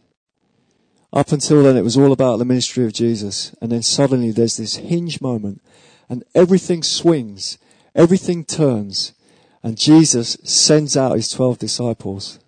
Up 1.12 1.32
until 1.32 1.64
then, 1.64 1.78
it 1.78 1.84
was 1.84 1.98
all 1.98 2.12
about 2.12 2.38
the 2.38 2.46
ministry 2.46 2.86
of 2.86 2.94
Jesus. 2.94 3.56
And 3.62 3.72
then 3.72 3.84
suddenly 3.84 4.32
there's 4.32 4.58
this 4.58 4.76
hinge 4.76 5.22
moment 5.22 5.62
and 6.10 6.24
everything 6.36 6.84
swings, 6.84 7.58
everything 7.96 8.44
turns, 8.44 9.13
and 9.64 9.78
Jesus 9.78 10.38
sends 10.44 10.98
out 10.98 11.16
his 11.16 11.32
12 11.32 11.58
disciples. 11.58 12.40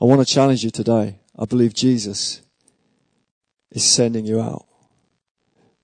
I 0.00 0.04
want 0.06 0.26
to 0.26 0.32
challenge 0.34 0.64
you 0.64 0.70
today. 0.70 1.20
I 1.38 1.44
believe 1.44 1.74
Jesus 1.74 2.40
is 3.70 3.84
sending 3.84 4.24
you 4.24 4.40
out. 4.40 4.66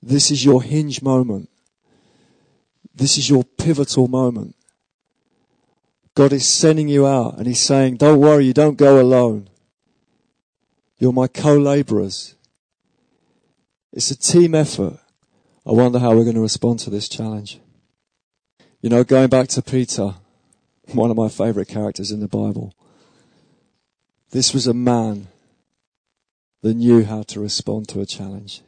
This 0.03 0.31
is 0.31 0.45
your 0.45 0.63
hinge 0.63 1.03
moment. 1.03 1.51
This 2.95 3.19
is 3.19 3.29
your 3.29 3.45
pivotal 3.45 4.09
moment. 4.09 4.57
God 6.15 6.33
is 6.33 6.49
sending 6.49 6.89
you 6.89 7.07
out 7.07 7.39
and 7.39 7.47
He's 7.47 7.61
saying, 7.61 7.97
don't 7.97 8.21
worry, 8.21 8.45
you 8.45 8.53
don't 8.53 8.77
go 8.77 9.01
alone. 9.01 9.49
You're 10.99 11.13
my 11.13 11.27
co-laborers. 11.27 12.35
It's 13.93 14.11
a 14.11 14.19
team 14.19 14.55
effort. 14.55 14.99
I 15.67 15.73
wonder 15.73 15.99
how 15.99 16.11
we're 16.15 16.25
going 16.25 16.37
to 16.37 16.41
respond 16.41 16.81
to 16.81 16.91
this 16.91 17.09
challenge. 17.09 17.62
You 18.83 18.89
know, 18.89 19.05
going 19.05 19.28
back 19.28 19.47
to 19.51 19.62
Peter, 19.62 20.16
one 20.87 21.12
of 21.12 21.16
my 21.16 21.28
favorite 21.28 21.68
characters 21.68 22.11
in 22.11 22.18
the 22.18 22.26
Bible. 22.26 22.74
This 24.33 24.53
was 24.53 24.66
a 24.66 24.74
man 24.74 25.28
that 26.62 26.74
knew 26.74 27.05
how 27.05 27.22
to 27.22 27.39
respond 27.39 27.87
to 27.91 28.01
a 28.01 28.07
challenge. 28.07 28.62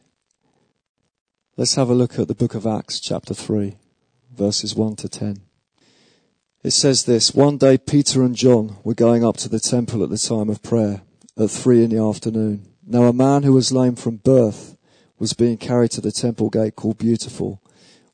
Let's 1.56 1.74
have 1.74 1.90
a 1.90 1.94
look 1.94 2.16
at 2.16 2.28
the 2.28 2.34
book 2.34 2.54
of 2.54 2.64
Acts 2.64 3.00
chapter 3.00 3.34
3 3.34 3.76
verses 4.32 4.76
1 4.76 4.94
to 4.96 5.08
10. 5.08 5.40
It 6.62 6.70
says 6.70 7.04
this, 7.04 7.34
one 7.34 7.58
day 7.58 7.76
Peter 7.76 8.22
and 8.22 8.36
John 8.36 8.76
were 8.84 8.94
going 8.94 9.24
up 9.24 9.36
to 9.38 9.48
the 9.48 9.58
temple 9.58 10.04
at 10.04 10.10
the 10.10 10.16
time 10.16 10.48
of 10.48 10.62
prayer 10.62 11.02
at 11.36 11.50
three 11.50 11.82
in 11.82 11.90
the 11.90 11.98
afternoon. 11.98 12.68
Now 12.86 13.04
a 13.04 13.12
man 13.12 13.42
who 13.42 13.52
was 13.52 13.72
lame 13.72 13.96
from 13.96 14.16
birth 14.18 14.76
was 15.18 15.32
being 15.32 15.56
carried 15.56 15.90
to 15.92 16.00
the 16.00 16.12
temple 16.12 16.50
gate 16.50 16.76
called 16.76 16.98
Beautiful, 16.98 17.60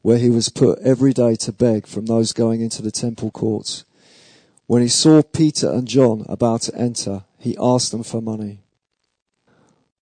where 0.03 0.19
he 0.19 0.31
was 0.31 0.49
put 0.49 0.79
every 0.81 1.13
day 1.13 1.37
to 1.37 1.53
beg 1.53 1.87
from 1.87 2.07
those 2.07 2.33
going 2.33 2.61
into 2.61 2.83
the 2.83 2.91
temple 2.91 3.31
courts. 3.31 3.85
When 4.67 4.83
he 4.83 4.89
saw 4.89 5.23
Peter 5.23 5.71
and 5.71 5.87
John 5.87 6.25
about 6.29 6.63
to 6.63 6.75
enter, 6.75 7.25
he 7.39 7.57
asked 7.61 7.91
them 7.91 8.03
for 8.03 8.21
money. 8.23 8.61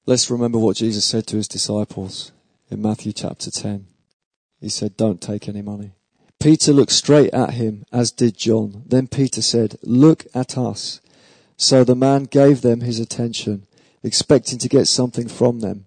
Let's 0.05 0.31
remember 0.31 0.57
what 0.57 0.77
Jesus 0.77 1.05
said 1.05 1.27
to 1.27 1.37
his 1.37 1.47
disciples 1.47 2.31
in 2.69 2.81
Matthew 2.81 3.13
chapter 3.13 3.51
10. 3.51 3.87
He 4.59 4.69
said, 4.69 4.97
don't 4.97 5.21
take 5.21 5.47
any 5.47 5.61
money. 5.61 5.91
Peter 6.39 6.71
looked 6.71 6.91
straight 6.91 7.33
at 7.33 7.55
him, 7.55 7.83
as 7.91 8.11
did 8.11 8.37
John. 8.37 8.83
Then 8.85 9.07
Peter 9.07 9.41
said, 9.41 9.77
Look 9.81 10.25
at 10.35 10.57
us. 10.57 11.01
So 11.57 11.83
the 11.83 11.95
man 11.95 12.23
gave 12.23 12.61
them 12.61 12.81
his 12.81 12.99
attention, 12.99 13.65
expecting 14.03 14.59
to 14.59 14.69
get 14.69 14.87
something 14.87 15.27
from 15.27 15.61
them. 15.61 15.86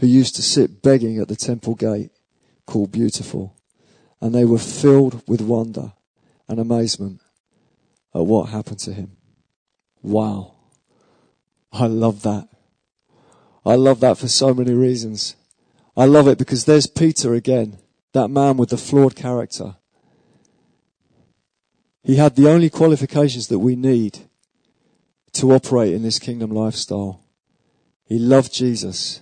who 0.00 0.06
used 0.06 0.36
to 0.36 0.42
sit 0.42 0.82
begging 0.82 1.18
at 1.18 1.28
the 1.28 1.36
temple 1.36 1.74
gate 1.74 2.10
called 2.66 2.92
Beautiful. 2.92 3.56
And 4.20 4.34
they 4.34 4.44
were 4.44 4.58
filled 4.58 5.22
with 5.26 5.40
wonder 5.40 5.92
and 6.48 6.60
amazement 6.60 7.20
at 8.14 8.24
what 8.24 8.50
happened 8.50 8.78
to 8.80 8.92
him. 8.92 9.16
Wow. 10.02 10.54
I 11.72 11.86
love 11.86 12.22
that. 12.22 12.48
I 13.64 13.74
love 13.76 14.00
that 14.00 14.18
for 14.18 14.28
so 14.28 14.52
many 14.52 14.74
reasons. 14.74 15.36
I 15.96 16.04
love 16.04 16.28
it 16.28 16.38
because 16.38 16.64
there's 16.64 16.86
Peter 16.86 17.34
again 17.34 17.78
that 18.12 18.28
man 18.28 18.56
with 18.56 18.70
the 18.70 18.76
flawed 18.76 19.16
character. 19.16 19.76
He 22.02 22.16
had 22.16 22.36
the 22.36 22.48
only 22.48 22.68
qualifications 22.68 23.48
that 23.48 23.60
we 23.60 23.76
need 23.76 24.18
to 25.34 25.52
operate 25.52 25.94
in 25.94 26.02
this 26.02 26.18
kingdom 26.18 26.50
lifestyle. 26.50 27.24
He 28.04 28.18
loved 28.18 28.52
Jesus. 28.52 29.20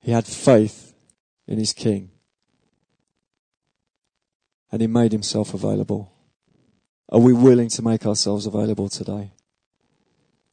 He 0.00 0.12
had 0.12 0.26
faith 0.26 0.94
in 1.46 1.58
his 1.58 1.72
king. 1.72 2.10
And 4.72 4.80
he 4.80 4.86
made 4.86 5.12
himself 5.12 5.52
available. 5.52 6.12
Are 7.10 7.18
we 7.18 7.32
willing 7.32 7.68
to 7.70 7.82
make 7.82 8.06
ourselves 8.06 8.46
available 8.46 8.88
today? 8.88 9.32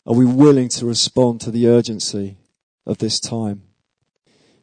Are 0.06 0.16
we 0.16 0.26
willing 0.26 0.70
to 0.70 0.86
respond 0.86 1.42
to 1.42 1.52
the 1.52 1.68
urgency 1.68 2.38
of 2.86 2.98
this 2.98 3.20
time? 3.20 3.64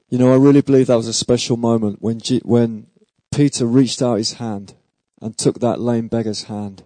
You 0.09 0.19
know, 0.19 0.33
I 0.33 0.37
really 0.37 0.61
believe 0.61 0.89
that 0.89 0.97
was 0.97 1.09
a 1.09 1.13
special 1.13 1.57
moment 1.57 2.03
when, 2.03 2.21
G- 2.21 2.43
when 2.45 2.89
Peter 3.35 3.67
reached 3.67 4.03
out 4.03 4.17
his 4.17 4.35
hand 4.35 4.75
and 5.21 5.37
took 5.37 5.61
that 5.61 5.81
lame 5.81 6.09
beggar's 6.09 6.45
hand. 6.45 6.85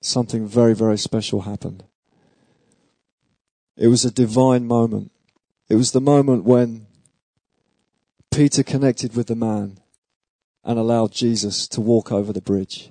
Something 0.00 0.46
very, 0.46 0.74
very 0.74 0.96
special 0.96 1.42
happened. 1.42 1.84
It 3.76 3.88
was 3.88 4.04
a 4.04 4.10
divine 4.10 4.66
moment. 4.66 5.10
It 5.68 5.76
was 5.76 5.92
the 5.92 6.00
moment 6.00 6.44
when 6.44 6.86
Peter 8.30 8.62
connected 8.62 9.16
with 9.16 9.26
the 9.26 9.34
man 9.34 9.78
and 10.64 10.78
allowed 10.78 11.12
Jesus 11.12 11.66
to 11.68 11.80
walk 11.80 12.12
over 12.12 12.32
the 12.32 12.40
bridge. 12.40 12.90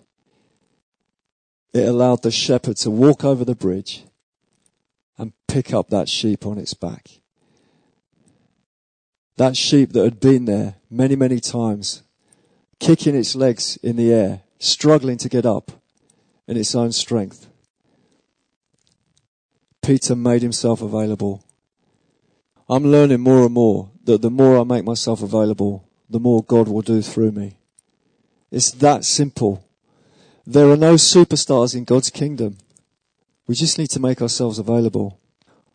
It 1.74 1.88
allowed 1.88 2.24
the 2.24 2.32
shepherd 2.32 2.78
to 2.78 2.92
walk 2.92 3.24
over 3.24 3.46
the 3.46 3.56
bridge 3.56 4.04
and 5.18 5.34
pick 5.48 5.74
up 5.74 5.90
that 5.90 6.10
sheep 6.10 6.46
on 6.46 6.58
its 6.58 6.74
back. 6.74 7.10
That 9.38 9.56
sheep 9.56 9.94
that 9.94 10.04
had 10.04 10.20
been 10.20 10.46
there 10.46 10.76
many, 10.90 11.16
many 11.16 11.40
times, 11.40 12.04
kicking 12.80 13.16
its 13.16 13.36
legs 13.36 13.78
in 13.78 13.96
the 13.96 14.12
air, 14.12 14.42
struggling 14.60 15.18
to 15.18 15.30
get 15.30 15.46
up 15.46 15.72
in 16.48 16.58
its 16.58 16.76
own 16.76 16.92
strength. 16.92 17.48
Peter 19.82 20.16
made 20.16 20.42
himself 20.42 20.82
available. 20.82 21.44
I'm 22.68 22.86
learning 22.86 23.22
more 23.22 23.46
and 23.46 23.54
more 23.54 23.92
that 24.10 24.24
the 24.24 24.32
more 24.32 24.60
I 24.60 24.64
make 24.64 24.84
myself 24.84 25.22
available, 25.22 25.88
the 26.10 26.20
more 26.20 26.44
God 26.44 26.68
will 26.68 26.82
do 26.82 27.04
through 27.04 27.32
me. 27.32 27.58
It's 28.52 28.72
that 28.72 29.06
simple. 29.06 29.64
There 30.48 30.72
are 30.72 30.78
no 30.78 30.96
superstars 30.96 31.76
in 31.76 31.84
God's 31.84 32.10
kingdom. 32.10 32.58
We 33.46 33.54
just 33.54 33.78
need 33.78 33.92
to 33.92 34.00
make 34.00 34.20
ourselves 34.20 34.58
available. 34.58 35.20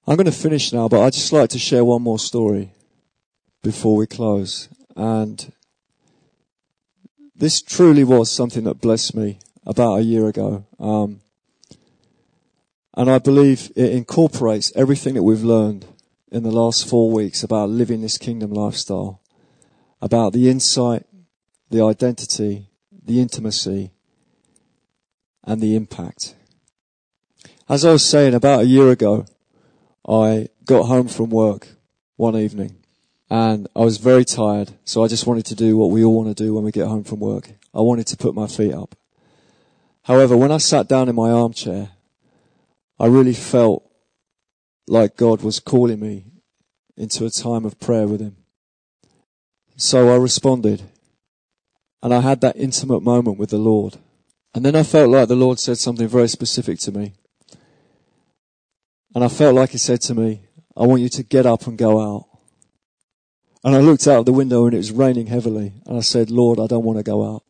I'm 0.04 0.16
going 0.16 0.26
to 0.26 0.32
finish 0.32 0.72
now, 0.72 0.88
but 0.88 1.00
I'd 1.00 1.12
just 1.12 1.32
like 1.32 1.50
to 1.50 1.60
share 1.60 1.84
one 1.84 2.02
more 2.02 2.18
story 2.18 2.72
before 3.62 3.94
we 3.94 4.08
close. 4.08 4.68
And 4.96 5.52
this 7.36 7.62
truly 7.62 8.02
was 8.02 8.32
something 8.32 8.64
that 8.64 8.80
blessed 8.80 9.14
me 9.14 9.38
about 9.64 10.00
a 10.00 10.02
year 10.02 10.26
ago. 10.26 10.66
Um, 10.80 11.20
and 12.94 13.08
I 13.08 13.18
believe 13.18 13.70
it 13.76 13.92
incorporates 13.92 14.72
everything 14.74 15.14
that 15.14 15.22
we've 15.22 15.44
learned 15.44 15.86
in 16.34 16.42
the 16.42 16.50
last 16.50 16.88
four 16.88 17.12
weeks 17.12 17.44
about 17.44 17.70
living 17.70 18.00
this 18.00 18.18
kingdom 18.18 18.50
lifestyle, 18.50 19.22
about 20.02 20.32
the 20.32 20.50
insight, 20.50 21.06
the 21.70 21.80
identity, 21.80 22.66
the 22.90 23.20
intimacy, 23.20 23.92
and 25.44 25.60
the 25.60 25.76
impact. 25.76 26.34
As 27.68 27.84
I 27.84 27.92
was 27.92 28.04
saying 28.04 28.34
about 28.34 28.62
a 28.62 28.66
year 28.66 28.90
ago, 28.90 29.26
I 30.08 30.48
got 30.64 30.86
home 30.86 31.06
from 31.06 31.30
work 31.30 31.68
one 32.16 32.36
evening 32.36 32.78
and 33.30 33.68
I 33.76 33.80
was 33.80 33.98
very 33.98 34.24
tired, 34.24 34.72
so 34.84 35.04
I 35.04 35.08
just 35.08 35.28
wanted 35.28 35.46
to 35.46 35.54
do 35.54 35.76
what 35.76 35.90
we 35.90 36.02
all 36.02 36.16
want 36.16 36.36
to 36.36 36.44
do 36.44 36.52
when 36.52 36.64
we 36.64 36.72
get 36.72 36.88
home 36.88 37.04
from 37.04 37.20
work. 37.20 37.52
I 37.72 37.80
wanted 37.80 38.08
to 38.08 38.16
put 38.16 38.34
my 38.34 38.48
feet 38.48 38.74
up. 38.74 38.96
However, 40.02 40.36
when 40.36 40.50
I 40.50 40.58
sat 40.58 40.88
down 40.88 41.08
in 41.08 41.14
my 41.14 41.30
armchair, 41.30 41.90
I 42.98 43.06
really 43.06 43.34
felt 43.34 43.88
like 44.86 45.16
God 45.16 45.42
was 45.42 45.60
calling 45.60 46.00
me 46.00 46.24
into 46.96 47.24
a 47.24 47.30
time 47.30 47.64
of 47.64 47.80
prayer 47.80 48.06
with 48.06 48.20
Him. 48.20 48.36
So 49.76 50.12
I 50.12 50.16
responded 50.16 50.82
And 52.02 52.12
I 52.12 52.20
had 52.20 52.42
that 52.42 52.56
intimate 52.56 53.00
moment 53.00 53.38
with 53.38 53.48
the 53.48 53.58
Lord. 53.58 53.96
And 54.54 54.62
then 54.62 54.76
I 54.76 54.82
felt 54.82 55.08
like 55.08 55.26
the 55.26 55.34
Lord 55.34 55.58
said 55.58 55.78
something 55.78 56.06
very 56.06 56.28
specific 56.28 56.78
to 56.80 56.92
me. 56.92 57.14
And 59.14 59.24
I 59.24 59.28
felt 59.28 59.54
like 59.54 59.70
He 59.70 59.78
said 59.78 60.02
to 60.02 60.14
me, 60.14 60.42
I 60.76 60.84
want 60.84 61.00
you 61.00 61.08
to 61.08 61.22
get 61.22 61.46
up 61.46 61.66
and 61.66 61.78
go 61.78 62.00
out. 62.00 62.26
And 63.64 63.74
I 63.74 63.78
looked 63.78 64.06
out 64.06 64.26
the 64.26 64.34
window 64.34 64.66
and 64.66 64.74
it 64.74 64.78
was 64.78 64.92
raining 64.92 65.28
heavily. 65.28 65.72
And 65.86 65.96
I 65.96 66.00
said, 66.00 66.30
Lord, 66.30 66.60
I 66.60 66.66
don't 66.66 66.84
want 66.84 66.98
to 66.98 67.02
go 67.02 67.24
out. 67.24 67.42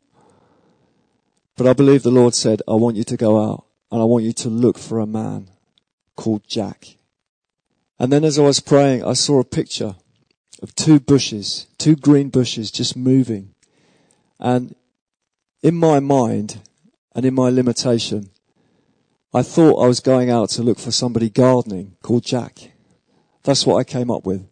But 1.57 1.67
I 1.67 1.73
believe 1.73 2.05
the 2.05 2.11
Lord 2.11 2.35
said, 2.35 2.63
I 2.69 2.75
want 2.75 2.97
you 2.97 3.05
to 3.05 3.17
go 3.17 3.43
out 3.43 3.67
and 3.91 4.01
I 4.01 4.05
want 4.05 4.25
you 4.25 4.33
to 4.33 4.49
look 4.49 4.79
for 4.79 5.01
a 5.01 5.07
man 5.07 5.51
called 6.15 6.47
Jack. 6.47 6.97
And 7.99 8.13
then 8.13 8.25
as 8.25 8.39
I 8.39 8.43
was 8.43 8.61
praying, 8.61 9.05
I 9.05 9.13
saw 9.13 9.41
a 9.41 9.45
picture 9.45 9.97
of 10.63 10.75
two 10.75 10.99
bushes, 10.99 11.67
two 11.79 11.97
green 11.97 12.29
bushes 12.29 12.71
just 12.71 12.97
moving. 12.97 13.55
And 14.41 14.75
in 15.63 15.75
my 15.77 16.01
mind 16.01 16.61
and 17.15 17.25
in 17.25 17.35
my 17.35 17.51
limitation, 17.51 18.31
I 19.33 19.43
thought 19.43 19.83
I 19.83 19.89
was 19.89 20.01
going 20.01 20.31
out 20.31 20.51
to 20.51 20.63
look 20.63 20.79
for 20.79 20.91
somebody 20.91 21.29
gardening 21.29 21.97
called 22.03 22.25
Jack. 22.25 22.71
That's 23.43 23.67
what 23.67 23.77
I 23.77 23.85
came 23.85 24.11
up 24.11 24.25
with. 24.25 24.47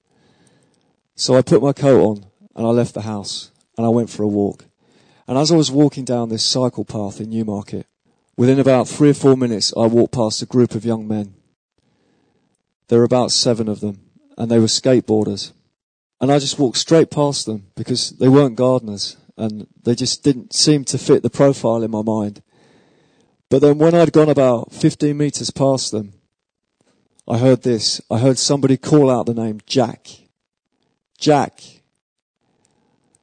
So 1.14 1.36
I 1.36 1.42
put 1.42 1.62
my 1.62 1.72
coat 1.72 2.02
on 2.02 2.26
and 2.54 2.66
I 2.66 2.70
left 2.70 2.94
the 2.94 3.02
house 3.02 3.50
and 3.76 3.86
I 3.86 3.90
went 3.90 4.10
for 4.10 4.22
a 4.22 4.28
walk. 4.28 4.64
And 5.26 5.38
as 5.38 5.52
I 5.52 5.56
was 5.56 5.70
walking 5.70 6.04
down 6.04 6.28
this 6.28 6.44
cycle 6.44 6.84
path 6.84 7.20
in 7.20 7.30
Newmarket, 7.30 7.86
within 8.36 8.58
about 8.58 8.88
three 8.88 9.10
or 9.10 9.14
four 9.14 9.36
minutes, 9.36 9.72
I 9.76 9.86
walked 9.86 10.14
past 10.14 10.42
a 10.42 10.46
group 10.46 10.74
of 10.74 10.84
young 10.84 11.06
men. 11.06 11.34
There 12.92 12.98
were 12.98 13.06
about 13.06 13.30
seven 13.30 13.68
of 13.68 13.80
them, 13.80 14.00
and 14.36 14.50
they 14.50 14.58
were 14.58 14.66
skateboarders. 14.66 15.52
And 16.20 16.30
I 16.30 16.38
just 16.38 16.58
walked 16.58 16.76
straight 16.76 17.10
past 17.10 17.46
them 17.46 17.68
because 17.74 18.10
they 18.10 18.28
weren't 18.28 18.54
gardeners, 18.54 19.16
and 19.34 19.66
they 19.82 19.94
just 19.94 20.22
didn't 20.22 20.52
seem 20.52 20.84
to 20.84 20.98
fit 20.98 21.22
the 21.22 21.30
profile 21.30 21.82
in 21.82 21.90
my 21.90 22.02
mind. 22.02 22.42
But 23.48 23.60
then 23.60 23.78
when 23.78 23.94
I'd 23.94 24.12
gone 24.12 24.28
about 24.28 24.74
15 24.74 25.16
meters 25.16 25.50
past 25.50 25.90
them, 25.90 26.12
I 27.26 27.38
heard 27.38 27.62
this. 27.62 28.02
I 28.10 28.18
heard 28.18 28.36
somebody 28.36 28.76
call 28.76 29.08
out 29.08 29.24
the 29.24 29.32
name 29.32 29.60
Jack. 29.64 30.08
Jack. 31.16 31.62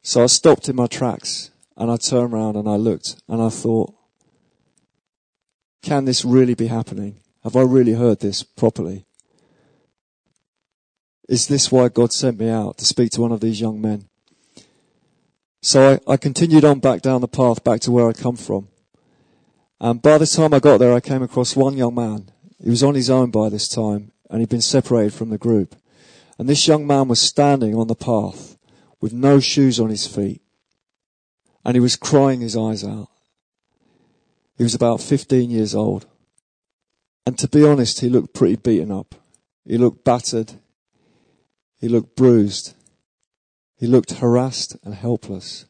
So 0.02 0.24
I 0.24 0.26
stopped 0.26 0.68
in 0.68 0.76
my 0.76 0.88
tracks 0.88 1.52
and 1.78 1.92
I 1.92 1.98
turned 1.98 2.34
around 2.34 2.56
and 2.56 2.68
I 2.68 2.76
looked 2.76 3.22
and 3.28 3.40
I 3.40 3.50
thought, 3.50 3.94
can 5.84 6.06
this 6.06 6.26
really 6.26 6.56
be 6.56 6.66
happening? 6.66 7.18
Have 7.44 7.56
I 7.56 7.62
really 7.62 7.94
heard 7.94 8.20
this 8.20 8.42
properly? 8.42 9.06
Is 11.30 11.48
this 11.48 11.72
why 11.72 11.90
God 11.90 12.12
sent 12.12 12.40
me 12.40 12.50
out 12.50 12.80
to 12.80 12.86
speak 12.86 13.12
to 13.12 13.22
one 13.22 13.32
of 13.32 13.40
these 13.40 13.62
young 13.62 13.80
men? 13.80 14.10
So 15.62 16.00
I, 16.08 16.14
I 16.14 16.18
continued 16.18 16.66
on 16.66 16.80
back 16.80 17.04
down 17.04 17.22
the 17.22 17.28
path 17.28 17.64
back 17.64 17.82
to 17.82 17.92
where 17.92 18.10
I'd 18.10 18.18
come 18.18 18.36
from. 18.36 18.68
And 19.80 20.02
by 20.02 20.18
the 20.18 20.26
time 20.26 20.56
I 20.56 20.60
got 20.60 20.80
there, 20.80 20.92
I 20.92 21.00
came 21.00 21.22
across 21.22 21.56
one 21.56 21.78
young 21.78 21.94
man. 21.94 22.32
He 22.60 22.72
was 22.72 22.82
on 22.82 22.96
his 22.96 23.12
own 23.12 23.30
by 23.30 23.50
this 23.50 23.70
time 23.70 24.12
and 24.28 24.40
he'd 24.40 24.50
been 24.50 24.60
separated 24.60 25.14
from 25.14 25.30
the 25.30 25.38
group. 25.38 25.76
And 26.40 26.50
this 26.50 26.68
young 26.68 26.88
man 26.88 27.08
was 27.08 27.22
standing 27.22 27.76
on 27.76 27.86
the 27.86 27.96
path 27.96 28.58
with 29.00 29.14
no 29.14 29.40
shoes 29.40 29.80
on 29.80 29.92
his 29.92 30.08
feet 30.08 30.42
and 31.64 31.76
he 31.76 31.80
was 31.80 31.96
crying 31.96 32.42
his 32.42 32.58
eyes 32.58 32.84
out. 32.84 33.10
He 34.58 34.64
was 34.64 34.74
about 34.74 35.00
15 35.00 35.52
years 35.52 35.76
old. 35.76 36.08
And 37.28 37.38
to 37.38 37.48
be 37.48 37.64
honest, 37.64 38.00
he 38.00 38.10
looked 38.10 38.34
pretty 38.34 38.56
beaten 38.56 38.92
up. 38.92 39.14
He 39.64 39.78
looked 39.78 40.04
battered. 40.04 40.54
He 41.80 41.88
looked 41.88 42.16
bruised. 42.16 42.74
He 43.78 43.88
looked 43.88 44.14
harassed 44.14 44.76
and 44.84 44.94
helpless. 44.94 45.66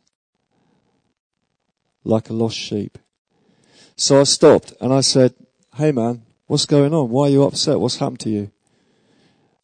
Like 2.04 2.30
a 2.30 2.34
lost 2.34 2.58
sheep. 2.58 2.98
So 3.96 4.20
I 4.20 4.24
stopped 4.24 4.74
and 4.82 4.92
I 4.92 5.02
said, 5.02 5.36
Hey 5.76 5.92
man, 5.92 6.24
what's 6.48 6.66
going 6.66 6.94
on? 6.94 7.10
Why 7.10 7.28
are 7.28 7.32
you 7.32 7.44
upset? 7.44 7.80
What's 7.80 7.98
happened 7.98 8.22
to 8.22 8.30
you? 8.30 8.52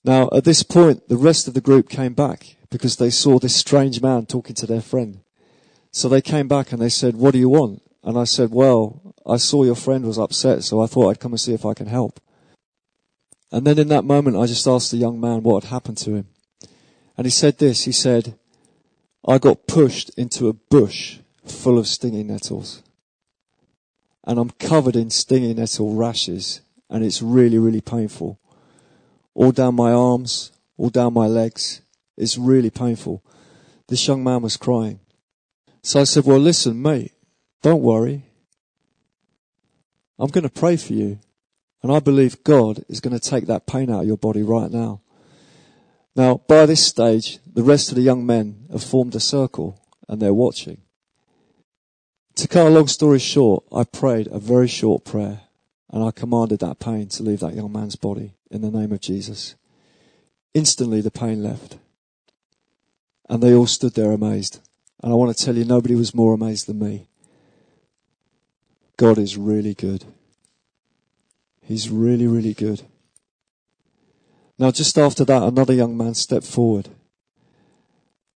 Now, 0.03 0.29
at 0.33 0.43
this 0.43 0.61
point, 0.61 1.09
the 1.09 1.17
rest 1.17 1.47
of 1.47 1.55
the 1.55 1.61
group 1.61 1.89
came 1.89 2.13
back 2.13 2.57
because 2.69 2.97
they 2.97 3.09
saw 3.09 3.39
this 3.39 3.55
strange 3.55 4.01
man 4.01 4.27
talking 4.27 4.53
to 4.55 4.67
their 4.67 4.81
friend. 4.81 5.21
So 5.91 6.07
they 6.07 6.21
came 6.21 6.47
back 6.47 6.71
and 6.71 6.79
they 6.79 6.89
said, 6.89 7.15
what 7.15 7.31
do 7.31 7.39
you 7.39 7.49
want? 7.49 7.81
And 8.03 8.15
I 8.15 8.25
said, 8.25 8.51
well, 8.51 9.15
I 9.25 9.37
saw 9.37 9.63
your 9.63 9.75
friend 9.75 10.05
was 10.05 10.19
upset, 10.19 10.63
so 10.63 10.79
I 10.79 10.85
thought 10.85 11.09
I'd 11.09 11.19
come 11.19 11.31
and 11.31 11.41
see 11.41 11.53
if 11.53 11.65
I 11.65 11.73
can 11.73 11.87
help. 11.87 12.19
And 13.51 13.65
then 13.65 13.79
in 13.79 13.87
that 13.87 14.05
moment, 14.05 14.37
I 14.37 14.45
just 14.45 14.67
asked 14.67 14.91
the 14.91 14.97
young 14.97 15.19
man 15.19 15.41
what 15.41 15.63
had 15.63 15.71
happened 15.71 15.97
to 15.99 16.13
him. 16.13 16.27
And 17.17 17.25
he 17.25 17.31
said 17.31 17.57
this, 17.57 17.85
he 17.85 17.91
said, 17.91 18.37
I 19.27 19.37
got 19.37 19.67
pushed 19.67 20.09
into 20.17 20.47
a 20.47 20.53
bush 20.53 21.17
full 21.45 21.77
of 21.77 21.87
stinging 21.87 22.27
nettles. 22.27 22.83
And 24.23 24.39
I'm 24.39 24.49
covered 24.51 24.95
in 24.95 25.09
stinging 25.09 25.55
nettle 25.57 25.93
rashes, 25.93 26.61
and 26.89 27.03
it's 27.03 27.21
really, 27.21 27.57
really 27.57 27.81
painful. 27.81 28.39
All 29.33 29.51
down 29.51 29.75
my 29.75 29.91
arms, 29.91 30.51
all 30.77 30.89
down 30.89 31.13
my 31.13 31.27
legs. 31.27 31.81
It's 32.17 32.37
really 32.37 32.69
painful. 32.69 33.23
This 33.87 34.07
young 34.07 34.23
man 34.23 34.41
was 34.41 34.57
crying. 34.57 34.99
So 35.83 36.01
I 36.01 36.05
said, 36.05 36.25
well, 36.25 36.39
listen, 36.39 36.81
mate, 36.81 37.13
don't 37.61 37.83
worry. 37.83 38.23
I'm 40.17 40.29
going 40.29 40.43
to 40.43 40.49
pray 40.49 40.77
for 40.77 40.93
you. 40.93 41.19
And 41.83 41.91
I 41.91 41.99
believe 41.99 42.43
God 42.43 42.83
is 42.89 42.99
going 42.99 43.17
to 43.17 43.29
take 43.29 43.45
that 43.45 43.67
pain 43.67 43.91
out 43.91 44.01
of 44.01 44.07
your 44.07 44.17
body 44.17 44.41
right 44.41 44.71
now. 44.71 45.01
Now, 46.15 46.41
by 46.47 46.65
this 46.65 46.85
stage, 46.85 47.39
the 47.45 47.63
rest 47.63 47.89
of 47.89 47.95
the 47.95 48.01
young 48.01 48.25
men 48.25 48.67
have 48.71 48.83
formed 48.83 49.15
a 49.15 49.19
circle 49.19 49.81
and 50.07 50.21
they're 50.21 50.33
watching. 50.33 50.81
To 52.35 52.47
cut 52.47 52.67
a 52.67 52.69
long 52.69 52.87
story 52.87 53.19
short, 53.19 53.63
I 53.73 53.83
prayed 53.83 54.27
a 54.31 54.39
very 54.39 54.67
short 54.67 55.03
prayer 55.03 55.41
and 55.91 56.03
I 56.03 56.11
commanded 56.11 56.59
that 56.59 56.79
pain 56.79 57.07
to 57.09 57.23
leave 57.23 57.41
that 57.41 57.55
young 57.55 57.71
man's 57.71 57.95
body 57.95 58.33
in 58.49 58.61
the 58.61 58.71
name 58.71 58.91
of 58.91 59.01
Jesus. 59.01 59.55
Instantly 60.53 61.01
the 61.01 61.11
pain 61.11 61.43
left. 61.43 61.77
And 63.29 63.41
they 63.41 63.53
all 63.53 63.67
stood 63.67 63.95
there 63.95 64.11
amazed. 64.11 64.59
And 65.01 65.11
I 65.11 65.15
want 65.15 65.35
to 65.35 65.45
tell 65.45 65.55
you, 65.55 65.65
nobody 65.65 65.95
was 65.95 66.15
more 66.15 66.33
amazed 66.33 66.67
than 66.67 66.79
me. 66.79 67.07
God 68.97 69.17
is 69.17 69.37
really 69.37 69.73
good. 69.73 70.05
He's 71.61 71.89
really, 71.89 72.27
really 72.27 72.53
good. 72.53 72.83
Now, 74.57 74.71
just 74.71 74.97
after 74.97 75.25
that, 75.25 75.43
another 75.43 75.73
young 75.73 75.97
man 75.97 76.13
stepped 76.13 76.45
forward 76.45 76.89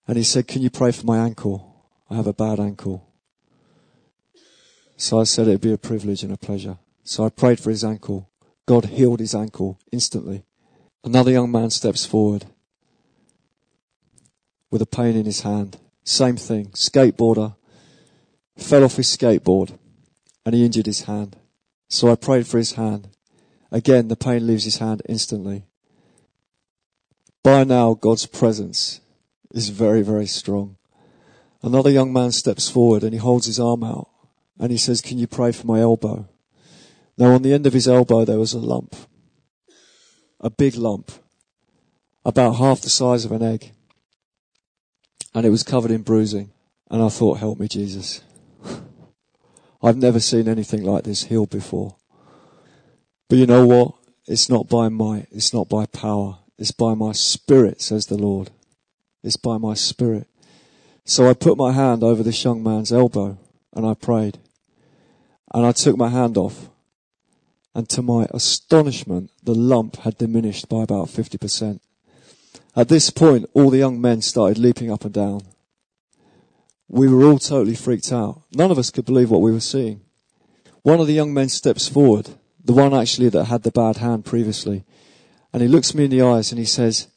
and 0.07 0.17
he 0.17 0.23
said, 0.23 0.47
Can 0.47 0.61
you 0.61 0.69
pray 0.69 0.91
for 0.91 1.05
my 1.05 1.17
ankle? 1.17 1.85
I 2.09 2.15
have 2.15 2.27
a 2.27 2.33
bad 2.33 2.59
ankle. 2.59 3.07
So 4.95 5.19
I 5.19 5.25
said 5.25 5.47
it'd 5.47 5.61
be 5.61 5.73
a 5.73 5.77
privilege 5.77 6.23
and 6.23 6.33
a 6.33 6.37
pleasure. 6.37 6.79
So 7.03 7.23
I 7.23 7.29
prayed 7.29 7.59
for 7.59 7.69
his 7.69 7.83
ankle. 7.83 8.29
God 8.65 8.85
healed 8.85 9.19
his 9.19 9.35
ankle 9.35 9.79
instantly. 9.91 10.43
Another 11.03 11.31
young 11.31 11.51
man 11.51 11.69
steps 11.69 12.05
forward 12.05 12.45
with 14.71 14.81
a 14.81 14.87
pain 14.87 15.15
in 15.15 15.25
his 15.25 15.41
hand. 15.41 15.77
Same 16.03 16.35
thing. 16.35 16.67
Skateboarder. 16.71 17.55
Fell 18.57 18.83
off 18.83 18.95
his 18.95 19.15
skateboard 19.15 19.77
and 20.45 20.55
he 20.55 20.65
injured 20.65 20.87
his 20.87 21.03
hand. 21.03 21.35
So 21.89 22.09
I 22.11 22.15
prayed 22.15 22.47
for 22.47 22.57
his 22.57 22.73
hand. 22.73 23.09
Again, 23.71 24.07
the 24.07 24.15
pain 24.15 24.47
leaves 24.47 24.63
his 24.63 24.77
hand 24.77 25.03
instantly. 25.07 25.66
By 27.47 27.63
now, 27.63 27.93
God's 27.93 28.25
presence 28.25 28.99
is 29.51 29.69
very, 29.69 30.01
very 30.01 30.25
strong. 30.25 30.75
Another 31.63 31.89
young 31.89 32.11
man 32.11 32.33
steps 32.33 32.69
forward 32.69 33.03
and 33.03 33.13
he 33.13 33.19
holds 33.19 33.45
his 33.45 33.57
arm 33.57 33.85
out 33.85 34.09
and 34.59 34.69
he 34.69 34.77
says, 34.77 34.99
Can 34.99 35.17
you 35.17 35.27
pray 35.27 35.53
for 35.53 35.65
my 35.65 35.79
elbow? 35.79 36.27
Now, 37.17 37.35
on 37.35 37.43
the 37.43 37.53
end 37.53 37.65
of 37.65 37.71
his 37.71 37.87
elbow, 37.87 38.25
there 38.25 38.37
was 38.37 38.51
a 38.51 38.59
lump. 38.59 38.97
A 40.41 40.49
big 40.49 40.75
lump. 40.75 41.09
About 42.25 42.57
half 42.57 42.81
the 42.81 42.89
size 42.89 43.23
of 43.23 43.31
an 43.31 43.41
egg 43.41 43.71
and 45.33 45.45
it 45.45 45.49
was 45.49 45.63
covered 45.63 45.91
in 45.91 46.01
bruising. 46.01 46.51
And 46.91 47.01
I 47.01 47.07
thought, 47.07 47.37
help 47.37 47.61
me, 47.61 47.69
Jesus. 47.69 48.23
I've 49.81 49.95
never 49.95 50.19
seen 50.19 50.49
anything 50.49 50.83
like 50.83 51.05
this 51.05 51.23
healed 51.23 51.51
before. 51.51 51.95
But 53.29 53.37
you 53.37 53.45
know 53.45 53.65
what? 53.65 53.93
It's 54.25 54.49
not 54.49 54.67
by 54.67 54.89
might. 54.89 55.27
It's 55.31 55.53
not 55.53 55.69
by 55.69 55.85
power. 55.85 56.39
It's 56.57 56.71
by 56.71 56.93
my 56.93 57.11
spirit, 57.11 57.81
says 57.81 58.07
the 58.07 58.17
Lord. 58.17 58.49
It's 59.23 59.37
by 59.37 59.57
my 59.57 59.73
spirit. 59.73 60.27
So 61.05 61.29
I 61.29 61.33
put 61.33 61.57
my 61.57 61.71
hand 61.71 62.03
over 62.03 62.23
this 62.23 62.43
young 62.43 62.63
man's 62.63 62.91
elbow 62.91 63.37
and 63.73 63.85
I 63.85 63.93
prayed. 63.93 64.39
And 65.53 65.65
I 65.65 65.71
took 65.71 65.97
my 65.97 66.09
hand 66.09 66.37
off. 66.37 66.69
And 67.73 67.87
to 67.89 68.01
my 68.01 68.27
astonishment, 68.31 69.31
the 69.43 69.53
lump 69.53 69.97
had 69.97 70.17
diminished 70.17 70.67
by 70.67 70.83
about 70.83 71.07
50%. 71.07 71.79
At 72.75 72.89
this 72.89 73.09
point, 73.09 73.49
all 73.53 73.69
the 73.69 73.77
young 73.77 74.01
men 74.01 74.21
started 74.21 74.57
leaping 74.57 74.91
up 74.91 75.05
and 75.05 75.13
down. 75.13 75.41
We 76.87 77.07
were 77.07 77.23
all 77.25 77.39
totally 77.39 77.75
freaked 77.75 78.11
out. 78.11 78.43
None 78.53 78.71
of 78.71 78.77
us 78.77 78.89
could 78.89 79.05
believe 79.05 79.29
what 79.29 79.41
we 79.41 79.51
were 79.51 79.59
seeing. 79.59 80.01
One 80.81 80.99
of 80.99 81.07
the 81.07 81.13
young 81.13 81.33
men 81.33 81.49
steps 81.49 81.87
forward, 81.87 82.29
the 82.63 82.73
one 82.73 82.93
actually 82.93 83.29
that 83.29 83.45
had 83.45 83.63
the 83.63 83.71
bad 83.71 83.97
hand 83.97 84.25
previously, 84.25 84.85
and 85.53 85.61
he 85.61 85.67
looks 85.67 85.93
me 85.93 86.05
in 86.05 86.11
the 86.11 86.21
eyes 86.21 86.51
and 86.51 86.59
he 86.59 86.65
says, 86.65 87.07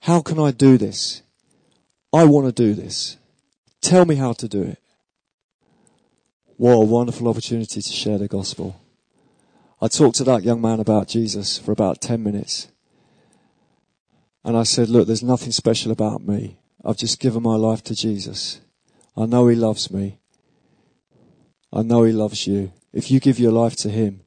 How 0.00 0.20
can 0.20 0.38
I 0.38 0.50
do 0.50 0.78
this? 0.78 1.22
I 2.12 2.24
want 2.24 2.46
to 2.46 2.52
do 2.52 2.74
this. 2.74 3.16
Tell 3.80 4.04
me 4.04 4.16
how 4.16 4.32
to 4.34 4.48
do 4.48 4.62
it. 4.62 4.78
What 6.56 6.72
a 6.72 6.80
wonderful 6.80 7.28
opportunity 7.28 7.80
to 7.80 7.92
share 7.92 8.18
the 8.18 8.28
gospel. 8.28 8.80
I 9.80 9.88
talked 9.88 10.16
to 10.16 10.24
that 10.24 10.42
young 10.42 10.60
man 10.60 10.80
about 10.80 11.08
Jesus 11.08 11.56
for 11.56 11.70
about 11.70 12.00
10 12.00 12.22
minutes. 12.22 12.68
And 14.44 14.56
I 14.56 14.64
said, 14.64 14.88
look, 14.88 15.06
there's 15.06 15.22
nothing 15.22 15.52
special 15.52 15.92
about 15.92 16.26
me. 16.26 16.58
I've 16.84 16.96
just 16.96 17.20
given 17.20 17.42
my 17.42 17.54
life 17.54 17.84
to 17.84 17.94
Jesus. 17.94 18.60
I 19.16 19.26
know 19.26 19.46
he 19.46 19.54
loves 19.54 19.90
me. 19.90 20.18
I 21.72 21.82
know 21.82 22.04
he 22.04 22.12
loves 22.12 22.46
you. 22.46 22.72
If 22.92 23.10
you 23.10 23.20
give 23.20 23.38
your 23.38 23.52
life 23.52 23.76
to 23.76 23.90
him, 23.90 24.22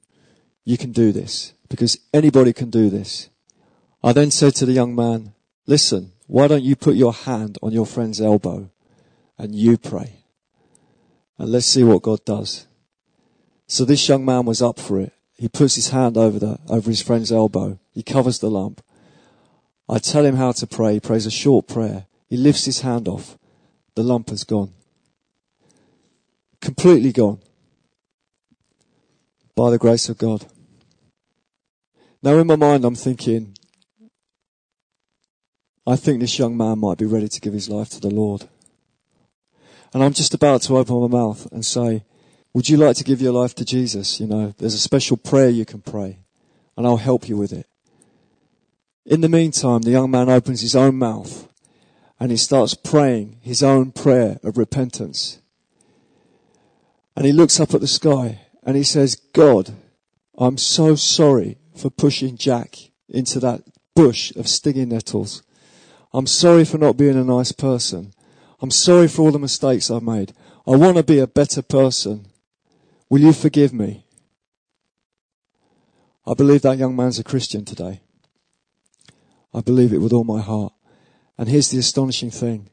you 0.64 0.78
can 0.78 0.92
do 0.92 1.12
this 1.12 1.54
because 1.70 1.98
anybody 2.14 2.54
can 2.54 2.70
do 2.70 2.90
this. 2.90 3.30
I 4.04 4.14
then 4.14 4.32
said 4.32 4.56
to 4.56 4.66
the 4.66 4.74
young 4.74 4.96
man, 4.96 5.34
listen, 5.68 6.14
why 6.28 6.48
don't 6.48 6.64
you 6.64 6.76
put 6.76 6.96
your 6.96 7.14
hand 7.14 7.58
on 7.62 7.72
your 7.72 7.86
friend's 7.86 8.20
elbow 8.20 8.70
and 9.38 9.54
you 9.54 9.78
pray? 9.78 10.24
And 11.38 11.52
let's 11.52 11.68
see 11.68 11.84
what 11.84 12.02
God 12.02 12.24
does. 12.26 12.68
So 13.68 13.86
this 13.86 14.08
young 14.08 14.26
man 14.26 14.46
was 14.46 14.62
up 14.62 14.80
for 14.80 15.00
it. 15.00 15.14
He 15.38 15.48
puts 15.48 15.76
his 15.76 15.90
hand 15.90 16.18
over 16.18 16.40
the, 16.40 16.60
over 16.70 16.90
his 16.90 17.02
friend's 17.02 17.32
elbow. 17.32 17.80
He 17.94 18.04
covers 18.04 18.40
the 18.40 18.50
lump. 18.50 18.84
I 19.90 19.98
tell 19.98 20.26
him 20.26 20.36
how 20.36 20.52
to 20.54 20.68
pray. 20.68 20.94
He 20.94 21.00
prays 21.00 21.26
a 21.26 21.32
short 21.32 21.68
prayer. 21.68 22.06
He 22.28 22.38
lifts 22.38 22.66
his 22.66 22.82
hand 22.82 23.08
off. 23.08 23.38
The 23.96 24.04
lump 24.04 24.30
has 24.30 24.44
gone. 24.44 24.74
Completely 26.60 27.12
gone. 27.12 27.40
By 29.56 29.70
the 29.70 29.78
grace 29.78 30.10
of 30.10 30.18
God. 30.18 30.46
Now 32.24 32.38
in 32.38 32.48
my 32.48 32.56
mind 32.56 32.86
I'm 32.86 32.96
thinking, 32.96 33.51
I 35.92 35.98
think 35.98 36.22
this 36.22 36.40
young 36.40 36.56
man 36.56 36.80
might 36.80 36.98
be 36.98 37.06
ready 37.06 37.28
to 37.28 37.42
give 37.42 37.52
his 37.52 37.68
life 37.68 37.90
to 37.90 38.00
the 38.00 38.10
Lord. 38.10 38.48
And 39.94 40.02
I'm 40.02 40.14
just 40.14 40.34
about 40.34 40.62
to 40.64 40.78
open 40.78 41.02
my 41.02 41.08
mouth 41.08 41.52
and 41.52 41.66
say, 41.66 42.06
would 42.54 42.70
you 42.70 42.78
like 42.78 42.96
to 42.96 43.04
give 43.04 43.22
your 43.22 43.34
life 43.34 43.56
to 43.56 43.66
Jesus? 43.66 44.18
You 44.18 44.28
know, 44.28 44.54
there's 44.58 44.74
a 44.74 44.80
special 44.80 45.18
prayer 45.18 45.50
you 45.50 45.66
can 45.66 45.82
pray 45.82 46.20
and 46.78 46.88
I'll 46.88 46.96
help 46.96 47.28
you 47.28 47.36
with 47.36 47.52
it. 47.52 47.68
In 49.06 49.20
the 49.20 49.28
meantime, 49.28 49.82
the 49.82 49.92
young 49.92 50.10
man 50.10 50.30
opens 50.30 50.62
his 50.62 50.78
own 50.78 50.96
mouth 50.96 51.50
and 52.22 52.32
he 52.32 52.38
starts 52.38 52.74
praying 52.74 53.40
his 53.42 53.62
own 53.62 53.92
prayer 53.92 54.40
of 54.44 54.58
repentance. 54.58 55.42
And 57.18 57.26
he 57.26 57.34
looks 57.34 57.60
up 57.60 57.74
at 57.74 57.82
the 57.82 57.88
sky 57.88 58.40
and 58.64 58.78
he 58.78 58.84
says, 58.84 59.16
God, 59.16 59.74
I'm 60.38 60.58
so 60.58 60.96
sorry 60.96 61.58
for 61.76 61.90
pushing 61.90 62.38
Jack 62.38 62.78
into 63.10 63.42
that 63.42 63.64
bush 63.94 64.34
of 64.38 64.48
stinging 64.48 64.88
nettles. 64.88 65.44
I'm 66.14 66.28
sorry 66.28 66.66
for 66.66 66.78
not 66.78 66.98
being 66.98 67.18
a 67.18 67.24
nice 67.24 67.52
person. 67.52 68.14
I'm 68.62 68.72
sorry 68.72 69.08
for 69.08 69.24
all 69.24 69.32
the 69.32 69.40
mistakes 69.40 69.90
I've 69.90 70.04
made. 70.04 70.34
I 70.68 70.76
want 70.76 70.98
to 70.98 71.04
be 71.04 71.20
a 71.20 71.28
better 71.28 71.62
person. 71.62 72.28
Will 73.10 73.22
you 73.22 73.34
forgive 73.34 73.74
me? 73.74 74.06
I 76.26 76.34
believe 76.34 76.62
that 76.62 76.78
young 76.78 76.96
man's 76.96 77.18
a 77.18 77.24
Christian 77.24 77.66
today. 77.66 78.02
I 79.54 79.62
believe 79.62 79.92
it 79.92 79.98
with 79.98 80.14
all 80.14 80.24
my 80.24 80.42
heart. 80.42 80.74
And 81.38 81.50
here's 81.50 81.72
the 81.72 81.80
astonishing 81.80 82.30
thing. 82.30 82.70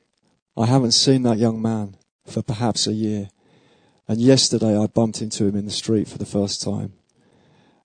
I 0.57 0.67
haven't 0.67 0.93
seen 0.93 1.23
that 1.23 1.39
young 1.39 1.63
man 1.63 1.97
for 2.27 2.43
perhaps 2.43 2.87
a 2.87 2.93
year. 2.93 3.31
And 4.07 4.21
yesterday 4.21 4.77
I 4.77 4.87
bumped 4.87 5.23
into 5.23 5.47
him 5.47 5.57
in 5.57 5.65
the 5.65 5.71
street 5.71 6.09
for 6.09 6.19
the 6.19 6.27
first 6.27 6.63
time. 6.63 6.93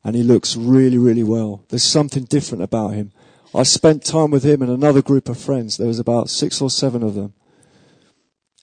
And 0.03 0.15
he 0.15 0.23
looks 0.23 0.57
really, 0.57 0.97
really 0.97 1.23
well. 1.23 1.63
There's 1.69 1.83
something 1.83 2.25
different 2.25 2.63
about 2.63 2.93
him. 2.93 3.13
I 3.55 3.63
spent 3.63 4.03
time 4.03 4.31
with 4.31 4.43
him 4.43 4.61
and 4.61 4.71
another 4.71 5.01
group 5.01 5.29
of 5.29 5.37
friends. 5.37 5.77
There 5.77 5.87
was 5.87 5.99
about 5.99 6.29
six 6.29 6.61
or 6.61 6.69
seven 6.69 7.03
of 7.03 7.13
them. 7.13 7.33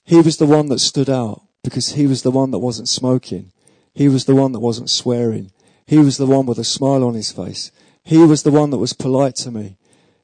He 0.05 0.16
was 0.16 0.38
the 0.38 0.47
one 0.47 0.68
that 0.68 0.80
stood 0.80 1.09
out 1.09 1.43
because 1.62 1.91
he 1.91 2.07
was 2.07 2.22
the 2.22 2.30
one 2.30 2.51
that 2.51 2.59
wasn't 2.59 2.88
smoking. 2.88 3.53
He 3.95 4.09
was 4.09 4.24
the 4.24 4.34
one 4.34 4.53
that 4.53 4.61
wasn't 4.61 4.91
swearing. 4.91 5.53
He 5.86 5.99
was 5.99 6.16
the 6.16 6.26
one 6.26 6.47
with 6.47 6.59
a 6.59 6.64
smile 6.64 7.05
on 7.05 7.14
his 7.14 7.30
face. 7.30 7.70
He 8.03 8.18
was 8.18 8.43
the 8.43 8.51
one 8.51 8.70
that 8.70 8.78
was 8.78 8.93
polite 8.93 9.36
to 9.36 9.51
me. 9.51 9.76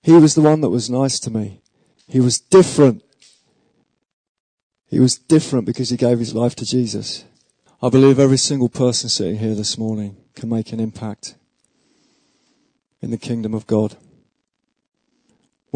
He 0.03 0.13
was 0.13 0.35
the 0.35 0.43
one 0.43 0.61
that 0.63 0.71
was 0.71 0.91
nice 0.91 1.21
to 1.21 1.31
me. 1.31 1.61
He 2.09 2.21
was 2.21 2.39
different. 2.39 3.03
He 4.89 5.01
was 5.01 5.19
different 5.19 5.67
because 5.67 5.91
he 5.91 5.97
gave 5.97 6.19
his 6.19 6.35
life 6.35 6.55
to 6.57 6.65
Jesus. 6.65 7.25
I 7.83 7.89
believe 7.89 8.19
every 8.19 8.39
single 8.39 8.69
person 8.69 9.09
sitting 9.09 9.39
here 9.39 9.55
this 9.55 9.77
morning 9.77 10.17
can 10.35 10.49
make 10.49 10.73
an 10.73 10.81
impact 10.81 11.35
in 13.03 13.11
the 13.11 13.19
kingdom 13.19 13.53
of 13.53 13.67
God. 13.67 13.97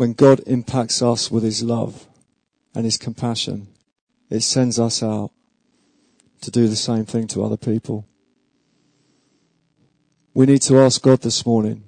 When 0.00 0.14
God 0.14 0.40
impacts 0.46 1.02
us 1.02 1.30
with 1.30 1.42
his 1.42 1.62
love 1.62 2.06
and 2.74 2.86
his 2.86 2.96
compassion, 2.96 3.68
it 4.30 4.40
sends 4.40 4.78
us 4.78 5.02
out 5.02 5.30
to 6.40 6.50
do 6.50 6.68
the 6.68 6.74
same 6.74 7.04
thing 7.04 7.26
to 7.26 7.44
other 7.44 7.58
people. 7.58 8.06
We 10.32 10.46
need 10.46 10.62
to 10.62 10.78
ask 10.78 11.02
God 11.02 11.20
this 11.20 11.44
morning 11.44 11.84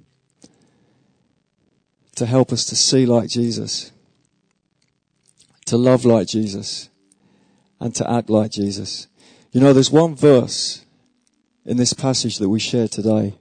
to 2.16 2.26
help 2.26 2.52
us 2.52 2.66
to 2.66 2.76
see 2.76 3.06
like 3.06 3.30
Jesus, 3.30 3.92
to 5.64 5.78
love 5.78 6.04
like 6.04 6.26
Jesus, 6.26 6.90
and 7.80 7.94
to 7.94 8.10
act 8.10 8.28
like 8.28 8.50
Jesus. 8.50 9.06
You 9.52 9.62
know, 9.62 9.72
there's 9.72 9.90
one 9.90 10.16
verse 10.16 10.84
in 11.64 11.78
this 11.78 11.94
passage 11.94 12.36
that 12.40 12.50
we 12.50 12.60
share 12.60 12.88
today 12.88 13.38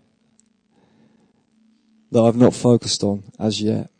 that 2.09 2.21
I've 2.21 2.37
not 2.37 2.53
focused 2.53 3.03
on 3.03 3.23
as 3.37 3.61
yet. 3.61 3.90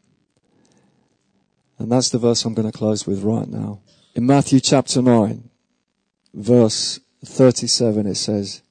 And 1.82 1.92
that's 1.92 2.10
the 2.10 2.18
verse 2.18 2.46
I'm 2.46 2.54
going 2.54 2.72
to 2.72 2.78
close 2.78 3.08
with 3.08 3.24
right 3.24 3.48
now. 3.48 3.82
In 4.16 4.26
Matthew 4.26 4.60
chapter 4.60 5.02
9, 5.02 5.50
verse 6.34 7.00
37, 7.26 8.08
it 8.08 8.16
says, 8.16 8.62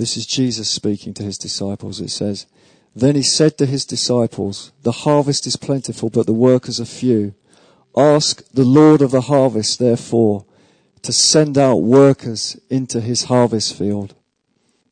this 0.00 0.16
is 0.16 0.24
Jesus 0.24 0.70
speaking 0.70 1.12
to 1.12 1.22
his 1.22 1.36
disciples. 1.36 2.00
It 2.00 2.08
says, 2.08 2.46
Then 2.96 3.16
he 3.16 3.22
said 3.22 3.58
to 3.58 3.66
his 3.66 3.84
disciples, 3.84 4.72
The 4.82 4.92
harvest 4.92 5.46
is 5.46 5.56
plentiful, 5.56 6.08
but 6.08 6.24
the 6.24 6.32
workers 6.32 6.80
are 6.80 6.86
few. 6.86 7.34
Ask 7.94 8.42
the 8.50 8.64
Lord 8.64 9.02
of 9.02 9.10
the 9.10 9.20
harvest, 9.20 9.78
therefore, 9.78 10.46
to 11.02 11.12
send 11.12 11.58
out 11.58 11.82
workers 11.82 12.58
into 12.70 13.02
his 13.02 13.24
harvest 13.24 13.76
field. 13.76 14.14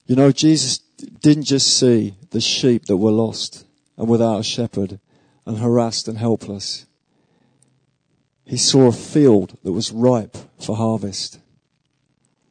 You 0.04 0.14
know, 0.14 0.30
Jesus 0.30 0.76
didn't 0.76 1.44
just 1.44 1.78
see 1.78 2.16
the 2.28 2.42
sheep 2.42 2.84
that 2.84 2.98
were 2.98 3.10
lost 3.10 3.64
and 3.96 4.10
without 4.10 4.40
a 4.40 4.44
shepherd 4.44 5.00
and 5.48 5.58
harassed 5.58 6.06
and 6.08 6.18
helpless. 6.18 6.84
He 8.44 8.58
saw 8.58 8.88
a 8.88 8.92
field 8.92 9.56
that 9.64 9.72
was 9.72 9.90
ripe 9.90 10.36
for 10.60 10.76
harvest. 10.76 11.40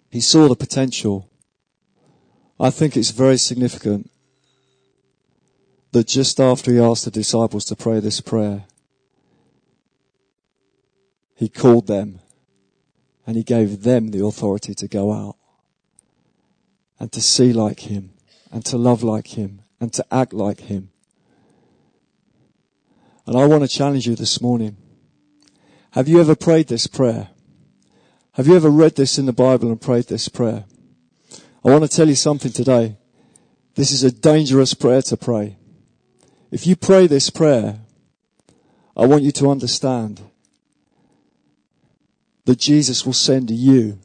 He 0.10 0.20
saw 0.20 0.48
the 0.48 0.56
potential. 0.56 1.30
I 2.60 2.72
think 2.72 2.98
it's 2.98 3.12
very 3.12 3.38
significant 3.38 4.10
that 5.91 6.08
just 6.08 6.39
after 6.39 6.72
he 6.72 6.80
asked 6.80 7.06
the 7.06 7.12
disciples 7.12 7.66
to 7.66 7.76
pray 7.76 8.00
this 8.00 8.20
prayer, 8.20 8.66
he 11.36 11.50
called 11.50 11.86
them 11.86 12.20
and 13.28 13.38
he 13.38 13.43
gave 13.43 13.84
them 13.84 14.10
the 14.10 14.26
authority 14.26 14.74
to 14.74 14.88
go 14.88 15.14
out 15.14 15.36
and 17.00 17.12
to 17.12 17.22
see 17.22 17.54
like 17.54 17.82
him 17.82 18.14
and 18.52 18.66
to 18.66 18.76
love 18.76 19.04
like 19.04 19.38
him 19.38 19.62
and 19.80 19.93
to 19.93 20.04
act 20.12 20.34
like 20.34 20.62
him. 20.62 20.89
And 23.28 23.38
I 23.38 23.46
want 23.46 23.62
to 23.62 23.68
challenge 23.68 24.08
you 24.08 24.16
this 24.16 24.42
morning. 24.42 24.78
Have 25.92 26.08
you 26.08 26.22
ever 26.22 26.34
prayed 26.34 26.68
this 26.68 26.88
prayer? 26.88 27.30
Have 28.32 28.48
you 28.48 28.56
ever 28.56 28.70
read 28.70 28.96
this 28.96 29.20
in 29.20 29.26
the 29.26 29.34
Bible 29.34 29.70
and 29.70 29.82
prayed 29.82 30.06
this 30.06 30.30
prayer? 30.30 30.64
I 31.66 31.70
want 31.70 31.84
to 31.84 31.90
tell 31.90 32.08
you 32.08 32.16
something 32.16 32.54
today. 32.54 32.96
This 33.76 33.92
is 33.92 34.04
a 34.04 34.12
dangerous 34.12 34.74
prayer 34.74 35.02
to 35.04 35.18
pray. 35.18 35.58
If 36.52 36.66
you 36.66 36.78
pray 36.78 37.08
this 37.08 37.30
prayer, 37.30 37.80
I 38.96 39.06
want 39.06 39.24
you 39.24 39.32
to 39.34 39.50
understand 39.50 40.22
that 42.46 42.60
Jesus 42.60 43.06
will 43.06 43.14
send 43.14 43.52
you. 43.52 44.00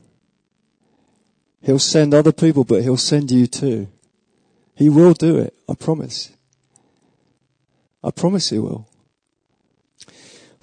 He'll 1.61 1.79
send 1.79 2.13
other 2.13 2.33
people, 2.33 2.65
but 2.65 2.83
he'll 2.83 2.97
send 2.97 3.31
you 3.31 3.47
too. 3.47 3.87
He 4.75 4.89
will 4.89 5.15
do 5.15 5.39
it. 5.39 5.55
I 5.69 5.75
promise. 5.75 6.33
I 8.03 8.11
promise 8.11 8.51
he 8.51 8.59
will. 8.59 8.89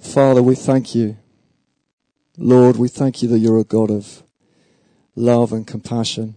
Father, 0.00 0.42
we 0.42 0.54
thank 0.54 0.94
you. 0.94 1.18
Lord, 2.38 2.76
we 2.76 2.88
thank 2.88 3.22
you 3.22 3.28
that 3.28 3.38
you're 3.38 3.60
a 3.60 3.64
God 3.64 3.90
of 3.90 4.22
love 5.14 5.52
and 5.52 5.66
compassion. 5.66 6.36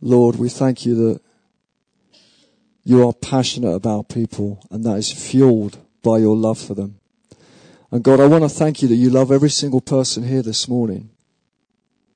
Lord, 0.00 0.36
we 0.36 0.48
thank 0.48 0.86
you 0.86 0.94
that 0.94 1.20
you 2.84 3.06
are 3.06 3.12
passionate 3.12 3.74
about 3.74 4.08
people 4.08 4.64
and 4.70 4.84
that 4.84 4.96
is 4.96 5.10
fueled 5.10 5.78
by 6.04 6.18
your 6.18 6.36
love 6.36 6.58
for 6.58 6.74
them. 6.74 7.00
And 7.90 8.04
God, 8.04 8.20
I 8.20 8.26
want 8.26 8.44
to 8.44 8.48
thank 8.48 8.80
you 8.80 8.88
that 8.88 8.94
you 8.94 9.10
love 9.10 9.32
every 9.32 9.50
single 9.50 9.80
person 9.80 10.22
here 10.22 10.42
this 10.42 10.68
morning. 10.68 11.10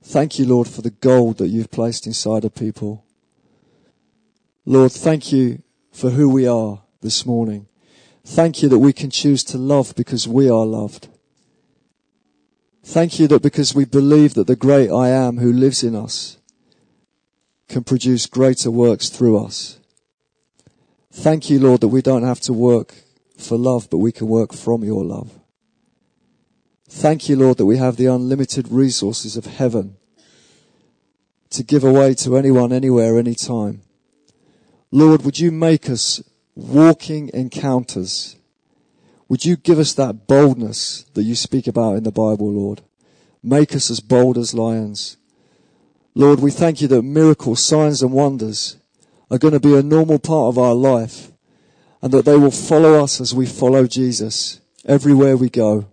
Thank 0.02 0.38
you, 0.38 0.46
Lord, 0.46 0.68
for 0.68 0.82
the 0.82 0.90
gold 0.90 1.38
that 1.38 1.48
you've 1.48 1.72
placed 1.72 2.06
inside 2.06 2.44
of 2.44 2.54
people. 2.54 3.04
Lord, 4.64 4.92
thank 4.92 5.32
you 5.32 5.62
for 5.90 6.10
who 6.10 6.28
we 6.28 6.46
are 6.46 6.82
this 7.00 7.26
morning. 7.26 7.66
Thank 8.24 8.62
you 8.62 8.68
that 8.68 8.78
we 8.78 8.92
can 8.92 9.10
choose 9.10 9.42
to 9.44 9.58
love 9.58 9.94
because 9.96 10.28
we 10.28 10.48
are 10.48 10.66
loved. 10.66 11.08
Thank 12.84 13.18
you 13.18 13.28
that 13.28 13.42
because 13.42 13.74
we 13.74 13.84
believe 13.84 14.34
that 14.34 14.46
the 14.46 14.56
great 14.56 14.90
I 14.90 15.08
am 15.08 15.38
who 15.38 15.52
lives 15.52 15.82
in 15.82 15.94
us 15.94 16.38
can 17.68 17.84
produce 17.84 18.26
greater 18.26 18.70
works 18.70 19.08
through 19.08 19.44
us. 19.44 19.78
Thank 21.12 21.50
you, 21.50 21.58
Lord, 21.58 21.80
that 21.82 21.88
we 21.88 22.02
don't 22.02 22.22
have 22.22 22.40
to 22.42 22.52
work 22.52 22.94
for 23.36 23.56
love, 23.56 23.88
but 23.90 23.98
we 23.98 24.12
can 24.12 24.28
work 24.28 24.52
from 24.52 24.84
your 24.84 25.04
love. 25.04 25.32
Thank 26.88 27.28
you, 27.28 27.36
Lord, 27.36 27.58
that 27.58 27.66
we 27.66 27.76
have 27.76 27.96
the 27.96 28.06
unlimited 28.06 28.68
resources 28.68 29.36
of 29.36 29.46
heaven 29.46 29.96
to 31.50 31.62
give 31.62 31.84
away 31.84 32.14
to 32.14 32.36
anyone, 32.36 32.72
anywhere, 32.72 33.18
anytime. 33.18 33.82
Lord, 34.90 35.24
would 35.24 35.38
you 35.38 35.52
make 35.52 35.88
us 35.88 36.22
walking 36.61 37.30
encounters? 37.32 38.36
Would 39.28 39.44
you 39.44 39.56
give 39.56 39.78
us 39.78 39.94
that 39.94 40.26
boldness 40.26 41.04
that 41.14 41.22
you 41.22 41.34
speak 41.34 41.66
about 41.66 41.96
in 41.96 42.04
the 42.04 42.12
Bible, 42.12 42.50
Lord? 42.50 42.82
Make 43.42 43.74
us 43.74 43.90
as 43.90 44.00
bold 44.00 44.36
as 44.36 44.54
lions. 44.54 45.16
Lord, 46.14 46.40
we 46.40 46.50
thank 46.50 46.82
you 46.82 46.88
that 46.88 47.02
miracles, 47.02 47.64
signs 47.64 48.02
and 48.02 48.12
wonders 48.12 48.76
are 49.30 49.38
going 49.38 49.54
to 49.54 49.61
be 49.61 49.76
a 49.76 49.82
normal 49.82 50.18
part 50.18 50.48
of 50.48 50.58
our 50.58 50.74
life 50.74 51.30
and 52.02 52.12
that 52.12 52.24
they 52.24 52.36
will 52.36 52.50
follow 52.50 53.02
us 53.02 53.20
as 53.20 53.34
we 53.34 53.46
follow 53.46 53.86
Jesus 53.86 54.61
everywhere 54.84 55.36
we 55.36 55.48
go. 55.48 55.86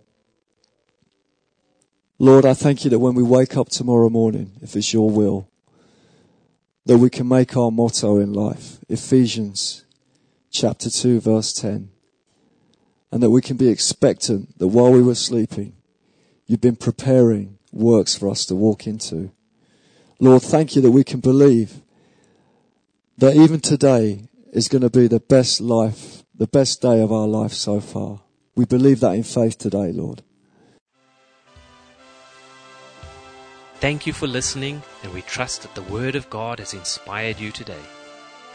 Lord, 2.18 2.44
I 2.44 2.54
thank 2.54 2.84
you 2.84 2.90
that 2.90 2.98
when 2.98 3.14
we 3.14 3.22
wake 3.22 3.56
up 3.56 3.68
tomorrow 3.68 4.10
morning, 4.10 4.52
if 4.60 4.74
it's 4.74 4.92
your 4.92 5.08
will, 5.08 5.48
that 6.84 6.98
we 6.98 7.10
can 7.10 7.28
make 7.28 7.56
our 7.56 7.70
motto 7.70 8.18
in 8.18 8.32
life, 8.32 8.78
Ephesians 8.88 9.84
chapter 10.50 10.90
2 10.90 11.20
verse 11.20 11.52
10, 11.52 11.90
and 13.10 13.22
that 13.22 13.30
we 13.30 13.40
can 13.40 13.56
be 13.56 13.68
expectant 13.68 14.58
that 14.58 14.68
while 14.68 14.92
we 14.92 15.02
were 15.02 15.14
sleeping, 15.14 15.74
you've 16.46 16.60
been 16.60 16.76
preparing 16.76 17.58
works 17.72 18.16
for 18.16 18.28
us 18.28 18.46
to 18.46 18.54
walk 18.54 18.86
into. 18.86 19.30
Lord, 20.20 20.42
thank 20.42 20.74
you 20.74 20.82
that 20.82 20.90
we 20.90 21.04
can 21.04 21.20
believe 21.20 21.82
that 23.18 23.36
even 23.36 23.60
today 23.60 24.28
is 24.52 24.68
going 24.68 24.82
to 24.82 24.90
be 24.90 25.06
the 25.06 25.20
best 25.20 25.60
life, 25.60 26.24
the 26.34 26.46
best 26.46 26.82
day 26.82 27.00
of 27.00 27.12
our 27.12 27.26
life 27.26 27.52
so 27.52 27.80
far. 27.80 28.20
We 28.54 28.64
believe 28.64 29.00
that 29.00 29.14
in 29.14 29.22
faith 29.22 29.58
today, 29.58 29.92
Lord. 29.92 30.22
Thank 33.76 34.06
you 34.08 34.12
for 34.12 34.26
listening, 34.26 34.82
and 35.04 35.14
we 35.14 35.22
trust 35.22 35.62
that 35.62 35.74
the 35.76 35.82
Word 35.82 36.16
of 36.16 36.28
God 36.30 36.58
has 36.58 36.74
inspired 36.74 37.38
you 37.38 37.52
today. 37.52 37.78